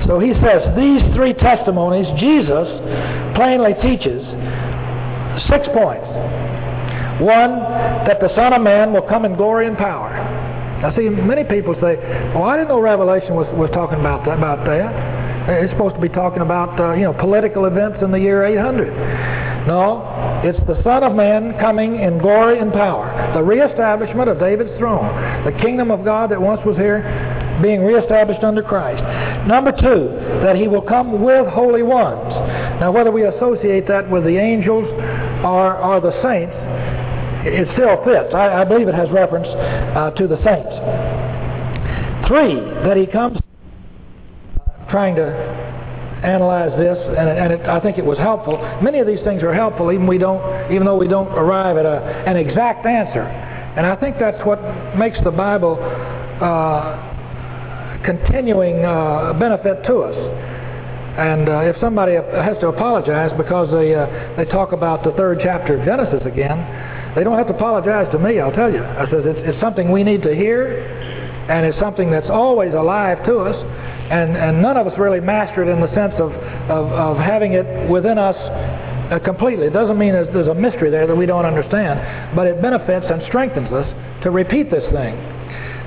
So 0.08 0.20
he 0.20 0.34
says, 0.42 0.62
these 0.78 1.02
three 1.16 1.34
testimonies, 1.34 2.08
Jesus 2.20 2.68
plainly 3.36 3.74
teaches 3.82 4.22
six 5.50 5.66
points. 5.74 6.06
One, 7.22 7.60
that 8.08 8.20
the 8.22 8.34
Son 8.36 8.54
of 8.54 8.62
Man 8.62 8.94
will 8.94 9.02
come 9.02 9.26
in 9.26 9.36
glory 9.36 9.68
and 9.68 9.78
power. 9.78 10.29
Now, 10.82 10.96
see, 10.96 11.10
many 11.10 11.44
people 11.44 11.76
say, 11.76 11.98
"Well, 12.34 12.44
I 12.44 12.56
didn't 12.56 12.70
know 12.70 12.80
Revelation 12.80 13.36
was, 13.36 13.48
was 13.56 13.70
talking 13.72 14.00
about 14.00 14.26
that." 14.26 14.38
About 14.38 14.66
that, 14.66 15.60
it's 15.64 15.72
supposed 15.74 15.96
to 15.96 16.02
be 16.02 16.10
talking 16.10 16.42
about 16.42 16.80
uh, 16.80 16.94
you 16.94 17.04
know 17.04 17.14
political 17.14 17.66
events 17.66 18.00
in 18.02 18.12
the 18.12 18.20
year 18.20 18.46
800. 18.46 19.68
No, 19.68 20.08
it's 20.44 20.60
the 20.68 20.82
Son 20.84 21.04
of 21.04 21.16
Man 21.16 21.58
coming 21.60 22.00
in 22.00 22.18
glory 22.20 22.60
and 22.60 22.72
power, 22.72 23.12
the 23.36 23.44
reestablishment 23.44 24.30
of 24.30 24.40
David's 24.40 24.76
throne, 24.78 25.06
the 25.44 25.52
kingdom 25.62 25.92
of 25.92 26.06
God 26.06 26.32
that 26.32 26.42
once 26.42 26.62
was 26.66 26.78
here, 26.78 27.04
being 27.62 27.84
reestablished 27.84 28.44
under 28.44 28.64
Christ. 28.64 29.04
Number 29.48 29.72
two, 29.72 30.16
that 30.44 30.56
He 30.56 30.68
will 30.68 30.82
come 30.82 31.22
with 31.22 31.46
holy 31.48 31.84
ones. 31.84 32.32
Now, 32.80 32.92
whether 32.92 33.12
we 33.12 33.24
associate 33.26 33.88
that 33.88 34.10
with 34.10 34.24
the 34.24 34.38
angels 34.38 34.88
or, 35.44 35.76
or 35.78 36.00
the 36.00 36.16
saints, 36.24 36.56
it 37.46 37.68
still 37.74 38.04
fits. 38.04 38.34
I, 38.34 38.62
I 38.62 38.66
believe 38.66 38.88
it 38.88 38.96
has 38.96 39.10
reference 39.12 39.48
uh, 39.48 40.12
to 40.12 40.28
the 40.28 40.38
saints. 40.44 40.74
Three, 42.28 42.56
that 42.86 42.98
he 42.98 43.08
comes 43.08 43.40
trying 44.90 45.16
to 45.16 45.26
analyze 46.24 46.78
this, 46.78 46.98
and, 47.18 47.30
and 47.30 47.54
it, 47.54 47.62
I 47.62 47.80
think 47.80 47.98
it 47.98 48.06
was 48.06 48.18
helpful. 48.18 48.58
Many 48.82 49.00
of 49.00 49.08
these 49.08 49.22
things 49.24 49.42
are 49.42 49.54
helpful, 49.54 49.92
even 49.92 50.06
we 50.06 50.18
don't, 50.18 50.72
even 50.72 50.86
though 50.86 50.98
we 50.98 51.08
don't 51.08 51.30
arrive 51.30 51.78
at 51.78 51.86
a, 51.86 52.24
an 52.28 52.36
exact 52.36 52.86
answer. 52.86 53.22
And 53.22 53.86
I 53.86 53.96
think 53.96 54.18
that's 54.20 54.44
what 54.46 54.60
makes 54.98 55.18
the 55.24 55.32
Bible 55.32 55.78
uh, 55.80 58.04
continuing 58.04 58.84
uh, 58.84 59.34
benefit 59.40 59.86
to 59.86 60.00
us. 60.00 60.16
And 61.18 61.50
uh, 61.50 61.60
if 61.62 61.78
somebody 61.80 62.14
has 62.14 62.58
to 62.60 62.68
apologize 62.68 63.32
because 63.38 63.70
they 63.72 63.94
uh, 63.94 64.36
they 64.38 64.46
talk 64.46 64.72
about 64.72 65.04
the 65.04 65.12
third 65.14 65.40
chapter 65.44 65.78
of 65.78 65.86
Genesis 65.86 66.26
again, 66.26 66.60
they 67.16 67.24
don't 67.24 67.38
have 67.38 67.48
to 67.48 67.56
apologize 67.56 68.12
to 68.12 68.20
me, 68.20 68.40
I'll 68.40 68.52
tell 68.52 68.72
you. 68.72 68.84
I 68.84 69.06
says 69.10 69.24
it's, 69.26 69.40
it's 69.44 69.62
something 69.62 69.92
we 69.92 70.04
need 70.04 70.22
to 70.24 70.36
hear, 70.36 70.86
and 71.50 71.66
it's 71.66 71.80
something 71.80 72.12
that's 72.12 72.30
always 72.30 72.74
alive 72.74 73.26
to 73.26 73.40
us. 73.40 73.56
and, 74.10 74.36
and 74.36 74.62
none 74.62 74.76
of 74.76 74.88
us 74.88 74.98
really 74.98 75.20
master 75.20 75.64
it 75.64 75.72
in 75.72 75.80
the 75.80 75.94
sense 75.94 76.14
of, 76.18 76.32
of, 76.70 76.92
of 76.92 77.18
having 77.18 77.54
it 77.54 77.90
within 77.90 78.18
us 78.18 78.36
uh, 78.36 79.20
completely. 79.24 79.68
It 79.68 79.74
doesn't 79.74 79.98
mean 79.98 80.14
there's, 80.14 80.34
there's 80.34 80.48
a 80.48 80.54
mystery 80.54 80.90
there 80.90 81.06
that 81.06 81.16
we 81.16 81.26
don't 81.26 81.46
understand, 81.46 82.36
but 82.36 82.48
it 82.48 82.62
benefits 82.62 83.06
and 83.10 83.22
strengthens 83.28 83.72
us 83.72 83.88
to 84.24 84.32
repeat 84.32 84.72
this 84.72 84.84
thing. 84.92 85.16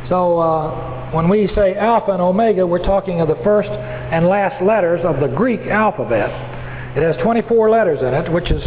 So 0.08 0.38
uh, 0.38 1.10
when 1.12 1.28
we 1.28 1.48
say 1.54 1.74
Alpha 1.74 2.12
and 2.12 2.22
Omega, 2.22 2.66
we're 2.66 2.84
talking 2.84 3.20
of 3.20 3.28
the 3.28 3.38
first 3.42 3.70
and 3.70 4.26
last 4.26 4.62
letters 4.62 5.00
of 5.04 5.20
the 5.20 5.28
Greek 5.28 5.60
alphabet. 5.66 6.30
It 6.96 7.02
has 7.02 7.16
24 7.22 7.70
letters 7.70 8.00
in 8.00 8.14
it, 8.14 8.30
which 8.30 8.50
is 8.50 8.62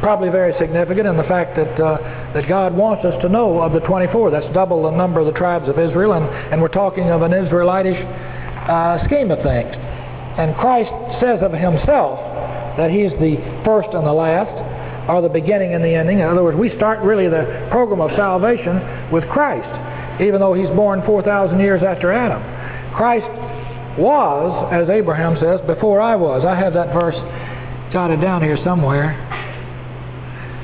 probably 0.00 0.28
very 0.28 0.54
significant 0.58 1.06
in 1.06 1.16
the 1.16 1.24
fact 1.24 1.56
that 1.56 1.80
uh, 1.80 1.98
that 2.34 2.48
God 2.48 2.74
wants 2.74 3.04
us 3.04 3.20
to 3.22 3.28
know 3.28 3.60
of 3.60 3.72
the 3.72 3.80
24. 3.80 4.30
That's 4.30 4.52
double 4.52 4.82
the 4.84 4.96
number 4.96 5.20
of 5.20 5.26
the 5.26 5.32
tribes 5.32 5.68
of 5.68 5.78
Israel, 5.78 6.12
and, 6.12 6.24
and 6.52 6.60
we're 6.60 6.68
talking 6.68 7.10
of 7.10 7.22
an 7.22 7.32
Israelitish 7.32 7.98
uh, 8.68 9.04
scheme 9.06 9.30
of 9.30 9.42
things. 9.42 9.74
And 10.38 10.54
Christ 10.56 10.90
says 11.20 11.42
of 11.42 11.52
himself 11.52 12.20
that 12.76 12.90
he's 12.90 13.10
the 13.18 13.40
first 13.64 13.88
and 13.90 14.06
the 14.06 14.12
last, 14.12 14.54
or 15.10 15.22
the 15.22 15.28
beginning 15.28 15.74
and 15.74 15.82
the 15.82 15.94
ending. 15.94 16.20
In 16.20 16.26
other 16.26 16.44
words, 16.44 16.56
we 16.56 16.74
start 16.76 17.00
really 17.02 17.28
the 17.28 17.66
program 17.72 18.00
of 18.00 18.10
salvation 18.14 19.10
with 19.10 19.24
Christ, 19.30 19.66
even 20.22 20.38
though 20.38 20.54
he's 20.54 20.68
born 20.76 21.02
4,000 21.06 21.58
years 21.58 21.82
after 21.82 22.12
Adam. 22.12 22.38
Christ 22.94 23.26
was, 23.98 24.68
as 24.70 24.88
Abraham 24.88 25.36
says, 25.40 25.60
before 25.66 26.00
I 26.00 26.14
was. 26.14 26.44
I 26.44 26.54
have 26.54 26.74
that 26.74 26.92
verse 26.92 27.16
jotted 27.90 28.20
down 28.20 28.42
here 28.42 28.58
somewhere. 28.62 29.16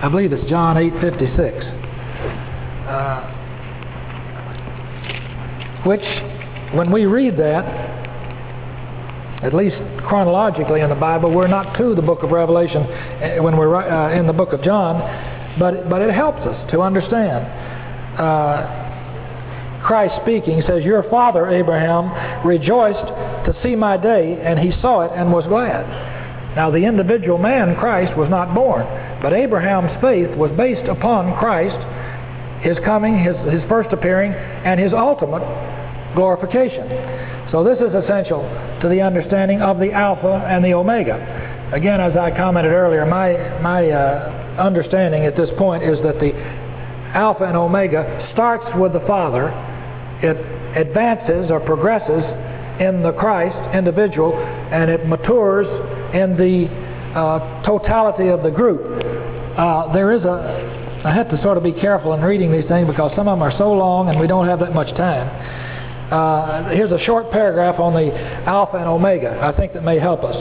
I 0.04 0.08
believe 0.10 0.34
it's 0.34 0.50
John 0.50 0.76
8:56. 0.76 1.64
Uh, 2.86 3.22
which, 5.86 6.04
when 6.76 6.92
we 6.92 7.06
read 7.06 7.38
that, 7.38 7.64
at 9.42 9.54
least 9.54 9.76
chronologically 10.06 10.82
in 10.82 10.90
the 10.90 10.94
Bible, 10.94 11.30
we're 11.30 11.46
not 11.46 11.78
to 11.78 11.94
the 11.94 12.02
book 12.02 12.22
of 12.22 12.32
Revelation 12.32 12.82
eh, 12.82 13.38
when 13.38 13.56
we're 13.56 13.76
uh, 13.76 14.12
in 14.12 14.26
the 14.26 14.34
book 14.34 14.52
of 14.52 14.60
John, 14.60 15.00
but 15.58 15.88
but 15.88 16.02
it 16.02 16.12
helps 16.12 16.40
us 16.40 16.70
to 16.72 16.82
understand. 16.82 17.46
Uh, 18.20 19.86
Christ 19.86 20.20
speaking 20.20 20.62
says, 20.66 20.84
Your 20.84 21.04
father 21.04 21.48
Abraham 21.48 22.46
rejoiced 22.46 23.08
to 23.46 23.58
see 23.62 23.74
my 23.74 23.96
day, 23.96 24.38
and 24.42 24.58
he 24.58 24.70
saw 24.82 25.00
it 25.00 25.12
and 25.14 25.32
was 25.32 25.46
glad. 25.46 25.88
Now, 26.56 26.70
the 26.70 26.84
individual 26.84 27.38
man, 27.38 27.74
Christ, 27.76 28.16
was 28.18 28.28
not 28.28 28.54
born, 28.54 28.86
but 29.24 29.32
Abraham's 29.32 29.98
faith 30.02 30.36
was 30.36 30.50
based 30.52 30.86
upon 30.86 31.32
Christ, 31.38 31.80
his 32.60 32.76
coming, 32.84 33.16
his, 33.16 33.34
his 33.50 33.64
first 33.70 33.88
appearing, 33.90 34.34
and 34.34 34.78
his 34.78 34.92
ultimate 34.92 35.40
glorification. 36.14 36.84
So, 37.50 37.64
this 37.64 37.80
is 37.80 37.94
essential 37.94 38.44
to 38.82 38.88
the 38.90 39.00
understanding 39.00 39.62
of 39.62 39.78
the 39.78 39.92
Alpha 39.92 40.44
and 40.46 40.62
the 40.62 40.74
Omega. 40.74 41.16
Again, 41.72 42.02
as 42.02 42.14
I 42.18 42.36
commented 42.36 42.72
earlier, 42.72 43.06
my, 43.06 43.32
my 43.62 43.88
uh, 43.88 44.60
understanding 44.60 45.24
at 45.24 45.38
this 45.38 45.48
point 45.56 45.84
is 45.84 45.96
that 46.02 46.20
the 46.20 46.36
Alpha 47.16 47.44
and 47.44 47.56
Omega 47.56 48.28
starts 48.34 48.66
with 48.76 48.92
the 48.92 49.00
Father 49.08 49.48
it 50.20 50.36
advances 50.76 51.50
or 51.50 51.60
progresses 51.60 52.22
in 52.78 53.02
the 53.02 53.12
Christ 53.12 53.56
individual 53.74 54.36
and 54.36 54.90
it 54.90 55.06
matures 55.06 55.66
in 56.12 56.36
the 56.36 56.68
uh, 57.14 57.62
totality 57.62 58.28
of 58.28 58.42
the 58.42 58.50
group. 58.50 59.03
Uh, 59.56 59.92
there 59.92 60.12
is 60.12 60.22
a, 60.24 61.02
I 61.04 61.14
have 61.14 61.30
to 61.30 61.40
sort 61.42 61.56
of 61.56 61.62
be 61.62 61.72
careful 61.72 62.12
in 62.14 62.22
reading 62.22 62.50
these 62.50 62.66
things 62.66 62.88
because 62.88 63.12
some 63.14 63.28
of 63.28 63.38
them 63.38 63.42
are 63.42 63.56
so 63.56 63.72
long 63.72 64.08
and 64.08 64.18
we 64.18 64.26
don't 64.26 64.48
have 64.48 64.58
that 64.60 64.74
much 64.74 64.90
time. 64.96 65.30
Uh, 66.10 66.70
here's 66.70 66.90
a 66.90 66.98
short 67.04 67.30
paragraph 67.30 67.78
on 67.78 67.94
the 67.94 68.12
Alpha 68.46 68.76
and 68.76 68.88
Omega. 68.88 69.38
I 69.40 69.56
think 69.56 69.72
that 69.74 69.84
may 69.84 69.98
help 69.98 70.24
us. 70.24 70.34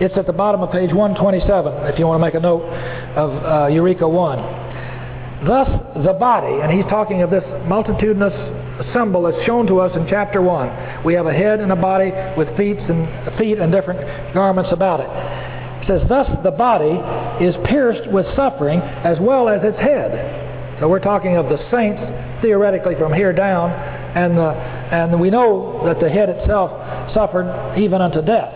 It's 0.00 0.16
at 0.16 0.26
the 0.26 0.32
bottom 0.32 0.62
of 0.62 0.72
page 0.72 0.92
127 0.92 1.92
if 1.92 1.98
you 1.98 2.06
want 2.06 2.20
to 2.20 2.24
make 2.24 2.34
a 2.34 2.40
note 2.40 2.64
of 3.14 3.44
uh, 3.44 3.66
Eureka 3.66 4.08
1. 4.08 5.46
Thus 5.46 5.68
the 6.04 6.14
body, 6.14 6.60
and 6.62 6.72
he's 6.72 6.88
talking 6.88 7.22
of 7.22 7.30
this 7.30 7.44
multitudinous 7.68 8.32
symbol 8.94 9.22
that's 9.22 9.44
shown 9.44 9.66
to 9.66 9.80
us 9.80 9.94
in 9.94 10.06
chapter 10.08 10.40
1. 10.40 11.04
We 11.04 11.12
have 11.14 11.26
a 11.26 11.32
head 11.32 11.60
and 11.60 11.72
a 11.72 11.76
body 11.76 12.12
with 12.36 12.48
feet 12.56 12.78
and 12.78 13.36
feet 13.36 13.58
and 13.58 13.70
different 13.70 14.00
garments 14.32 14.70
about 14.72 15.00
it. 15.00 15.39
It 15.82 15.86
says, 15.86 16.08
Thus 16.08 16.28
the 16.42 16.50
body 16.50 16.96
is 17.44 17.54
pierced 17.66 18.10
with 18.10 18.26
suffering 18.36 18.80
as 18.80 19.18
well 19.20 19.48
as 19.48 19.62
its 19.64 19.78
head. 19.78 20.78
So 20.80 20.88
we're 20.88 21.00
talking 21.00 21.36
of 21.36 21.46
the 21.46 21.58
saints 21.70 22.00
theoretically 22.42 22.94
from 22.96 23.12
here 23.12 23.32
down, 23.32 23.70
and, 23.70 24.36
the, 24.36 24.50
and 24.50 25.20
we 25.20 25.30
know 25.30 25.82
that 25.84 26.00
the 26.00 26.08
head 26.08 26.28
itself 26.28 26.70
suffered 27.12 27.76
even 27.78 28.00
unto 28.00 28.22
death. 28.22 28.52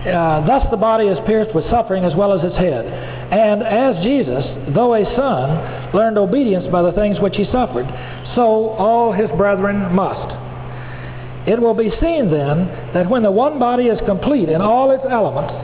Uh, 0.00 0.46
thus 0.46 0.64
the 0.70 0.76
body 0.76 1.06
is 1.06 1.18
pierced 1.26 1.54
with 1.54 1.68
suffering 1.70 2.04
as 2.04 2.14
well 2.14 2.32
as 2.32 2.42
its 2.42 2.56
head. 2.56 2.86
And 2.86 3.62
as 3.62 4.02
Jesus, 4.02 4.44
though 4.74 4.94
a 4.94 5.04
son, 5.14 5.94
learned 5.94 6.18
obedience 6.18 6.66
by 6.72 6.82
the 6.82 6.92
things 6.92 7.20
which 7.20 7.36
he 7.36 7.44
suffered, 7.52 7.86
so 8.34 8.70
all 8.78 9.12
his 9.12 9.28
brethren 9.36 9.94
must. 9.94 10.39
It 11.46 11.60
will 11.60 11.74
be 11.74 11.90
seen 12.00 12.30
then 12.30 12.66
that 12.92 13.08
when 13.08 13.22
the 13.22 13.30
one 13.30 13.58
body 13.58 13.86
is 13.86 13.98
complete 14.06 14.48
in 14.48 14.60
all 14.60 14.90
its 14.90 15.04
elements, 15.08 15.54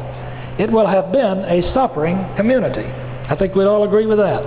it 0.58 0.70
will 0.72 0.86
have 0.86 1.12
been 1.12 1.38
a 1.44 1.72
suffering 1.74 2.16
community. 2.36 2.84
I 3.28 3.36
think 3.36 3.54
we'd 3.54 3.66
all 3.66 3.84
agree 3.84 4.06
with 4.06 4.18
that. 4.18 4.42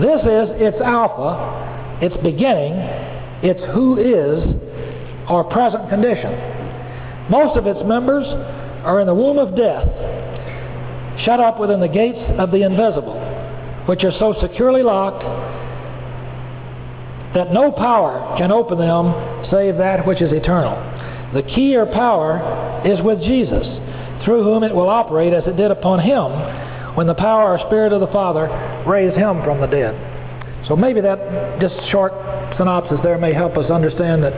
This 0.00 0.20
is 0.20 0.48
its 0.60 0.80
alpha, 0.80 1.98
its 2.00 2.16
beginning, 2.22 2.72
its 3.42 3.60
who 3.74 3.98
is, 3.98 4.44
or 5.28 5.44
present 5.44 5.88
condition. 5.90 6.32
Most 7.28 7.58
of 7.58 7.66
its 7.66 7.80
members 7.84 8.24
are 8.84 9.00
in 9.00 9.06
the 9.06 9.14
womb 9.14 9.38
of 9.38 9.56
death, 9.56 9.84
shut 11.24 11.40
up 11.40 11.58
within 11.58 11.80
the 11.80 11.88
gates 11.88 12.20
of 12.38 12.50
the 12.50 12.62
invisible, 12.62 13.18
which 13.86 14.04
are 14.04 14.12
so 14.18 14.34
securely 14.40 14.82
locked 14.82 15.24
that 17.36 17.52
no 17.52 17.70
power 17.70 18.34
can 18.38 18.50
open 18.50 18.78
them 18.78 19.12
save 19.50 19.76
that 19.76 20.06
which 20.06 20.22
is 20.22 20.32
eternal. 20.32 20.74
The 21.34 21.42
key 21.42 21.76
or 21.76 21.84
power 21.84 22.80
is 22.84 23.00
with 23.02 23.20
Jesus, 23.20 23.66
through 24.24 24.42
whom 24.42 24.64
it 24.64 24.74
will 24.74 24.88
operate 24.88 25.34
as 25.34 25.44
it 25.46 25.56
did 25.56 25.70
upon 25.70 26.00
him 26.00 26.96
when 26.96 27.06
the 27.06 27.14
power 27.14 27.52
or 27.52 27.58
spirit 27.68 27.92
of 27.92 28.00
the 28.00 28.08
Father 28.08 28.48
raised 28.88 29.16
him 29.16 29.44
from 29.44 29.60
the 29.60 29.66
dead. 29.66 29.92
So 30.66 30.76
maybe 30.76 31.02
that 31.02 31.60
just 31.60 31.74
short 31.90 32.12
synopsis 32.56 32.98
there 33.02 33.18
may 33.18 33.34
help 33.34 33.56
us 33.56 33.70
understand 33.70 34.24
that 34.24 34.32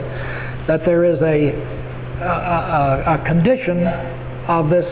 that 0.67 0.85
there 0.85 1.05
is 1.05 1.19
a 1.21 1.55
a, 2.19 3.15
a, 3.15 3.23
condition 3.25 3.87
of 4.51 4.69
this 4.69 4.85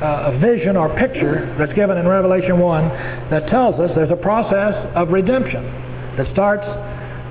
uh, 0.00 0.38
vision 0.40 0.74
or 0.74 0.88
picture 0.96 1.54
that's 1.58 1.74
given 1.74 1.98
in 1.98 2.08
Revelation 2.08 2.58
1 2.58 2.88
that 3.28 3.46
tells 3.48 3.78
us 3.78 3.90
there's 3.94 4.10
a 4.10 4.16
process 4.16 4.72
of 4.96 5.10
redemption 5.10 5.62
that 6.16 6.26
starts 6.32 6.64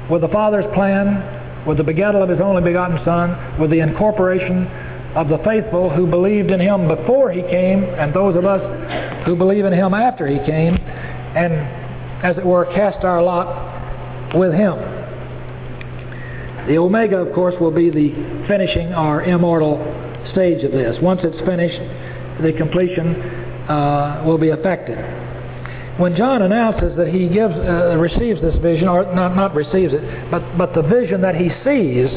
with 0.09 0.21
the 0.21 0.27
Father's 0.29 0.65
plan, 0.73 1.65
with 1.67 1.77
the 1.77 1.83
begettal 1.83 2.21
of 2.21 2.29
His 2.29 2.39
only 2.39 2.61
begotten 2.61 2.99
Son, 3.03 3.59
with 3.59 3.71
the 3.71 3.79
incorporation 3.79 4.67
of 5.15 5.29
the 5.29 5.37
faithful 5.39 5.89
who 5.89 6.05
believed 6.05 6.51
in 6.51 6.59
Him 6.59 6.87
before 6.87 7.31
He 7.31 7.41
came, 7.41 7.83
and 7.83 8.13
those 8.13 8.35
of 8.35 8.45
us 8.45 8.61
who 9.25 9.35
believe 9.35 9.65
in 9.65 9.73
Him 9.73 9.93
after 9.93 10.27
He 10.27 10.37
came, 10.45 10.75
and 10.75 11.53
as 12.23 12.37
it 12.37 12.45
were, 12.45 12.65
cast 12.73 13.03
our 13.03 13.21
lot 13.21 14.35
with 14.35 14.53
Him. 14.53 14.75
The 16.67 16.77
Omega, 16.77 17.17
of 17.17 17.33
course, 17.33 17.55
will 17.59 17.71
be 17.71 17.89
the 17.89 18.11
finishing 18.47 18.93
or 18.93 19.23
immortal 19.23 19.77
stage 20.31 20.63
of 20.63 20.71
this. 20.71 20.97
Once 21.01 21.21
it's 21.23 21.39
finished, 21.45 21.79
the 22.41 22.53
completion 22.53 23.15
uh, 23.69 24.23
will 24.25 24.37
be 24.37 24.49
effected. 24.49 24.97
When 25.97 26.15
John 26.15 26.41
announces 26.41 26.97
that 26.97 27.07
he 27.07 27.29
gives, 27.29 27.55
uh, 27.55 27.95
receives 27.97 28.41
this 28.41 28.55
vision, 28.61 28.89
or 28.89 29.03
not, 29.15 29.35
not 29.35 29.55
receives 29.55 29.93
it, 29.93 30.29
but, 30.29 30.57
but 30.57 30.75
the 30.75 30.81
vision 30.81 31.21
that 31.21 31.35
he 31.35 31.49
sees, 31.63 32.09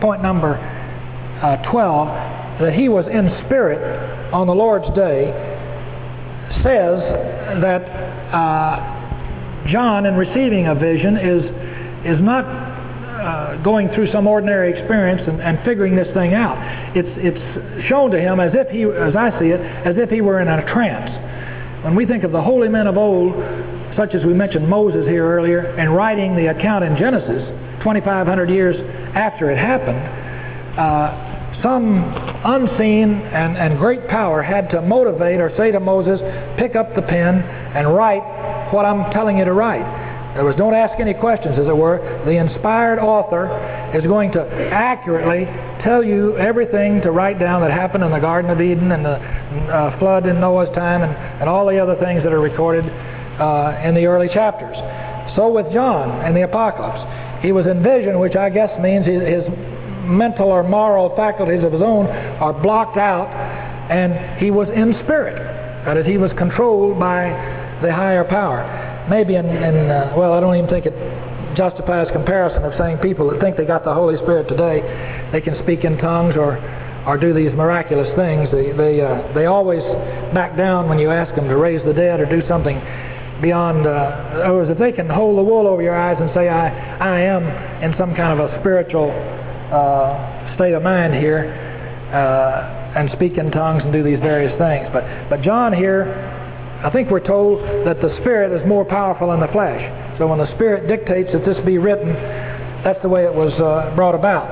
point 0.00 0.22
number 0.22 0.56
uh, 0.56 1.70
12, 1.70 2.08
that 2.60 2.72
he 2.72 2.88
was 2.88 3.06
in 3.06 3.28
spirit 3.44 4.32
on 4.32 4.46
the 4.46 4.54
Lord's 4.54 4.88
day, 4.96 5.28
says 6.64 6.98
that 7.60 7.82
uh, 8.32 9.68
John, 9.68 10.06
in 10.06 10.16
receiving 10.16 10.66
a 10.66 10.74
vision, 10.74 11.16
is, 11.18 11.44
is 12.06 12.20
not 12.24 12.44
uh, 12.44 13.62
going 13.62 13.90
through 13.90 14.10
some 14.10 14.26
ordinary 14.26 14.72
experience 14.72 15.20
and, 15.26 15.42
and, 15.42 15.58
figuring 15.64 15.96
this 15.96 16.06
thing 16.14 16.34
out. 16.34 16.56
It's, 16.96 17.08
it's 17.18 17.88
shown 17.88 18.10
to 18.12 18.20
him 18.20 18.40
as 18.40 18.52
if 18.54 18.68
he, 18.68 18.84
as 18.84 19.16
I 19.16 19.38
see 19.38 19.48
it, 19.48 19.60
as 19.60 19.96
if 19.98 20.08
he 20.08 20.20
were 20.20 20.40
in 20.40 20.48
a 20.48 20.62
trance. 20.72 21.10
When 21.82 21.94
we 21.94 22.06
think 22.06 22.24
of 22.24 22.32
the 22.32 22.42
holy 22.42 22.68
men 22.68 22.86
of 22.86 22.96
old, 22.96 23.32
such 23.96 24.14
as 24.14 24.24
we 24.24 24.34
mentioned 24.34 24.68
Moses 24.68 25.06
here 25.06 25.24
earlier, 25.24 25.60
and 25.60 25.94
writing 25.94 26.34
the 26.34 26.48
account 26.48 26.84
in 26.84 26.96
Genesis 26.96 27.46
2,500 27.78 28.50
years 28.50 28.76
after 29.14 29.50
it 29.50 29.56
happened, 29.56 29.98
uh, 30.78 31.62
some 31.62 32.02
unseen 32.44 33.22
and, 33.30 33.56
and 33.56 33.78
great 33.78 34.08
power 34.08 34.42
had 34.42 34.70
to 34.70 34.82
motivate 34.82 35.40
or 35.40 35.54
say 35.56 35.70
to 35.70 35.80
Moses, 35.80 36.20
pick 36.58 36.76
up 36.76 36.94
the 36.94 37.02
pen 37.02 37.42
and 37.74 37.94
write 37.94 38.22
what 38.72 38.84
I'm 38.84 39.10
telling 39.12 39.38
you 39.38 39.44
to 39.44 39.52
write. 39.52 40.34
There 40.34 40.44
was 40.44 40.56
don't 40.56 40.74
ask 40.74 41.00
any 41.00 41.14
questions, 41.14 41.58
as 41.58 41.66
it 41.66 41.76
were. 41.76 41.98
The 42.24 42.38
inspired 42.38 42.98
author 42.98 43.48
is 43.94 44.04
going 44.04 44.32
to 44.32 44.42
accurately 44.72 45.46
tell 45.82 46.02
you 46.04 46.36
everything 46.36 47.00
to 47.02 47.10
write 47.10 47.38
down 47.38 47.62
that 47.62 47.70
happened 47.70 48.04
in 48.04 48.10
the 48.10 48.18
Garden 48.18 48.50
of 48.50 48.60
Eden 48.60 48.92
and 48.92 49.04
the 49.04 49.16
uh, 49.16 49.98
flood 49.98 50.26
in 50.26 50.40
Noah's 50.40 50.74
time 50.74 51.02
and, 51.02 51.12
and 51.40 51.48
all 51.48 51.66
the 51.66 51.78
other 51.78 51.96
things 51.96 52.22
that 52.22 52.32
are 52.32 52.40
recorded 52.40 52.84
uh, 52.84 53.80
in 53.84 53.94
the 53.94 54.06
early 54.06 54.28
chapters. 54.28 54.76
So 55.36 55.48
with 55.48 55.72
John 55.72 56.24
and 56.24 56.36
the 56.36 56.42
Apocalypse. 56.42 57.28
He 57.42 57.52
was 57.52 57.66
in 57.66 57.82
vision, 57.82 58.18
which 58.18 58.34
I 58.34 58.50
guess 58.50 58.70
means 58.80 59.06
his 59.06 59.44
mental 60.02 60.48
or 60.48 60.62
moral 60.62 61.14
faculties 61.14 61.62
of 61.62 61.72
his 61.72 61.82
own 61.82 62.06
are 62.06 62.52
blocked 62.52 62.96
out, 62.96 63.28
and 63.90 64.40
he 64.42 64.50
was 64.50 64.68
in 64.74 64.98
spirit. 65.04 65.36
That 65.84 65.96
is, 65.96 66.06
he 66.06 66.18
was 66.18 66.32
controlled 66.36 66.98
by 66.98 67.30
the 67.82 67.94
higher 67.94 68.24
power. 68.24 68.66
Maybe 69.08 69.36
in, 69.36 69.46
in 69.46 69.90
uh, 69.90 70.14
well, 70.16 70.32
I 70.32 70.40
don't 70.40 70.56
even 70.56 70.68
think 70.68 70.86
it 70.86 70.96
justifies 71.56 72.08
comparison 72.12 72.64
of 72.64 72.72
saying 72.78 72.98
people 72.98 73.30
that 73.30 73.40
think 73.40 73.56
they 73.56 73.64
got 73.64 73.84
the 73.84 73.94
Holy 73.94 74.16
Spirit 74.18 74.48
today, 74.48 74.82
they 75.32 75.40
can 75.40 75.60
speak 75.62 75.84
in 75.84 75.98
tongues 75.98 76.36
or 76.36 76.56
or 77.06 77.16
do 77.16 77.32
these 77.32 77.52
miraculous 77.52 78.08
things. 78.16 78.48
They 78.52 78.72
they 78.72 79.00
uh, 79.00 79.32
they 79.34 79.46
always 79.46 79.82
back 80.34 80.56
down 80.56 80.88
when 80.88 80.98
you 80.98 81.10
ask 81.10 81.34
them 81.34 81.48
to 81.48 81.56
raise 81.56 81.82
the 81.84 81.92
dead 81.92 82.20
or 82.20 82.26
do 82.26 82.46
something 82.48 82.76
beyond. 83.40 83.86
Uh, 83.86 84.42
in 84.44 84.52
words, 84.52 84.70
if 84.70 84.78
they 84.78 84.92
can 84.92 85.08
hold 85.08 85.38
the 85.38 85.42
wool 85.42 85.66
over 85.66 85.82
your 85.82 85.96
eyes 85.96 86.18
and 86.20 86.30
say, 86.34 86.48
"I 86.48 86.68
I 86.98 87.20
am 87.20 87.44
in 87.82 87.96
some 87.98 88.14
kind 88.14 88.38
of 88.38 88.50
a 88.50 88.60
spiritual 88.60 89.10
uh, 89.10 90.54
state 90.56 90.74
of 90.74 90.82
mind 90.82 91.14
here," 91.14 91.48
uh, 92.12 92.98
and 92.98 93.10
speak 93.12 93.38
in 93.38 93.50
tongues 93.50 93.82
and 93.84 93.92
do 93.92 94.02
these 94.02 94.20
various 94.20 94.56
things. 94.58 94.88
But 94.92 95.04
but 95.30 95.42
John 95.42 95.72
here. 95.72 96.34
I 96.78 96.90
think 96.90 97.10
we're 97.10 97.26
told 97.26 97.58
that 97.88 98.00
the 98.00 98.16
Spirit 98.20 98.52
is 98.54 98.64
more 98.64 98.84
powerful 98.84 99.30
than 99.30 99.40
the 99.40 99.48
flesh. 99.48 99.82
So 100.16 100.28
when 100.28 100.38
the 100.38 100.46
Spirit 100.54 100.86
dictates 100.86 101.28
that 101.32 101.44
this 101.44 101.58
be 101.66 101.76
written, 101.76 102.14
that's 102.84 103.02
the 103.02 103.08
way 103.08 103.24
it 103.24 103.34
was 103.34 103.52
uh, 103.54 103.92
brought 103.96 104.14
about. 104.14 104.46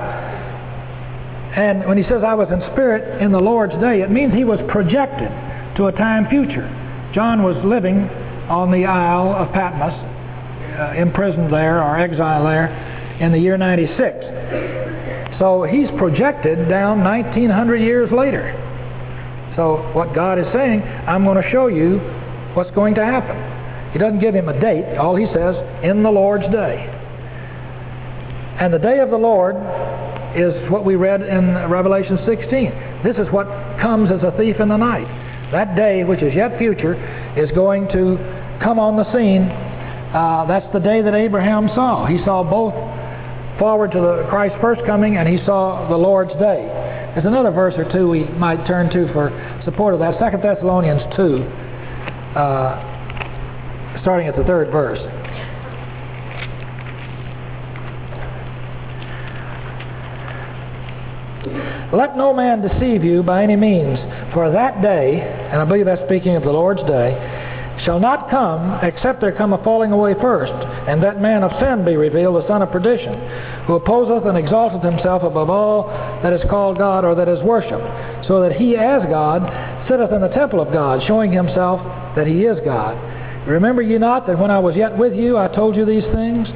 And 1.57 1.87
when 1.89 1.97
he 1.97 2.05
says, 2.05 2.23
I 2.23 2.35
was 2.35 2.49
in 2.53 2.61
spirit 2.73 3.23
in 3.23 3.33
the 3.33 3.41
Lord's 3.41 3.73
day, 3.81 4.03
it 4.03 4.11
means 4.11 4.35
he 4.35 4.45
was 4.45 4.61
projected 4.69 5.33
to 5.77 5.87
a 5.87 5.93
time 5.93 6.29
future. 6.29 6.69
John 7.15 7.43
was 7.43 7.57
living 7.65 7.97
on 8.53 8.71
the 8.71 8.85
Isle 8.85 9.33
of 9.33 9.53
Patmos, 9.53 9.97
uh, 10.79 11.01
imprisoned 11.01 11.51
there 11.51 11.83
or 11.83 11.99
exiled 11.99 12.47
there 12.47 12.69
in 13.21 13.33
the 13.33 13.39
year 13.39 13.57
96. 13.57 15.39
So 15.39 15.63
he's 15.63 15.89
projected 15.97 16.69
down 16.69 17.03
1900 17.03 17.77
years 17.77 18.13
later. 18.13 18.53
So 19.57 19.77
what 19.95 20.15
God 20.15 20.39
is 20.39 20.47
saying, 20.53 20.83
I'm 20.83 21.25
going 21.25 21.43
to 21.43 21.51
show 21.51 21.69
you 21.69 21.99
what's 22.53 22.71
going 22.73 22.95
to 22.97 23.05
happen. 23.05 23.93
He 23.93 23.99
doesn't 23.99 24.21
give 24.21 24.35
him 24.35 24.51
a 24.51 24.61
date. 24.61 24.99
All 24.99 25.17
he 25.17 25.25
says, 25.33 25.57
in 25.83 26.03
the 26.03 26.11
Lord's 26.11 26.45
day. 26.53 26.85
And 28.61 28.73
the 28.73 28.79
day 28.79 29.01
of 29.01 29.09
the 29.09 29.17
Lord 29.17 29.57
is 30.37 30.71
what 30.71 30.85
we 30.85 30.97
read 30.97 31.23
in 31.23 31.55
Revelation 31.71 32.19
16. 32.27 33.03
This 33.03 33.17
is 33.17 33.27
what 33.33 33.47
comes 33.81 34.11
as 34.11 34.23
a 34.23 34.37
thief 34.37 34.61
in 34.61 34.69
the 34.69 34.77
night. 34.77 35.09
That 35.51 35.75
day, 35.77 36.05
which 36.05 36.23
is 36.23 36.35
yet 36.35 36.59
future, 36.59 36.95
is 37.37 37.51
going 37.53 37.89
to 37.89 38.19
come 38.63 38.79
on 38.79 38.97
the 38.97 39.11
scene. 39.13 39.49
Uh, 40.13 40.45
that's 40.47 40.71
the 40.73 40.81
day 40.81 41.01
that 41.03 41.15
Abraham 41.15 41.69
saw. 41.75 42.07
He 42.07 42.19
saw 42.25 42.43
both 42.43 42.75
forward 43.59 43.93
to 43.93 44.01
the 44.01 44.27
Christ's 44.29 44.59
first 44.61 44.85
coming, 44.85 45.17
and 45.17 45.29
he 45.29 45.43
saw 45.47 45.89
the 45.89 45.97
Lord's 45.97 46.33
day. 46.33 46.69
There's 47.15 47.27
another 47.27 47.51
verse 47.51 47.75
or 47.79 47.91
two 47.91 48.09
we 48.11 48.25
might 48.37 48.67
turn 48.67 48.91
to 48.91 49.11
for 49.15 49.33
support 49.65 49.95
of 49.95 50.01
that. 50.01 50.21
2 50.21 50.37
Thessalonians 50.43 51.01
2, 51.17 51.43
uh, 52.37 54.03
starting 54.03 54.29
at 54.29 54.37
the 54.37 54.45
third 54.45 54.71
verse. 54.71 55.01
Let 61.93 62.17
no 62.17 62.33
man 62.35 62.63
deceive 62.63 63.05
you 63.05 63.23
by 63.23 63.43
any 63.43 63.57
means, 63.57 63.99
for 64.33 64.51
that 64.51 64.83
day, 64.83 65.21
and 65.21 65.61
I 65.61 65.65
believe 65.65 65.87
that's 65.87 66.03
speaking 66.07 66.37
of 66.37 66.43
the 66.43 66.53
Lord's 66.53 66.83
day, 66.83 67.15
shall 67.85 68.01
not 68.01 68.31
come 68.31 68.79
except 68.83 69.21
there 69.21 69.37
come 69.37 69.53
a 69.53 69.63
falling 69.63 69.93
away 69.93 70.15
first, 70.21 70.53
and 70.89 71.03
that 71.03 71.21
man 71.21 71.43
of 71.43 71.53
sin 71.61 71.85
be 71.85 71.97
revealed, 71.97 72.43
the 72.43 72.49
son 72.49 72.63
of 72.63 72.71
perdition, 72.71 73.15
who 73.67 73.75
opposeth 73.75 74.27
and 74.27 74.39
exalteth 74.39 74.83
himself 74.83 75.23
above 75.23 75.51
all 75.51 75.89
that 76.23 76.33
is 76.33 76.41
called 76.49 76.79
God 76.79 77.05
or 77.05 77.15
that 77.15 77.29
is 77.29 77.43
worshipped, 77.43 78.27
so 78.27 78.41
that 78.41 78.53
he 78.53 78.77
as 78.77 79.03
God 79.11 79.43
sitteth 79.89 80.13
in 80.13 80.21
the 80.21 80.29
temple 80.29 80.61
of 80.61 80.73
God, 80.73 81.03
showing 81.07 81.33
himself 81.33 81.81
that 82.17 82.27
he 82.27 82.45
is 82.45 82.59
God. 82.65 82.97
Remember 83.47 83.83
ye 83.83 83.99
not 83.99 84.27
that 84.27 84.39
when 84.39 84.51
I 84.51 84.59
was 84.59 84.75
yet 84.75 84.97
with 84.97 85.15
you 85.15 85.37
I 85.39 85.49
told 85.49 85.77
you 85.77 85.85
these 85.85 86.05
things? 86.13 86.49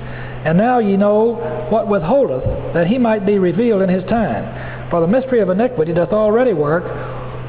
And 0.43 0.57
now 0.57 0.79
ye 0.79 0.97
know 0.97 1.35
what 1.71 1.87
withholdeth, 1.87 2.73
that 2.73 2.87
he 2.87 2.99
might 2.99 3.27
be 3.27 3.39
revealed 3.39 3.83
in 3.83 3.91
his 3.91 4.03
time. 4.05 4.70
For 4.91 5.01
the 5.01 5.07
mystery 5.07 5.41
of 5.41 5.49
iniquity 5.49 5.93
doth 5.93 6.11
already 6.11 6.53
work, 6.53 6.85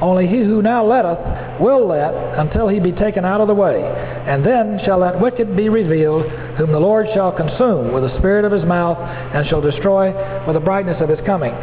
only 0.01 0.25
he 0.27 0.37
who 0.37 0.61
now 0.61 0.85
letteth 0.85 1.59
will 1.61 1.87
let 1.87 2.13
until 2.39 2.67
he 2.67 2.79
be 2.79 2.91
taken 2.91 3.23
out 3.25 3.41
of 3.41 3.47
the 3.47 3.53
way. 3.53 3.81
And 3.81 4.45
then 4.45 4.79
shall 4.85 4.99
that 5.01 5.19
wicked 5.19 5.55
be 5.55 5.69
revealed, 5.69 6.29
whom 6.57 6.71
the 6.71 6.79
Lord 6.79 7.07
shall 7.13 7.31
consume 7.31 7.93
with 7.93 8.03
the 8.03 8.17
spirit 8.17 8.45
of 8.45 8.51
his 8.51 8.63
mouth, 8.63 8.97
and 8.97 9.47
shall 9.47 9.61
destroy 9.61 10.11
with 10.45 10.55
the 10.55 10.59
brightness 10.59 11.01
of 11.01 11.09
his 11.09 11.19
coming. 11.25 11.53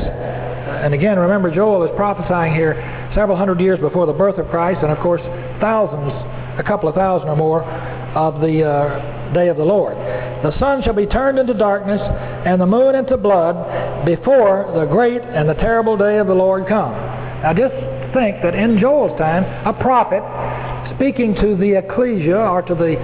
and 0.85 0.93
again, 0.93 1.17
remember 1.17 1.49
Joel 1.49 1.83
is 1.85 1.91
prophesying 1.95 2.53
here 2.53 2.75
several 3.15 3.35
hundred 3.35 3.59
years 3.59 3.79
before 3.79 4.05
the 4.05 4.13
birth 4.13 4.37
of 4.37 4.47
Christ, 4.49 4.81
and 4.83 4.91
of 4.91 4.99
course 4.99 5.23
thousands, 5.59 6.13
a 6.59 6.63
couple 6.63 6.87
of 6.87 6.93
thousand 6.93 7.27
or 7.27 7.35
more, 7.35 7.63
of 7.63 8.39
the 8.41 8.61
uh, 8.61 9.33
day 9.33 9.47
of 9.47 9.57
the 9.57 9.65
Lord. 9.65 9.97
The 9.97 10.55
sun 10.59 10.83
shall 10.83 10.93
be 10.93 11.07
turned 11.07 11.39
into 11.39 11.55
darkness, 11.55 12.01
and 12.45 12.61
the 12.61 12.67
moon 12.67 12.93
into 12.93 13.17
blood, 13.17 14.05
before 14.05 14.71
the 14.75 14.85
great 14.85 15.23
and 15.23 15.49
the 15.49 15.55
terrible 15.55 15.97
day 15.97 16.19
of 16.19 16.27
the 16.27 16.35
Lord 16.35 16.67
come. 16.67 16.91
Now 17.41 17.55
just 17.55 17.73
think 18.17 18.41
that 18.41 18.55
in 18.55 18.79
Joel's 18.79 19.17
time, 19.19 19.45
a 19.65 19.73
prophet 19.73 20.25
speaking 20.95 21.35
to 21.35 21.55
the 21.55 21.77
ecclesia 21.77 22.37
or 22.37 22.63
to 22.63 22.73
the 22.73 22.97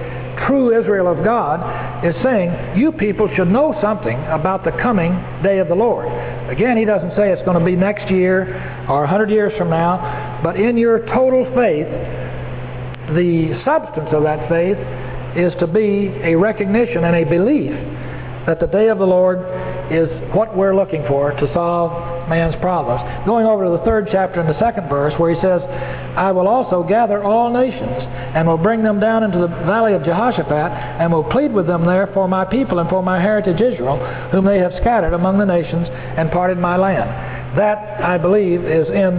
true 0.46 0.76
Israel 0.76 1.06
of 1.06 1.24
God, 1.24 1.62
is 2.04 2.14
saying, 2.24 2.76
you 2.76 2.90
people 2.90 3.28
should 3.36 3.48
know 3.48 3.78
something 3.80 4.18
about 4.26 4.64
the 4.64 4.72
coming 4.82 5.12
day 5.44 5.58
of 5.58 5.68
the 5.68 5.74
Lord. 5.74 6.08
Again, 6.50 6.76
he 6.76 6.84
doesn't 6.84 7.14
say 7.14 7.30
it's 7.30 7.44
going 7.44 7.58
to 7.58 7.64
be 7.64 7.76
next 7.76 8.10
year 8.10 8.58
or 8.90 9.00
100 9.06 9.30
years 9.30 9.56
from 9.56 9.70
now, 9.70 10.40
but 10.42 10.58
in 10.58 10.76
your 10.76 11.06
total 11.06 11.44
faith, 11.54 11.86
the 13.14 13.62
substance 13.64 14.10
of 14.10 14.24
that 14.24 14.48
faith 14.48 14.76
is 15.38 15.52
to 15.60 15.66
be 15.68 16.10
a 16.22 16.34
recognition 16.34 17.04
and 17.04 17.14
a 17.14 17.24
belief 17.24 17.72
that 18.46 18.58
the 18.58 18.66
day 18.66 18.88
of 18.88 18.98
the 18.98 19.06
Lord 19.06 19.38
is 19.92 20.08
what 20.34 20.56
we're 20.56 20.74
looking 20.74 21.04
for 21.06 21.30
to 21.30 21.54
solve 21.54 22.13
man's 22.28 22.54
problems. 22.60 23.00
Going 23.26 23.46
over 23.46 23.64
to 23.64 23.70
the 23.70 23.84
third 23.84 24.08
chapter 24.10 24.40
in 24.40 24.46
the 24.46 24.58
second 24.58 24.88
verse 24.88 25.12
where 25.18 25.34
he 25.34 25.40
says, 25.40 25.62
I 26.16 26.32
will 26.32 26.48
also 26.48 26.82
gather 26.82 27.22
all 27.22 27.52
nations 27.52 28.02
and 28.34 28.46
will 28.46 28.58
bring 28.58 28.82
them 28.82 29.00
down 29.00 29.22
into 29.22 29.38
the 29.38 29.48
valley 29.48 29.94
of 29.94 30.04
Jehoshaphat 30.04 31.00
and 31.00 31.12
will 31.12 31.24
plead 31.24 31.52
with 31.52 31.66
them 31.66 31.84
there 31.86 32.08
for 32.14 32.28
my 32.28 32.44
people 32.44 32.78
and 32.78 32.88
for 32.88 33.02
my 33.02 33.20
heritage 33.20 33.60
Israel, 33.60 33.98
whom 34.30 34.44
they 34.44 34.58
have 34.58 34.72
scattered 34.80 35.12
among 35.12 35.38
the 35.38 35.46
nations 35.46 35.88
and 35.90 36.30
parted 36.30 36.58
my 36.58 36.76
land. 36.76 37.10
That, 37.58 38.02
I 38.02 38.18
believe, 38.18 38.64
is 38.64 38.88
in 38.88 39.14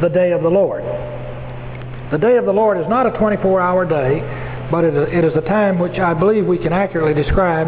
the 0.00 0.08
day 0.08 0.32
of 0.32 0.42
the 0.42 0.50
Lord. 0.50 0.82
The 2.10 2.18
day 2.18 2.36
of 2.36 2.44
the 2.46 2.52
Lord 2.52 2.78
is 2.78 2.88
not 2.88 3.06
a 3.06 3.10
24-hour 3.10 3.86
day 3.86 4.46
but 4.70 4.84
it 4.84 5.24
is 5.24 5.32
a 5.34 5.40
time 5.42 5.78
which 5.78 5.98
I 5.98 6.12
believe 6.12 6.46
we 6.46 6.58
can 6.58 6.72
accurately 6.72 7.14
describe 7.14 7.66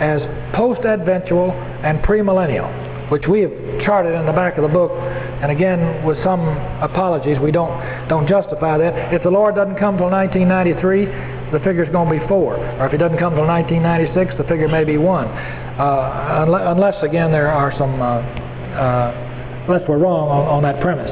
as 0.00 0.20
post-adventual 0.54 1.52
and 1.52 2.00
premillennial, 2.00 3.10
which 3.10 3.26
we 3.28 3.42
have 3.42 3.52
charted 3.84 4.14
in 4.14 4.26
the 4.26 4.32
back 4.32 4.56
of 4.56 4.62
the 4.62 4.68
book. 4.68 4.92
And 4.92 5.50
again, 5.50 6.04
with 6.04 6.22
some 6.22 6.40
apologies, 6.80 7.38
we 7.38 7.50
don't 7.50 7.72
don't 8.08 8.28
justify 8.28 8.78
that. 8.78 9.14
If 9.14 9.22
the 9.22 9.30
Lord 9.30 9.54
doesn't 9.54 9.76
come 9.76 9.96
till 9.96 10.10
1993, 10.10 11.52
the 11.52 11.60
figure's 11.64 11.90
going 11.90 12.12
to 12.12 12.20
be 12.20 12.26
four. 12.28 12.56
Or 12.56 12.86
if 12.86 12.92
He 12.92 12.98
doesn't 12.98 13.18
come 13.18 13.34
till 13.34 13.46
1996, 13.46 14.36
the 14.36 14.44
figure 14.44 14.68
may 14.68 14.84
be 14.84 14.96
one. 14.96 15.26
Uh, 15.26 16.44
unless, 16.76 17.02
again, 17.02 17.32
there 17.32 17.50
are 17.50 17.72
some, 17.78 18.00
uh, 18.02 18.20
uh, 18.76 19.64
unless 19.66 19.88
we're 19.88 19.98
wrong 19.98 20.28
on, 20.28 20.46
on 20.46 20.62
that 20.62 20.80
premise. 20.82 21.10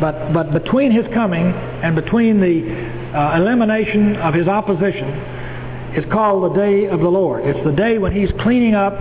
But, 0.00 0.32
but 0.32 0.52
between 0.52 0.92
His 0.92 1.06
coming 1.14 1.46
and 1.82 1.96
between 1.96 2.40
the 2.40 2.98
uh, 3.14 3.36
elimination 3.36 4.16
of 4.16 4.34
his 4.34 4.48
opposition 4.48 5.08
is 5.96 6.04
called 6.12 6.52
the 6.52 6.60
day 6.60 6.86
of 6.86 7.00
the 7.00 7.08
Lord. 7.08 7.44
It's 7.46 7.64
the 7.64 7.72
day 7.72 7.98
when 7.98 8.12
he's 8.12 8.30
cleaning 8.42 8.74
up 8.74 8.94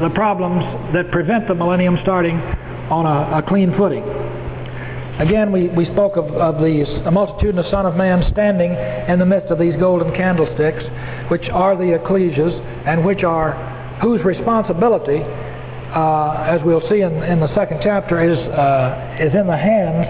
the 0.00 0.10
problems 0.10 0.62
that 0.94 1.10
prevent 1.10 1.48
the 1.48 1.54
millennium 1.54 1.98
starting 2.02 2.36
on 2.90 3.04
a, 3.06 3.38
a 3.38 3.42
clean 3.42 3.76
footing. 3.76 4.04
Again, 5.18 5.50
we, 5.50 5.66
we 5.68 5.84
spoke 5.86 6.16
of, 6.16 6.26
of 6.26 6.62
the 6.62 7.10
multitude 7.10 7.58
of 7.58 7.66
Son 7.66 7.84
of 7.86 7.96
Man 7.96 8.22
standing 8.30 8.70
in 8.70 9.18
the 9.18 9.26
midst 9.26 9.50
of 9.50 9.58
these 9.58 9.74
golden 9.80 10.14
candlesticks, 10.14 10.84
which 11.28 11.48
are 11.50 11.74
the 11.74 11.98
ecclesias, 11.98 12.54
and 12.86 13.04
which 13.04 13.24
are 13.24 13.98
whose 14.00 14.22
responsibility, 14.22 15.18
uh, 15.18 16.46
as 16.46 16.62
we'll 16.62 16.86
see 16.88 17.00
in, 17.00 17.12
in 17.24 17.40
the 17.40 17.52
second 17.56 17.80
chapter, 17.82 18.22
is, 18.22 18.38
uh, 18.38 19.18
is 19.18 19.34
in 19.34 19.48
the 19.48 19.56
hands 19.56 20.06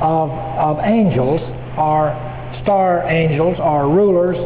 of, 0.00 0.30
of 0.30 0.78
angels, 0.84 1.42
or 1.76 2.16
star 2.62 3.04
angels 3.10 3.58
are 3.60 3.90
rulers 3.90 4.38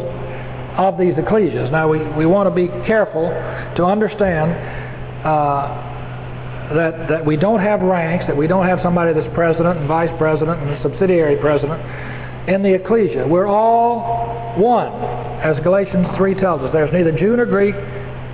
of 0.77 0.99
these 0.99 1.15
ecclesias. 1.15 1.71
Now, 1.71 1.89
we, 1.89 1.99
we 2.17 2.27
want 2.27 2.49
to 2.49 2.55
be 2.55 2.69
careful 2.87 3.29
to 3.77 3.85
understand 3.85 4.51
uh, 5.25 6.75
that, 6.75 7.09
that 7.09 7.27
we 7.27 7.37
don't 7.37 7.61
have 7.61 7.81
ranks, 7.83 8.27
that 8.27 8.37
we 8.37 8.47
don't 8.47 8.67
have 8.67 8.81
somebody 8.83 9.13
that's 9.13 9.33
president 9.35 9.79
and 9.79 9.89
vice 9.89 10.11
president 10.19 10.61
and 10.61 10.83
subsidiary 10.83 11.37
president 11.37 11.81
in 12.49 12.63
the 12.63 12.75
ecclesia. 12.75 13.27
We're 13.27 13.47
all 13.47 14.59
one, 14.59 14.93
as 15.43 15.63
Galatians 15.63 16.07
3 16.17 16.35
tells 16.35 16.63
us. 16.63 16.73
There's 16.73 16.93
neither 16.93 17.13
Jew 17.13 17.37
nor 17.37 17.47
Greek, 17.47 17.75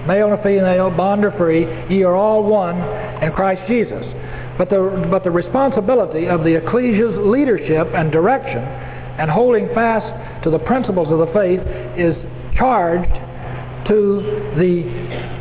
male 0.07 0.29
nor 0.29 0.43
female, 0.43 0.91
bond 0.91 1.25
or 1.25 1.33
free. 1.33 1.65
Ye 1.95 2.03
are 2.05 2.15
all 2.15 2.43
one 2.43 2.77
in 3.23 3.33
Christ 3.33 3.63
Jesus. 3.69 4.05
But 4.59 4.69
the, 4.69 5.09
but 5.11 5.25
the 5.25 5.31
responsibility 5.31 6.27
of 6.27 6.45
the 6.45 6.57
ecclesia's 6.57 7.17
leadership 7.17 7.89
and 7.95 8.13
direction 8.13 8.59
and 8.59 9.31
holding 9.31 9.69
fast 9.75 10.45
to 10.45 10.51
the 10.51 10.59
principles 10.59 11.09
of 11.13 11.19
the 11.19 11.33
faith 11.33 11.61
is 11.97 12.17
charged 12.61 13.13
to 13.89 14.21
the 14.61 14.85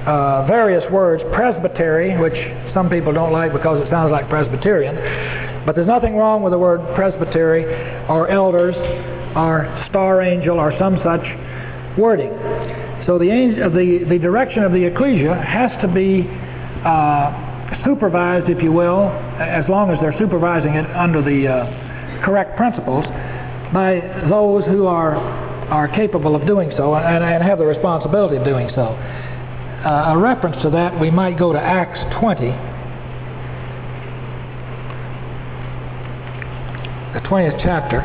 uh, 0.09 0.47
various 0.47 0.89
words 0.89 1.21
presbytery, 1.33 2.17
which 2.17 2.33
some 2.73 2.89
people 2.89 3.11
don't 3.11 3.33
like 3.33 3.51
because 3.53 3.85
it 3.85 3.89
sounds 3.91 4.11
like 4.11 4.29
Presbyterian. 4.29 4.95
But 5.65 5.75
there's 5.75 5.87
nothing 5.87 6.15
wrong 6.15 6.41
with 6.41 6.51
the 6.51 6.57
word 6.57 6.79
presbytery 6.95 7.65
or 8.07 8.29
elders 8.29 8.75
or 9.35 9.85
star 9.89 10.21
angel 10.21 10.57
or 10.57 10.73
some 10.79 10.97
such 11.03 11.21
wording. 11.97 12.31
So 13.05 13.19
the, 13.19 13.29
angel, 13.29 13.69
the, 13.69 14.05
the 14.09 14.17
direction 14.17 14.63
of 14.63 14.71
the 14.71 14.85
ecclesia 14.85 15.35
has 15.35 15.69
to 15.81 15.87
be 15.87 16.25
uh, 16.85 17.83
supervised, 17.85 18.49
if 18.49 18.63
you 18.63 18.71
will, 18.71 19.09
as 19.37 19.67
long 19.69 19.91
as 19.91 19.99
they're 19.99 20.17
supervising 20.17 20.73
it 20.73 20.89
under 20.95 21.21
the 21.21 21.47
uh, 21.47 22.25
correct 22.25 22.57
principles 22.57 23.05
by 23.73 23.99
those 24.29 24.65
who 24.65 24.87
are, 24.87 25.15
are 25.69 25.87
capable 25.87 26.35
of 26.35 26.45
doing 26.47 26.71
so 26.75 26.95
and, 26.95 27.23
and 27.23 27.43
have 27.43 27.59
the 27.59 27.65
responsibility 27.65 28.35
of 28.35 28.43
doing 28.43 28.69
so. 28.73 28.81
Uh, 28.81 30.13
a 30.13 30.17
reference 30.17 30.61
to 30.63 30.69
that, 30.69 30.99
we 30.99 31.09
might 31.09 31.37
go 31.37 31.53
to 31.53 31.59
Acts 31.59 31.99
20, 32.19 32.47
the 37.13 37.27
20th 37.27 37.63
chapter, 37.63 38.01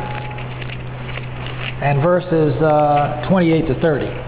and 1.83 2.03
verses 2.03 2.55
uh, 2.63 3.27
28 3.29 3.67
to 3.67 3.81
30. 3.81 4.25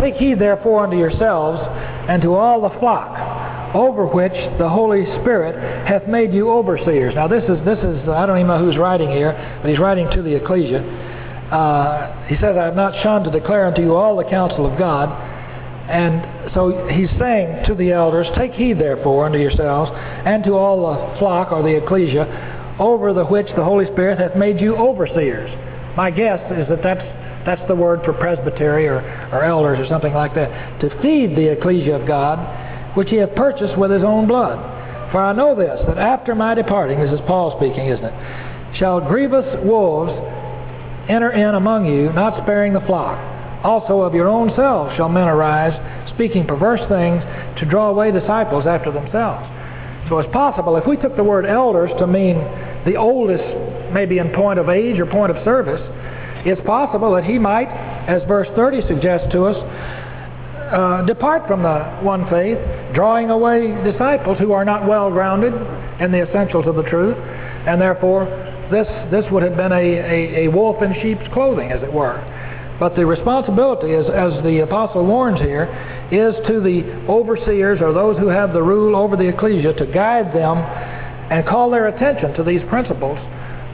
Take 0.00 0.14
heed 0.16 0.38
therefore 0.38 0.84
unto 0.84 0.96
yourselves 0.96 1.60
and 2.08 2.20
to 2.22 2.34
all 2.34 2.60
the 2.60 2.78
flock 2.78 3.43
over 3.74 4.06
which 4.06 4.32
the 4.58 4.68
Holy 4.68 5.04
Spirit 5.20 5.56
hath 5.86 6.06
made 6.06 6.32
you 6.32 6.48
overseers. 6.48 7.14
Now 7.14 7.26
this 7.26 7.42
is, 7.44 7.62
this 7.64 7.78
is 7.78 8.08
I 8.08 8.24
don't 8.24 8.38
even 8.38 8.46
know 8.46 8.58
who's 8.58 8.78
writing 8.78 9.10
here, 9.10 9.34
but 9.60 9.68
he's 9.68 9.80
writing 9.80 10.08
to 10.12 10.22
the 10.22 10.36
ecclesia. 10.36 10.80
Uh, 11.50 12.26
he 12.26 12.36
says, 12.36 12.56
I 12.56 12.64
have 12.64 12.76
not 12.76 12.94
shunned 13.02 13.24
to 13.26 13.30
declare 13.30 13.66
unto 13.66 13.82
you 13.82 13.94
all 13.94 14.16
the 14.16 14.24
counsel 14.24 14.64
of 14.70 14.78
God. 14.78 15.10
And 15.90 16.54
so 16.54 16.88
he's 16.88 17.10
saying 17.18 17.66
to 17.66 17.74
the 17.74 17.92
elders, 17.92 18.26
Take 18.38 18.52
heed 18.52 18.78
therefore 18.78 19.26
unto 19.26 19.38
yourselves, 19.38 19.90
and 19.92 20.42
to 20.44 20.54
all 20.54 20.94
the 20.94 21.18
flock 21.18 21.52
or 21.52 21.62
the 21.62 21.76
ecclesia, 21.76 22.76
over 22.78 23.12
the 23.12 23.24
which 23.24 23.48
the 23.54 23.62
Holy 23.62 23.86
Spirit 23.92 24.18
hath 24.18 24.36
made 24.36 24.60
you 24.60 24.76
overseers. 24.76 25.50
My 25.96 26.10
guess 26.10 26.40
is 26.52 26.68
that 26.68 26.82
that's, 26.82 27.04
that's 27.44 27.68
the 27.68 27.74
word 27.74 28.00
for 28.04 28.14
presbytery 28.14 28.88
or, 28.88 29.00
or 29.32 29.44
elders 29.44 29.78
or 29.78 29.86
something 29.86 30.14
like 30.14 30.34
that. 30.34 30.80
To 30.80 31.02
feed 31.02 31.36
the 31.36 31.52
ecclesia 31.52 32.00
of 32.00 32.06
God 32.06 32.38
which 32.94 33.10
he 33.10 33.16
hath 33.16 33.34
purchased 33.34 33.76
with 33.78 33.90
his 33.90 34.02
own 34.02 34.26
blood. 34.26 34.58
For 35.12 35.20
I 35.20 35.32
know 35.32 35.54
this, 35.54 35.80
that 35.86 35.98
after 35.98 36.34
my 36.34 36.54
departing, 36.54 37.00
this 37.00 37.12
is 37.12 37.20
Paul 37.26 37.56
speaking, 37.58 37.86
isn't 37.86 38.04
it, 38.04 38.76
shall 38.78 39.00
grievous 39.00 39.46
wolves 39.64 40.12
enter 41.08 41.30
in 41.30 41.54
among 41.54 41.86
you, 41.86 42.12
not 42.12 42.42
sparing 42.42 42.72
the 42.72 42.80
flock. 42.80 43.18
Also 43.64 44.00
of 44.00 44.14
your 44.14 44.28
own 44.28 44.54
selves 44.56 44.94
shall 44.96 45.08
men 45.08 45.28
arise, 45.28 45.72
speaking 46.14 46.46
perverse 46.46 46.80
things, 46.88 47.22
to 47.58 47.66
draw 47.66 47.90
away 47.90 48.10
disciples 48.10 48.66
after 48.66 48.90
themselves. 48.90 49.46
So 50.08 50.18
it's 50.18 50.32
possible, 50.32 50.76
if 50.76 50.86
we 50.86 50.96
took 50.96 51.16
the 51.16 51.24
word 51.24 51.46
elders 51.46 51.90
to 51.98 52.06
mean 52.06 52.36
the 52.84 52.96
oldest, 52.96 53.44
maybe 53.92 54.18
in 54.18 54.30
point 54.32 54.58
of 54.58 54.68
age 54.68 54.98
or 54.98 55.06
point 55.06 55.30
of 55.30 55.42
service, 55.44 55.80
it's 56.44 56.60
possible 56.66 57.14
that 57.14 57.24
he 57.24 57.38
might, 57.38 57.68
as 58.06 58.22
verse 58.28 58.48
30 58.54 58.86
suggests 58.86 59.32
to 59.32 59.44
us, 59.44 59.56
uh, 60.70 61.04
depart 61.04 61.46
from 61.46 61.62
the 61.62 61.78
one 62.02 62.28
faith, 62.30 62.58
drawing 62.94 63.30
away 63.30 63.74
disciples 63.84 64.38
who 64.38 64.52
are 64.52 64.64
not 64.64 64.86
well 64.86 65.10
grounded 65.10 65.52
in 66.00 66.10
the 66.10 66.28
essentials 66.28 66.66
of 66.66 66.76
the 66.76 66.82
truth, 66.84 67.16
and 67.16 67.80
therefore 67.80 68.26
this 68.70 68.88
this 69.10 69.24
would 69.30 69.42
have 69.42 69.56
been 69.56 69.72
a, 69.72 69.76
a, 69.76 70.44
a 70.44 70.48
wolf 70.48 70.82
in 70.82 70.94
sheep's 71.02 71.26
clothing, 71.32 71.70
as 71.70 71.82
it 71.82 71.92
were. 71.92 72.18
But 72.80 72.96
the 72.96 73.06
responsibility, 73.06 73.94
as, 73.94 74.06
as 74.06 74.42
the 74.42 74.64
apostle 74.64 75.06
warns 75.06 75.40
here, 75.40 75.70
is 76.10 76.34
to 76.48 76.60
the 76.60 77.06
overseers 77.08 77.80
or 77.80 77.92
those 77.92 78.18
who 78.18 78.28
have 78.28 78.52
the 78.52 78.62
rule 78.62 78.96
over 78.96 79.16
the 79.16 79.28
ecclesia 79.28 79.74
to 79.74 79.86
guide 79.86 80.34
them 80.34 80.58
and 81.30 81.46
call 81.46 81.70
their 81.70 81.86
attention 81.88 82.34
to 82.34 82.42
these 82.42 82.62
principles 82.68 83.18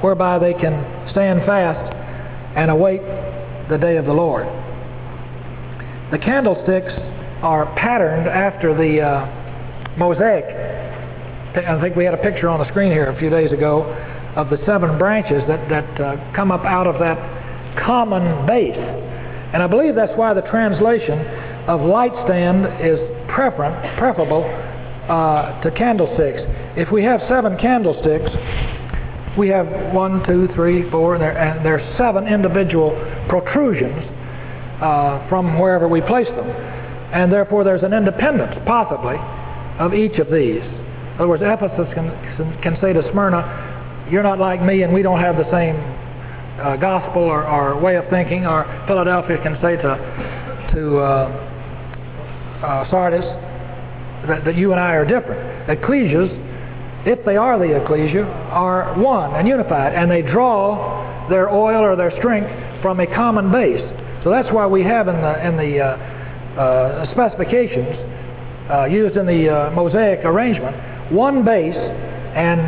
whereby 0.02 0.38
they 0.38 0.52
can 0.52 1.10
stand 1.10 1.40
fast 1.46 1.94
and 2.56 2.70
await 2.70 3.00
the 3.68 3.78
day 3.78 3.96
of 3.96 4.04
the 4.04 4.12
Lord. 4.12 4.46
The 6.10 6.18
candlesticks 6.18 6.92
are 7.40 7.72
patterned 7.76 8.26
after 8.26 8.74
the 8.74 9.00
uh, 9.00 9.96
mosaic. 9.96 10.44
I 11.54 11.80
think 11.80 11.94
we 11.94 12.04
had 12.04 12.14
a 12.14 12.22
picture 12.22 12.48
on 12.48 12.58
the 12.58 12.66
screen 12.68 12.90
here 12.90 13.06
a 13.06 13.18
few 13.18 13.30
days 13.30 13.52
ago 13.52 13.84
of 14.34 14.50
the 14.50 14.58
seven 14.66 14.98
branches 14.98 15.42
that, 15.46 15.68
that 15.68 16.00
uh, 16.00 16.34
come 16.34 16.50
up 16.50 16.64
out 16.64 16.88
of 16.88 16.98
that 16.98 17.78
common 17.84 18.44
base. 18.44 18.76
And 18.76 19.62
I 19.62 19.68
believe 19.68 19.94
that's 19.94 20.16
why 20.18 20.34
the 20.34 20.42
translation 20.42 21.18
of 21.68 21.80
light 21.80 22.12
stand 22.26 22.66
is 22.82 22.98
preferable 23.28 24.42
uh, 25.08 25.60
to 25.62 25.70
candlesticks. 25.70 26.42
If 26.76 26.90
we 26.90 27.04
have 27.04 27.20
seven 27.28 27.56
candlesticks, 27.56 28.30
we 29.38 29.46
have 29.48 29.94
one, 29.94 30.26
two, 30.26 30.48
three, 30.54 30.90
four, 30.90 31.14
and 31.14 31.22
there, 31.22 31.38
and 31.38 31.64
there 31.64 31.78
are 31.78 31.96
seven 31.96 32.26
individual 32.26 32.90
protrusions 33.28 34.19
from 35.28 35.58
wherever 35.58 35.88
we 35.88 36.00
place 36.00 36.28
them. 36.28 36.48
And 37.12 37.32
therefore, 37.32 37.64
there's 37.64 37.82
an 37.82 37.92
independence, 37.92 38.54
possibly, 38.66 39.16
of 39.78 39.94
each 39.94 40.18
of 40.18 40.30
these. 40.30 40.62
In 40.62 41.16
other 41.18 41.28
words, 41.28 41.42
Ephesus 41.44 41.92
can, 41.92 42.08
can 42.62 42.78
say 42.80 42.92
to 42.92 43.02
Smyrna, 43.12 44.08
You're 44.10 44.22
not 44.22 44.38
like 44.38 44.62
me, 44.62 44.82
and 44.82 44.92
we 44.92 45.02
don't 45.02 45.20
have 45.20 45.36
the 45.36 45.50
same 45.50 45.76
uh, 46.60 46.76
gospel 46.76 47.22
or, 47.22 47.46
or, 47.46 47.80
way 47.80 47.96
of 47.96 48.08
thinking. 48.10 48.46
Or 48.46 48.64
Philadelphia 48.86 49.38
can 49.42 49.58
say 49.60 49.76
to, 49.76 50.70
to 50.74 50.98
uh, 50.98 51.46
uh 52.62 52.90
Sardis 52.90 53.24
that, 54.28 54.44
that 54.44 54.56
you 54.56 54.72
and 54.72 54.80
I 54.80 54.92
are 54.92 55.04
different. 55.04 55.68
Ecclesias, 55.68 56.30
if 57.06 57.24
they 57.24 57.36
are 57.36 57.58
the 57.58 57.82
ecclesia, 57.82 58.24
are 58.24 58.98
one 59.00 59.34
and 59.34 59.48
unified, 59.48 59.94
and 59.94 60.10
they 60.10 60.22
draw 60.22 61.28
their 61.28 61.50
oil 61.50 61.82
or 61.82 61.96
their 61.96 62.16
strength 62.18 62.50
from 62.82 63.00
a 63.00 63.06
common 63.06 63.50
base. 63.50 63.80
So 64.22 64.30
that's 64.30 64.52
why 64.52 64.66
we 64.66 64.82
have 64.82 65.08
in 65.08 65.16
the 65.16 65.46
in 65.46 65.56
the 65.56 65.80
uh, 65.80 66.60
uh, 66.60 67.12
specifications 67.12 67.96
uh, 68.70 68.84
used 68.84 69.16
in 69.16 69.26
the 69.26 69.48
uh, 69.48 69.70
Mosaic 69.70 70.24
arrangement 70.24 70.76
one 71.12 71.44
base 71.44 71.76
and 71.76 72.60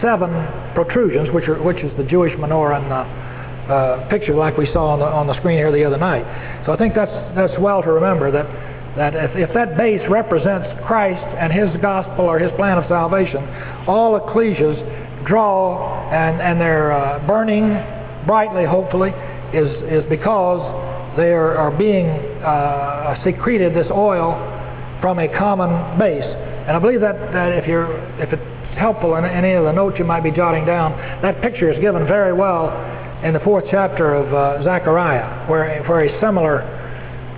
seven 0.00 0.30
protrusions, 0.74 1.30
which 1.34 1.48
are 1.48 1.60
which 1.62 1.78
is 1.78 1.90
the 1.96 2.04
Jewish 2.04 2.32
menorah 2.34 2.82
and 2.82 2.92
uh, 2.92 3.72
uh, 3.72 4.08
picture 4.08 4.34
like 4.34 4.56
we 4.56 4.66
saw 4.72 4.94
on 4.94 4.98
the 4.98 5.06
on 5.06 5.26
the 5.26 5.34
screen 5.38 5.58
here 5.58 5.72
the 5.72 5.84
other 5.84 5.98
night. 5.98 6.24
So 6.66 6.72
I 6.72 6.76
think 6.76 6.94
that's 6.94 7.12
that's 7.34 7.58
well 7.58 7.82
to 7.82 7.92
remember 7.92 8.30
that 8.30 8.46
that 8.96 9.14
if, 9.14 9.48
if 9.48 9.54
that 9.54 9.76
base 9.76 10.02
represents 10.08 10.68
Christ 10.86 11.24
and 11.38 11.52
His 11.52 11.70
gospel 11.80 12.26
or 12.26 12.38
His 12.38 12.52
plan 12.52 12.78
of 12.78 12.84
salvation, 12.88 13.42
all 13.88 14.20
ecclesias 14.20 14.76
draw 15.26 16.10
and, 16.10 16.40
and 16.40 16.60
they're 16.60 16.92
uh, 16.92 17.26
burning 17.26 17.72
brightly, 18.26 18.64
hopefully, 18.64 19.10
is, 19.54 19.70
is 19.90 20.08
because 20.08 20.60
they 21.16 21.32
are, 21.32 21.56
are 21.56 21.70
being 21.70 22.08
uh, 22.08 23.22
secreted 23.24 23.74
this 23.74 23.86
oil 23.90 24.34
from 25.00 25.18
a 25.18 25.28
common 25.36 25.98
base. 25.98 26.24
And 26.24 26.76
I 26.76 26.78
believe 26.78 27.00
that, 27.00 27.32
that 27.32 27.52
if, 27.52 27.66
you're, 27.66 27.92
if 28.20 28.32
it's 28.32 28.78
helpful 28.78 29.16
in 29.16 29.24
any 29.24 29.52
of 29.52 29.64
the 29.64 29.72
notes 29.72 29.98
you 29.98 30.04
might 30.04 30.22
be 30.22 30.30
jotting 30.30 30.64
down, 30.64 30.92
that 31.22 31.40
picture 31.42 31.70
is 31.70 31.78
given 31.80 32.06
very 32.06 32.32
well 32.32 32.70
in 33.24 33.34
the 33.34 33.40
fourth 33.40 33.64
chapter 33.70 34.14
of 34.14 34.32
uh, 34.32 34.62
Zechariah, 34.64 35.48
where, 35.48 35.82
where 35.84 36.04
a 36.04 36.20
similar 36.20 36.62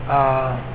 uh, 0.08 0.72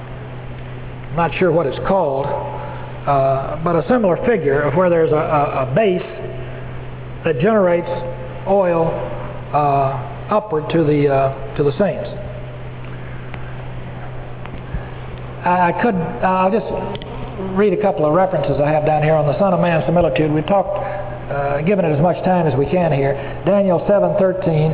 I'm 1.10 1.16
not 1.16 1.34
sure 1.40 1.52
what 1.52 1.66
it's 1.66 1.80
called, 1.88 2.28
uh, 2.28 3.62
but 3.64 3.76
a 3.76 3.84
similar 3.90 4.16
figure 4.28 4.62
of 4.62 4.76
where 4.76 4.92
there's 4.92 5.12
a, 5.12 5.16
a, 5.16 5.72
a 5.72 5.74
base 5.74 6.06
that 7.26 7.40
generates 7.42 7.90
oil 8.48 8.90
uh, 9.54 10.30
upward 10.30 10.70
to 10.70 10.84
the 10.84 11.10
uh, 11.10 11.58
to 11.58 11.64
the 11.64 11.72
saints. 11.80 12.08
I 15.46 15.72
could 15.82 15.96
I'll 15.96 16.52
just 16.52 16.68
read 17.56 17.72
a 17.74 17.82
couple 17.82 18.06
of 18.06 18.14
references 18.14 18.60
I 18.60 18.70
have 18.70 18.86
down 18.86 19.04
here 19.04 19.16
on 19.16 19.26
the 19.26 19.38
Son 19.40 19.54
of 19.54 19.60
Man 19.60 19.84
similitude. 19.86 20.32
We've 20.32 20.46
talked, 20.46 20.76
uh, 20.76 21.62
given 21.62 21.86
it 21.86 21.96
as 21.96 22.02
much 22.02 22.24
time 22.26 22.48
as 22.48 22.58
we 22.58 22.66
can 22.66 22.92
here. 22.92 23.14
Daniel 23.46 23.80
7:13 23.88 24.72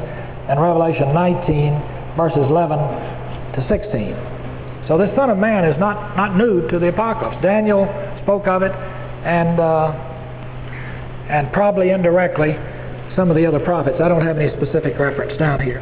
and 0.50 0.62
Revelation 0.62 1.14
19 1.14 2.16
verses 2.16 2.46
11 2.50 2.80
to 3.56 3.66
16. 3.68 4.16
So 4.88 4.98
this 4.98 5.14
Son 5.16 5.30
of 5.30 5.38
Man 5.38 5.66
is 5.66 5.78
not, 5.80 6.16
not 6.16 6.36
new 6.38 6.68
to 6.70 6.80
the 6.80 6.90
Apocalypse. 6.90 7.42
Daniel 7.42 7.86
spoke 8.24 8.48
of 8.48 8.62
it, 8.62 8.72
and, 8.72 9.60
uh, 9.60 9.92
and 11.30 11.52
probably 11.52 11.90
indirectly 11.90 12.56
some 13.16 13.30
of 13.30 13.36
the 13.36 13.46
other 13.46 13.60
prophets. 13.60 13.98
I 14.02 14.08
don't 14.08 14.26
have 14.26 14.38
any 14.38 14.56
specific 14.56 14.98
reference 15.00 15.38
down 15.40 15.60
here. 15.60 15.82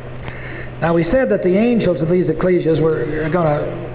Now 0.82 0.94
we 0.94 1.04
said 1.12 1.30
that 1.30 1.44
the 1.44 1.56
angels 1.58 2.02
of 2.02 2.10
these 2.10 2.26
ecclesias 2.28 2.82
were 2.82 3.30
going 3.30 3.48
to 3.48 3.93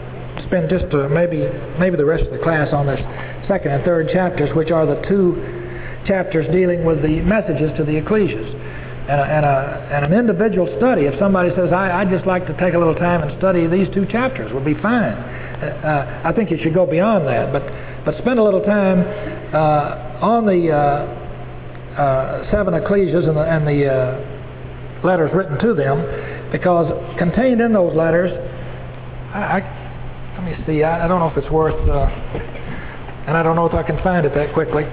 spend 0.49 0.68
just 0.68 0.92
uh, 0.92 1.09
maybe 1.09 1.46
maybe 1.78 1.96
the 1.96 2.05
rest 2.05 2.24
of 2.24 2.32
the 2.32 2.42
class 2.42 2.72
on 2.72 2.86
this 2.86 3.01
second 3.46 3.72
and 3.72 3.84
third 3.84 4.09
chapters, 4.12 4.51
which 4.57 4.70
are 4.70 4.84
the 4.84 5.01
two 5.09 5.36
chapters 6.07 6.49
dealing 6.53 6.84
with 6.84 7.03
the 7.03 7.20
messages 7.20 7.70
to 7.76 7.84
the 7.84 8.01
ecclesias 8.01 8.49
and, 9.09 9.20
a, 9.20 9.24
and, 9.24 9.44
a, 9.44 9.88
and 9.92 10.05
an 10.05 10.12
individual 10.12 10.68
study, 10.76 11.05
if 11.07 11.18
somebody 11.18 11.49
says, 11.57 11.72
I, 11.72 12.05
would 12.05 12.12
just 12.12 12.26
like 12.26 12.46
to 12.46 12.53
take 12.61 12.74
a 12.74 12.78
little 12.78 12.94
time 12.94 13.22
and 13.22 13.36
study 13.38 13.66
these 13.66 13.88
two 13.94 14.05
chapters, 14.05 14.53
would 14.53 14.66
be 14.66 14.74
fine. 14.74 15.16
Uh, 15.16 16.22
I 16.24 16.32
think 16.32 16.51
you 16.51 16.59
should 16.62 16.74
go 16.74 16.84
beyond 16.86 17.26
that, 17.26 17.53
but, 17.53 17.64
but 18.05 18.20
spend 18.20 18.38
a 18.38 18.44
little 18.44 18.62
time 18.62 19.01
uh, 19.55 20.20
on 20.20 20.46
the 20.46 20.70
uh, 20.70 21.24
uh 21.99 22.51
seven 22.53 22.74
ecclesias 22.74 23.26
and 23.26 23.36
the, 23.36 23.42
and 23.42 23.66
the 23.66 23.90
uh, 23.90 25.07
letters 25.07 25.30
written 25.34 25.59
to 25.59 25.74
them, 25.74 26.53
because 26.53 26.86
contained 27.18 27.61
in 27.61 27.72
those 27.72 27.96
letters, 27.96 28.30
I 29.34 29.78
let 30.39 30.45
me 30.45 30.64
see, 30.66 30.82
I, 30.84 31.05
I, 31.05 31.09
don't 31.09 31.18
know 31.18 31.28
if 31.28 31.36
it's 31.36 31.51
worth, 31.51 31.74
uh, 31.89 32.07
and 33.26 33.36
I 33.36 33.43
don't 33.43 33.57
know 33.57 33.66
if 33.66 33.74
I 33.74 33.82
can 33.82 34.01
find 34.05 34.24
it 34.24 34.34
that 34.34 34.55
quickly 34.55 34.84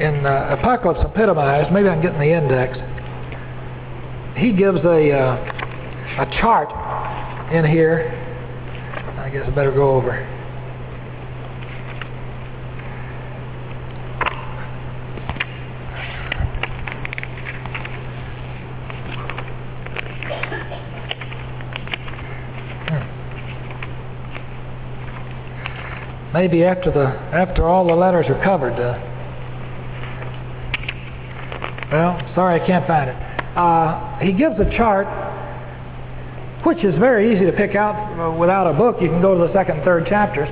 in 0.00 0.26
uh, 0.26 0.56
Apocalypse 0.58 1.00
Epitomized, 1.02 1.72
maybe 1.72 1.88
I 1.88 1.94
can 1.94 2.02
get 2.02 2.12
in 2.12 2.20
the 2.20 2.32
index, 2.32 2.78
he 4.36 4.52
gives 4.52 4.80
a, 4.84 5.12
uh, 5.12 6.22
a 6.22 6.40
chart 6.40 6.68
in 7.52 7.64
here. 7.64 8.12
I 9.18 9.30
guess 9.30 9.44
I 9.46 9.50
better 9.50 9.72
go 9.72 9.90
over. 9.90 10.35
Maybe 26.36 26.64
after 26.64 26.90
the 26.92 27.06
after 27.32 27.66
all 27.66 27.86
the 27.86 27.94
letters 27.94 28.26
are 28.28 28.42
covered, 28.44 28.74
uh, 28.74 29.00
well, 31.90 32.20
sorry, 32.34 32.60
I 32.60 32.66
can't 32.66 32.86
find 32.86 33.08
it. 33.08 33.16
Uh, 33.56 34.18
he 34.18 34.32
gives 34.32 34.60
a 34.60 34.68
chart, 34.76 35.06
which 36.66 36.84
is 36.84 36.94
very 36.98 37.34
easy 37.34 37.46
to 37.46 37.52
pick 37.52 37.74
out 37.74 37.96
uh, 37.96 38.36
without 38.36 38.68
a 38.68 38.74
book. 38.74 38.96
You 39.00 39.08
can 39.08 39.22
go 39.22 39.38
to 39.38 39.46
the 39.46 39.52
second 39.54 39.76
and 39.76 39.84
third 39.84 40.06
chapters. 40.06 40.48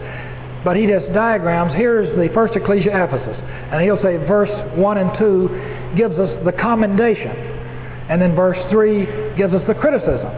But 0.65 0.77
he 0.77 0.87
just 0.87 1.13
diagrams. 1.13 1.75
Here's 1.75 2.09
the 2.17 2.33
first 2.33 2.57
ecclesia, 2.57 2.89
Ephesus. 3.05 3.37
And 3.71 3.83
he'll 3.83 4.01
say 4.01 4.17
verse 4.17 4.49
1 4.79 4.97
and 4.97 5.19
2 5.19 5.95
gives 5.99 6.17
us 6.19 6.33
the 6.47 6.53
commendation. 6.53 7.37
And 8.09 8.23
then 8.23 8.35
verse 8.35 8.57
3 8.71 9.37
gives 9.37 9.53
us 9.53 9.61
the 9.67 9.75
criticism. 9.75 10.33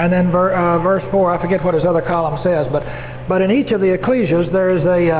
And 0.00 0.10
then 0.10 0.32
ver, 0.32 0.54
uh, 0.54 0.78
verse 0.78 1.04
4, 1.10 1.36
I 1.36 1.42
forget 1.42 1.62
what 1.62 1.74
his 1.74 1.84
other 1.84 2.00
column 2.00 2.40
says, 2.42 2.68
but, 2.72 2.82
but 3.30 3.42
in 3.42 3.52
each 3.52 3.70
of 3.70 3.80
the 3.80 3.96
ecclesias 3.96 4.50
there 4.50 4.70
is 4.74 4.82
a, 4.82 5.08
uh, 5.08 5.16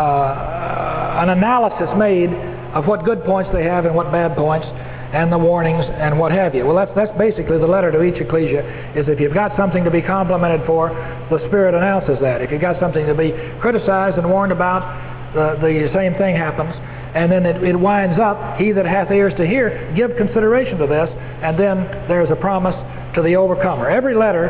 uh, 0.00 1.20
an 1.20 1.28
analysis 1.28 1.92
made 1.98 2.32
of 2.72 2.86
what 2.86 3.04
good 3.04 3.22
points 3.24 3.50
they 3.52 3.64
have 3.64 3.84
and 3.84 3.94
what 3.94 4.10
bad 4.10 4.34
points 4.34 4.66
and 5.12 5.30
the 5.30 5.36
warnings 5.36 5.84
and 6.00 6.18
what 6.18 6.32
have 6.32 6.54
you. 6.54 6.64
Well, 6.64 6.74
that's, 6.74 6.90
that's 6.96 7.12
basically 7.18 7.58
the 7.58 7.66
letter 7.66 7.92
to 7.92 8.02
each 8.02 8.16
ecclesia, 8.16 8.64
is 8.96 9.08
if 9.08 9.20
you've 9.20 9.34
got 9.34 9.54
something 9.58 9.84
to 9.84 9.90
be 9.90 10.00
complimented 10.00 10.64
for, 10.64 10.88
the 11.28 11.36
Spirit 11.48 11.74
announces 11.74 12.16
that. 12.22 12.40
If 12.40 12.50
you've 12.50 12.64
got 12.64 12.80
something 12.80 13.04
to 13.04 13.14
be 13.14 13.36
criticized 13.60 14.16
and 14.16 14.30
warned 14.30 14.52
about, 14.52 14.80
the, 15.34 15.60
the 15.60 15.92
same 15.92 16.14
thing 16.16 16.34
happens. 16.34 16.72
And 17.14 17.30
then 17.30 17.44
it, 17.44 17.62
it 17.62 17.76
winds 17.76 18.18
up, 18.18 18.56
he 18.56 18.72
that 18.72 18.86
hath 18.86 19.10
ears 19.10 19.34
to 19.36 19.46
hear, 19.46 19.92
give 19.94 20.16
consideration 20.16 20.78
to 20.78 20.86
this, 20.86 21.12
and 21.44 21.60
then 21.60 22.08
there's 22.08 22.30
a 22.30 22.36
promise 22.36 22.74
to 23.14 23.20
the 23.20 23.36
overcomer. 23.36 23.90
Every 23.90 24.14
letter 24.14 24.48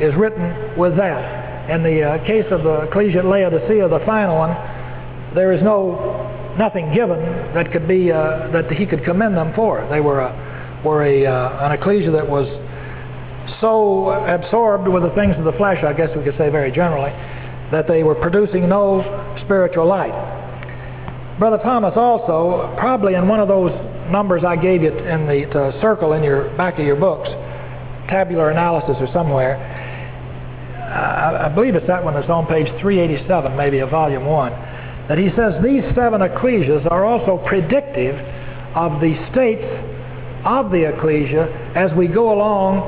is 0.00 0.14
written 0.16 0.78
with 0.78 0.96
that. 0.96 1.41
In 1.68 1.82
the 1.82 2.02
uh, 2.02 2.26
case 2.26 2.46
of 2.50 2.64
the 2.64 2.88
ecclesia 2.88 3.20
at 3.20 3.24
Laodicea, 3.24 3.88
the 3.88 4.02
final 4.04 4.36
one, 4.36 4.50
there 5.34 5.52
is 5.52 5.62
no 5.62 6.54
nothing 6.58 6.92
given 6.92 7.18
that 7.54 7.70
could 7.72 7.86
be 7.86 8.10
uh, 8.10 8.48
that 8.52 8.70
he 8.72 8.84
could 8.84 9.04
commend 9.04 9.36
them 9.36 9.54
for. 9.54 9.86
They 9.90 10.00
were 10.00 10.20
a, 10.20 10.82
were 10.84 11.04
a 11.04 11.24
uh, 11.24 11.66
an 11.66 11.72
ecclesia 11.72 12.10
that 12.10 12.28
was 12.28 12.48
so 13.60 14.10
absorbed 14.10 14.88
with 14.88 15.04
the 15.04 15.14
things 15.14 15.36
of 15.38 15.44
the 15.44 15.52
flesh, 15.52 15.82
I 15.84 15.92
guess 15.92 16.10
we 16.16 16.24
could 16.24 16.36
say 16.36 16.50
very 16.50 16.72
generally, 16.72 17.10
that 17.70 17.86
they 17.86 18.02
were 18.02 18.16
producing 18.16 18.68
no 18.68 19.02
spiritual 19.44 19.86
light. 19.86 20.12
Brother 21.38 21.58
Thomas 21.62 21.94
also, 21.96 22.74
probably 22.76 23.14
in 23.14 23.26
one 23.28 23.40
of 23.40 23.48
those 23.48 23.72
numbers 24.10 24.42
I 24.44 24.56
gave 24.56 24.82
you 24.82 24.90
in 24.90 25.26
the 25.26 25.78
circle 25.80 26.12
in 26.12 26.22
your 26.22 26.54
back 26.56 26.78
of 26.78 26.84
your 26.84 26.96
books, 26.96 27.28
tabular 28.08 28.50
analysis 28.50 28.96
or 29.00 29.08
somewhere, 29.12 29.56
I, 30.92 31.48
believe 31.48 31.74
it's 31.74 31.86
that 31.86 32.04
one 32.04 32.14
that's 32.14 32.28
on 32.28 32.46
page 32.46 32.68
387, 32.80 33.56
maybe 33.56 33.78
of 33.80 33.90
volume 33.90 34.26
one 34.26 34.52
that 35.08 35.18
he 35.18 35.30
says 35.34 35.54
these 35.62 35.82
seven 35.94 36.20
ecclesias 36.22 36.86
are 36.90 37.04
also 37.04 37.42
predictive 37.46 38.14
of 38.74 39.00
the 39.00 39.12
states 39.32 39.66
of 40.44 40.70
the 40.70 40.88
ecclesia 40.88 41.50
as 41.74 41.90
we 41.96 42.06
go 42.06 42.32
along 42.32 42.80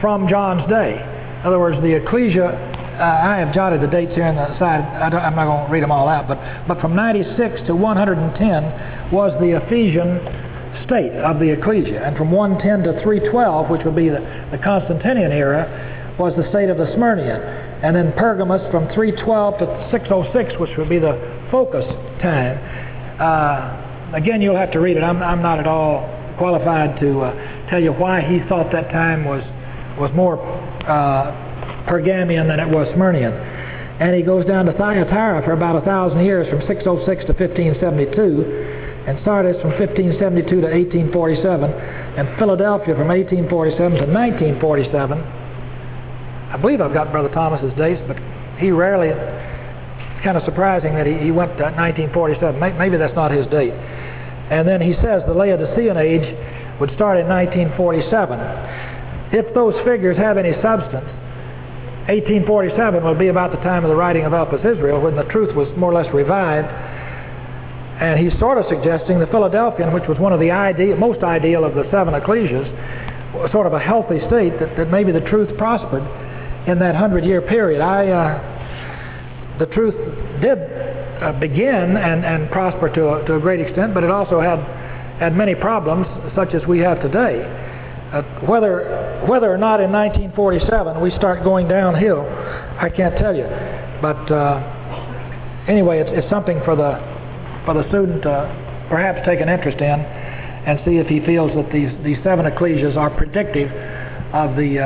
from 0.00 0.28
John's 0.28 0.68
day. 0.68 0.98
In 0.98 1.46
other 1.46 1.58
words, 1.58 1.80
the 1.80 1.94
ecclesia 1.94 2.74
uh, 2.94 3.02
I 3.02 3.38
have 3.38 3.52
jotted 3.52 3.82
the 3.82 3.88
dates 3.90 4.14
here 4.14 4.22
on 4.22 4.36
the 4.36 4.56
side. 4.56 4.78
I 4.78 5.10
am 5.26 5.34
not 5.34 5.46
going 5.46 5.66
to 5.66 5.72
read 5.72 5.82
them 5.82 5.90
all 5.90 6.06
out, 6.06 6.28
but, 6.28 6.38
but 6.68 6.80
from 6.80 6.94
96 6.94 7.66
to 7.66 7.74
110 7.74 9.10
was 9.10 9.34
the 9.42 9.58
Ephesian 9.58 10.22
state 10.86 11.10
of 11.18 11.40
the 11.40 11.50
ecclesia. 11.50 12.06
And 12.06 12.16
from 12.16 12.30
110 12.30 12.94
to 12.94 13.02
312, 13.02 13.70
which 13.70 13.82
would 13.84 13.96
be 13.96 14.10
the, 14.10 14.22
the 14.52 14.58
Constantinian 14.62 15.32
era, 15.32 15.66
was 16.18 16.34
the 16.36 16.48
state 16.50 16.70
of 16.70 16.78
the 16.78 16.86
Smyrnian. 16.96 17.40
And 17.82 17.94
then 17.94 18.12
Pergamos 18.12 18.62
from 18.70 18.88
312 18.94 19.58
to 19.58 19.88
606, 19.90 20.60
which 20.60 20.70
would 20.78 20.88
be 20.88 20.98
the 20.98 21.14
Phocas 21.50 21.84
time. 22.22 22.56
Uh, 23.20 24.16
again, 24.16 24.40
you'll 24.40 24.56
have 24.56 24.72
to 24.72 24.80
read 24.80 24.96
it. 24.96 25.02
I'm, 25.02 25.22
I'm 25.22 25.42
not 25.42 25.58
at 25.58 25.66
all 25.66 26.08
qualified 26.38 26.98
to 27.00 27.20
uh, 27.20 27.70
tell 27.70 27.82
you 27.82 27.92
why 27.92 28.22
he 28.22 28.40
thought 28.48 28.72
that 28.72 28.90
time 28.90 29.24
was, 29.24 29.42
was 29.98 30.10
more 30.14 30.40
uh, 30.88 31.86
Pergamian 31.86 32.48
than 32.48 32.58
it 32.58 32.68
was 32.68 32.88
Smyrnian. 32.96 33.32
And 34.00 34.14
he 34.16 34.22
goes 34.22 34.44
down 34.46 34.66
to 34.66 34.72
Thyatira 34.72 35.42
for 35.44 35.52
about 35.52 35.76
a 35.76 35.84
thousand 35.84 36.24
years 36.24 36.48
from 36.48 36.66
606 36.66 37.26
to 37.26 37.32
1572 37.32 38.74
and 39.06 39.20
Sardis 39.22 39.60
from 39.60 39.76
1572 39.76 40.48
to 40.48 40.68
1847, 41.12 41.70
and 42.16 42.24
Philadelphia 42.38 42.96
from 42.96 43.08
1847 43.12 44.00
to 44.00 44.08
1947. 44.08 45.43
I 46.54 46.56
believe 46.56 46.80
I've 46.80 46.94
got 46.94 47.10
Brother 47.10 47.30
Thomas's 47.30 47.76
dates, 47.76 48.00
but 48.06 48.14
he 48.62 48.70
rarely. 48.70 49.10
It's 49.10 50.22
kind 50.22 50.38
of 50.38 50.44
surprising 50.44 50.94
that 50.94 51.04
he, 51.04 51.18
he 51.18 51.34
went 51.34 51.58
to 51.58 51.66
1947. 51.66 52.78
Maybe 52.78 52.96
that's 52.96 53.16
not 53.18 53.34
his 53.34 53.44
date. 53.48 53.74
And 53.74 54.62
then 54.62 54.80
he 54.80 54.94
says 55.02 55.26
the 55.26 55.34
Laodicean 55.34 55.98
age 55.98 56.22
would 56.78 56.94
start 56.94 57.18
in 57.18 57.26
1947. 57.26 59.34
If 59.34 59.50
those 59.50 59.74
figures 59.82 60.16
have 60.16 60.38
any 60.38 60.54
substance, 60.62 61.10
1847 62.06 63.02
would 63.02 63.18
be 63.18 63.34
about 63.34 63.50
the 63.50 63.58
time 63.66 63.82
of 63.82 63.90
the 63.90 63.98
writing 63.98 64.22
of 64.22 64.30
Elpis 64.30 64.62
Israel, 64.62 65.02
when 65.02 65.16
the 65.16 65.26
truth 65.34 65.50
was 65.56 65.66
more 65.76 65.90
or 65.90 65.94
less 65.98 66.14
revived 66.14 66.70
and 67.98 68.18
he's 68.18 68.36
sort 68.38 68.58
of 68.58 68.66
suggesting 68.68 69.18
the 69.18 69.26
Philadelphian, 69.26 69.92
which 69.92 70.06
was 70.06 70.18
one 70.18 70.32
of 70.32 70.40
the 70.40 70.50
ideal, 70.50 70.96
most 70.96 71.22
ideal 71.22 71.64
of 71.64 71.74
the 71.74 71.84
seven 71.90 72.14
ecclesias, 72.14 72.66
sort 73.50 73.66
of 73.66 73.72
a 73.72 73.78
healthy 73.78 74.18
state, 74.26 74.58
that, 74.58 74.76
that 74.76 74.90
maybe 74.90 75.10
the 75.10 75.22
truth 75.22 75.50
prospered 75.58 76.02
in 76.66 76.78
that 76.78 76.94
hundred 76.94 77.24
year 77.24 77.42
period. 77.42 77.80
I, 77.80 78.08
uh, 78.08 79.58
the 79.58 79.66
truth 79.66 79.94
did 80.40 80.58
uh, 80.58 81.32
begin 81.38 81.96
and, 81.96 82.24
and 82.24 82.50
prosper 82.50 82.88
to 82.94 83.14
a, 83.14 83.24
to 83.26 83.36
a 83.36 83.40
great 83.40 83.60
extent, 83.60 83.94
but 83.94 84.02
it 84.02 84.10
also 84.10 84.40
had, 84.40 84.58
had 85.18 85.36
many 85.36 85.54
problems, 85.54 86.06
such 86.34 86.54
as 86.54 86.66
we 86.66 86.80
have 86.80 87.00
today. 87.00 87.42
Uh, 88.12 88.22
whether, 88.46 89.24
whether 89.28 89.52
or 89.52 89.58
not 89.58 89.80
in 89.80 89.90
1947 89.90 91.00
we 91.00 91.10
start 91.16 91.42
going 91.44 91.68
downhill, 91.68 92.22
I 92.78 92.88
can't 92.88 93.16
tell 93.16 93.34
you. 93.34 93.44
But 94.00 94.30
uh, 94.30 95.64
anyway, 95.68 96.00
it's, 96.00 96.10
it's 96.12 96.30
something 96.30 96.60
for 96.64 96.76
the 96.76 97.14
for 97.64 97.74
the 97.74 97.88
student 97.88 98.22
to 98.22 98.86
perhaps 98.88 99.24
take 99.24 99.40
an 99.40 99.48
interest 99.48 99.78
in 99.80 100.00
and 100.68 100.80
see 100.84 100.96
if 100.96 101.06
he 101.06 101.20
feels 101.24 101.50
that 101.56 101.72
these, 101.72 101.90
these 102.04 102.18
seven 102.22 102.44
ecclesias 102.46 102.96
are 102.96 103.10
predictive 103.10 103.70
of 104.32 104.56
the 104.56 104.78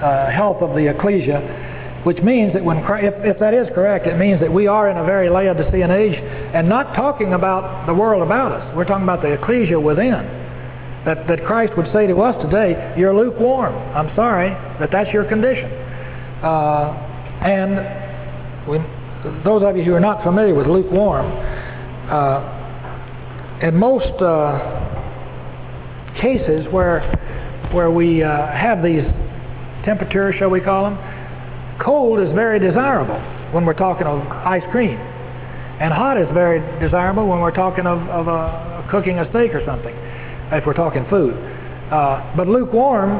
uh, 0.00 0.30
health 0.30 0.62
of 0.62 0.74
the 0.74 0.88
ecclesia, 0.88 2.02
which 2.04 2.18
means 2.22 2.52
that 2.52 2.64
when 2.64 2.78
if, 2.78 3.14
if 3.24 3.38
that 3.38 3.54
is 3.54 3.68
correct, 3.74 4.06
it 4.06 4.16
means 4.16 4.40
that 4.40 4.52
we 4.52 4.66
are 4.66 4.88
in 4.90 4.96
a 4.96 5.04
very 5.04 5.28
Laodicean 5.28 5.90
age 5.90 6.14
and 6.54 6.68
not 6.68 6.94
talking 6.94 7.32
about 7.34 7.86
the 7.86 7.94
world 7.94 8.22
about 8.22 8.52
us. 8.52 8.76
We're 8.76 8.84
talking 8.84 9.04
about 9.04 9.22
the 9.22 9.32
ecclesia 9.32 9.78
within. 9.78 10.44
That, 11.04 11.26
that 11.28 11.44
Christ 11.46 11.76
would 11.76 11.86
say 11.92 12.08
to 12.08 12.20
us 12.20 12.34
today, 12.42 12.94
you're 12.98 13.14
lukewarm. 13.14 13.74
I'm 13.94 14.14
sorry, 14.16 14.50
but 14.80 14.90
that's 14.90 15.12
your 15.12 15.24
condition. 15.24 15.70
Uh, 16.42 16.90
and 17.42 18.68
we, 18.68 18.78
those 19.44 19.62
of 19.62 19.76
you 19.76 19.84
who 19.84 19.94
are 19.94 20.00
not 20.00 20.24
familiar 20.24 20.54
with 20.54 20.66
lukewarm, 20.66 21.26
uh, 22.10 22.56
in 23.62 23.76
most 23.76 24.20
uh, 24.20 24.58
cases 26.20 26.66
where 26.72 27.00
where 27.72 27.90
we 27.90 28.22
uh, 28.22 28.46
have 28.52 28.82
these 28.82 29.04
temperatures, 29.86 30.34
shall 30.38 30.50
we 30.50 30.60
call 30.60 30.90
them, 30.90 30.98
cold 31.80 32.20
is 32.20 32.28
very 32.34 32.60
desirable 32.60 33.16
when 33.54 33.64
we're 33.64 33.72
talking 33.72 34.06
of 34.06 34.20
ice 34.44 34.64
cream, 34.70 34.98
and 35.80 35.92
hot 35.94 36.20
is 36.20 36.28
very 36.34 36.60
desirable 36.80 37.26
when 37.26 37.40
we're 37.40 37.54
talking 37.54 37.86
of, 37.86 37.98
of 38.10 38.28
uh, 38.28 38.86
cooking 38.90 39.18
a 39.18 39.30
steak 39.30 39.54
or 39.54 39.64
something, 39.64 39.94
if 40.52 40.66
we're 40.66 40.74
talking 40.74 41.06
food. 41.08 41.32
Uh, 41.32 42.34
but 42.36 42.48
lukewarm 42.48 43.16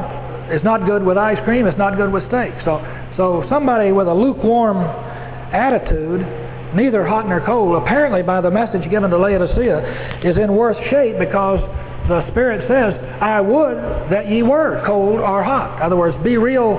is 0.51 0.63
not 0.63 0.85
good 0.85 1.03
with 1.03 1.17
ice 1.17 1.39
cream. 1.43 1.65
It's 1.65 1.77
not 1.77 1.97
good 1.97 2.11
with 2.11 2.27
steak. 2.27 2.53
So, 2.65 2.83
so 3.15 3.45
somebody 3.49 3.91
with 3.91 4.07
a 4.07 4.13
lukewarm 4.13 4.77
attitude 5.53 6.21
neither 6.75 7.05
hot 7.05 7.27
nor 7.27 7.39
cold, 7.45 7.81
apparently 7.81 8.21
by 8.21 8.41
the 8.41 8.51
message 8.51 8.89
given 8.89 9.09
to 9.09 9.17
Laodicea, 9.17 10.19
is 10.23 10.37
in 10.37 10.53
worse 10.53 10.77
shape 10.89 11.17
because 11.17 11.59
the 12.07 12.29
Spirit 12.31 12.67
says, 12.67 12.93
I 13.21 13.41
would 13.41 13.77
that 14.11 14.29
ye 14.29 14.43
were 14.43 14.83
cold 14.85 15.19
or 15.19 15.43
hot. 15.43 15.77
In 15.77 15.83
other 15.83 15.95
words, 15.95 16.15
be 16.23 16.37
real 16.37 16.77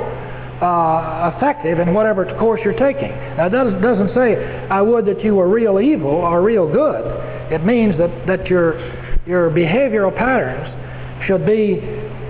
uh, 0.60 1.32
effective 1.36 1.78
in 1.78 1.94
whatever 1.94 2.24
course 2.38 2.60
you're 2.64 2.78
taking. 2.78 3.10
Now, 3.36 3.46
it 3.46 3.50
doesn't, 3.50 3.80
doesn't 3.80 4.14
say, 4.14 4.34
I 4.70 4.82
would 4.82 5.06
that 5.06 5.22
you 5.22 5.34
were 5.34 5.48
real 5.48 5.78
evil 5.78 6.10
or 6.10 6.42
real 6.42 6.70
good. 6.70 7.04
It 7.52 7.64
means 7.64 7.96
that, 7.98 8.26
that 8.26 8.46
your, 8.46 8.78
your 9.26 9.50
behavioral 9.50 10.14
patterns 10.16 11.26
should 11.26 11.46
be 11.46 11.76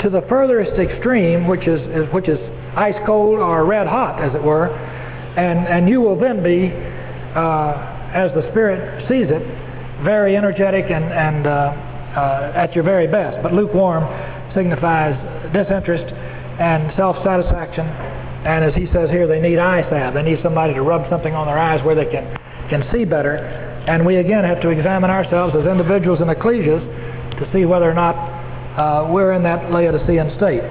to 0.03 0.11
the 0.11 0.23
furthest 0.29 0.79
extreme, 0.79 1.47
which 1.47 1.67
is, 1.67 1.81
is, 1.89 2.13
which 2.13 2.29
is 2.29 2.39
ice 2.77 2.99
cold 3.07 3.39
or 3.39 3.65
red 3.65 3.87
hot, 3.87 4.23
as 4.23 4.35
it 4.35 4.43
were, 4.43 4.67
and, 4.69 5.67
and 5.67 5.89
you 5.89 6.01
will 6.01 6.19
then 6.19 6.43
be 6.43 6.71
uh, 7.35 8.11
as 8.13 8.33
the 8.35 8.49
Spirit 8.51 9.09
sees 9.09 9.29
it, 9.29 9.43
very 10.05 10.37
energetic 10.37 10.91
and, 10.91 11.05
and 11.05 11.47
uh, 11.47 11.88
uh, 12.17 12.53
at 12.55 12.75
your 12.75 12.85
very 12.85 13.07
best. 13.07 13.43
But 13.43 13.53
lukewarm 13.53 14.05
signifies 14.55 15.17
disinterest 15.53 16.13
and 16.61 16.95
self-satisfaction. 16.97 17.87
And 17.87 18.65
as 18.65 18.75
he 18.75 18.87
says 18.93 19.11
here, 19.11 19.27
they 19.27 19.41
need 19.41 19.59
eye 19.59 19.83
salve. 19.91 20.15
They 20.15 20.23
need 20.23 20.41
somebody 20.43 20.75
to 20.75 20.83
rub 20.83 21.09
something 21.11 21.35
on 21.35 21.47
their 21.47 21.59
eyes 21.59 21.85
where 21.85 21.95
they 21.95 22.07
can, 22.07 22.25
can 22.71 22.89
see 22.93 23.05
better. 23.05 23.37
And 23.37 24.05
we 24.05 24.17
again 24.17 24.45
have 24.45 24.61
to 24.63 24.71
examine 24.71 25.11
ourselves 25.11 25.55
as 25.57 25.67
individuals 25.67 26.21
and 26.21 26.31
ecclesias 26.31 26.83
to 27.39 27.51
see 27.53 27.65
whether 27.65 27.89
or 27.91 27.95
not 27.95 28.17
uh, 28.79 29.09
we're 29.11 29.33
in 29.33 29.43
that 29.43 29.71
Laodicean 29.73 30.37
state. 30.37 30.63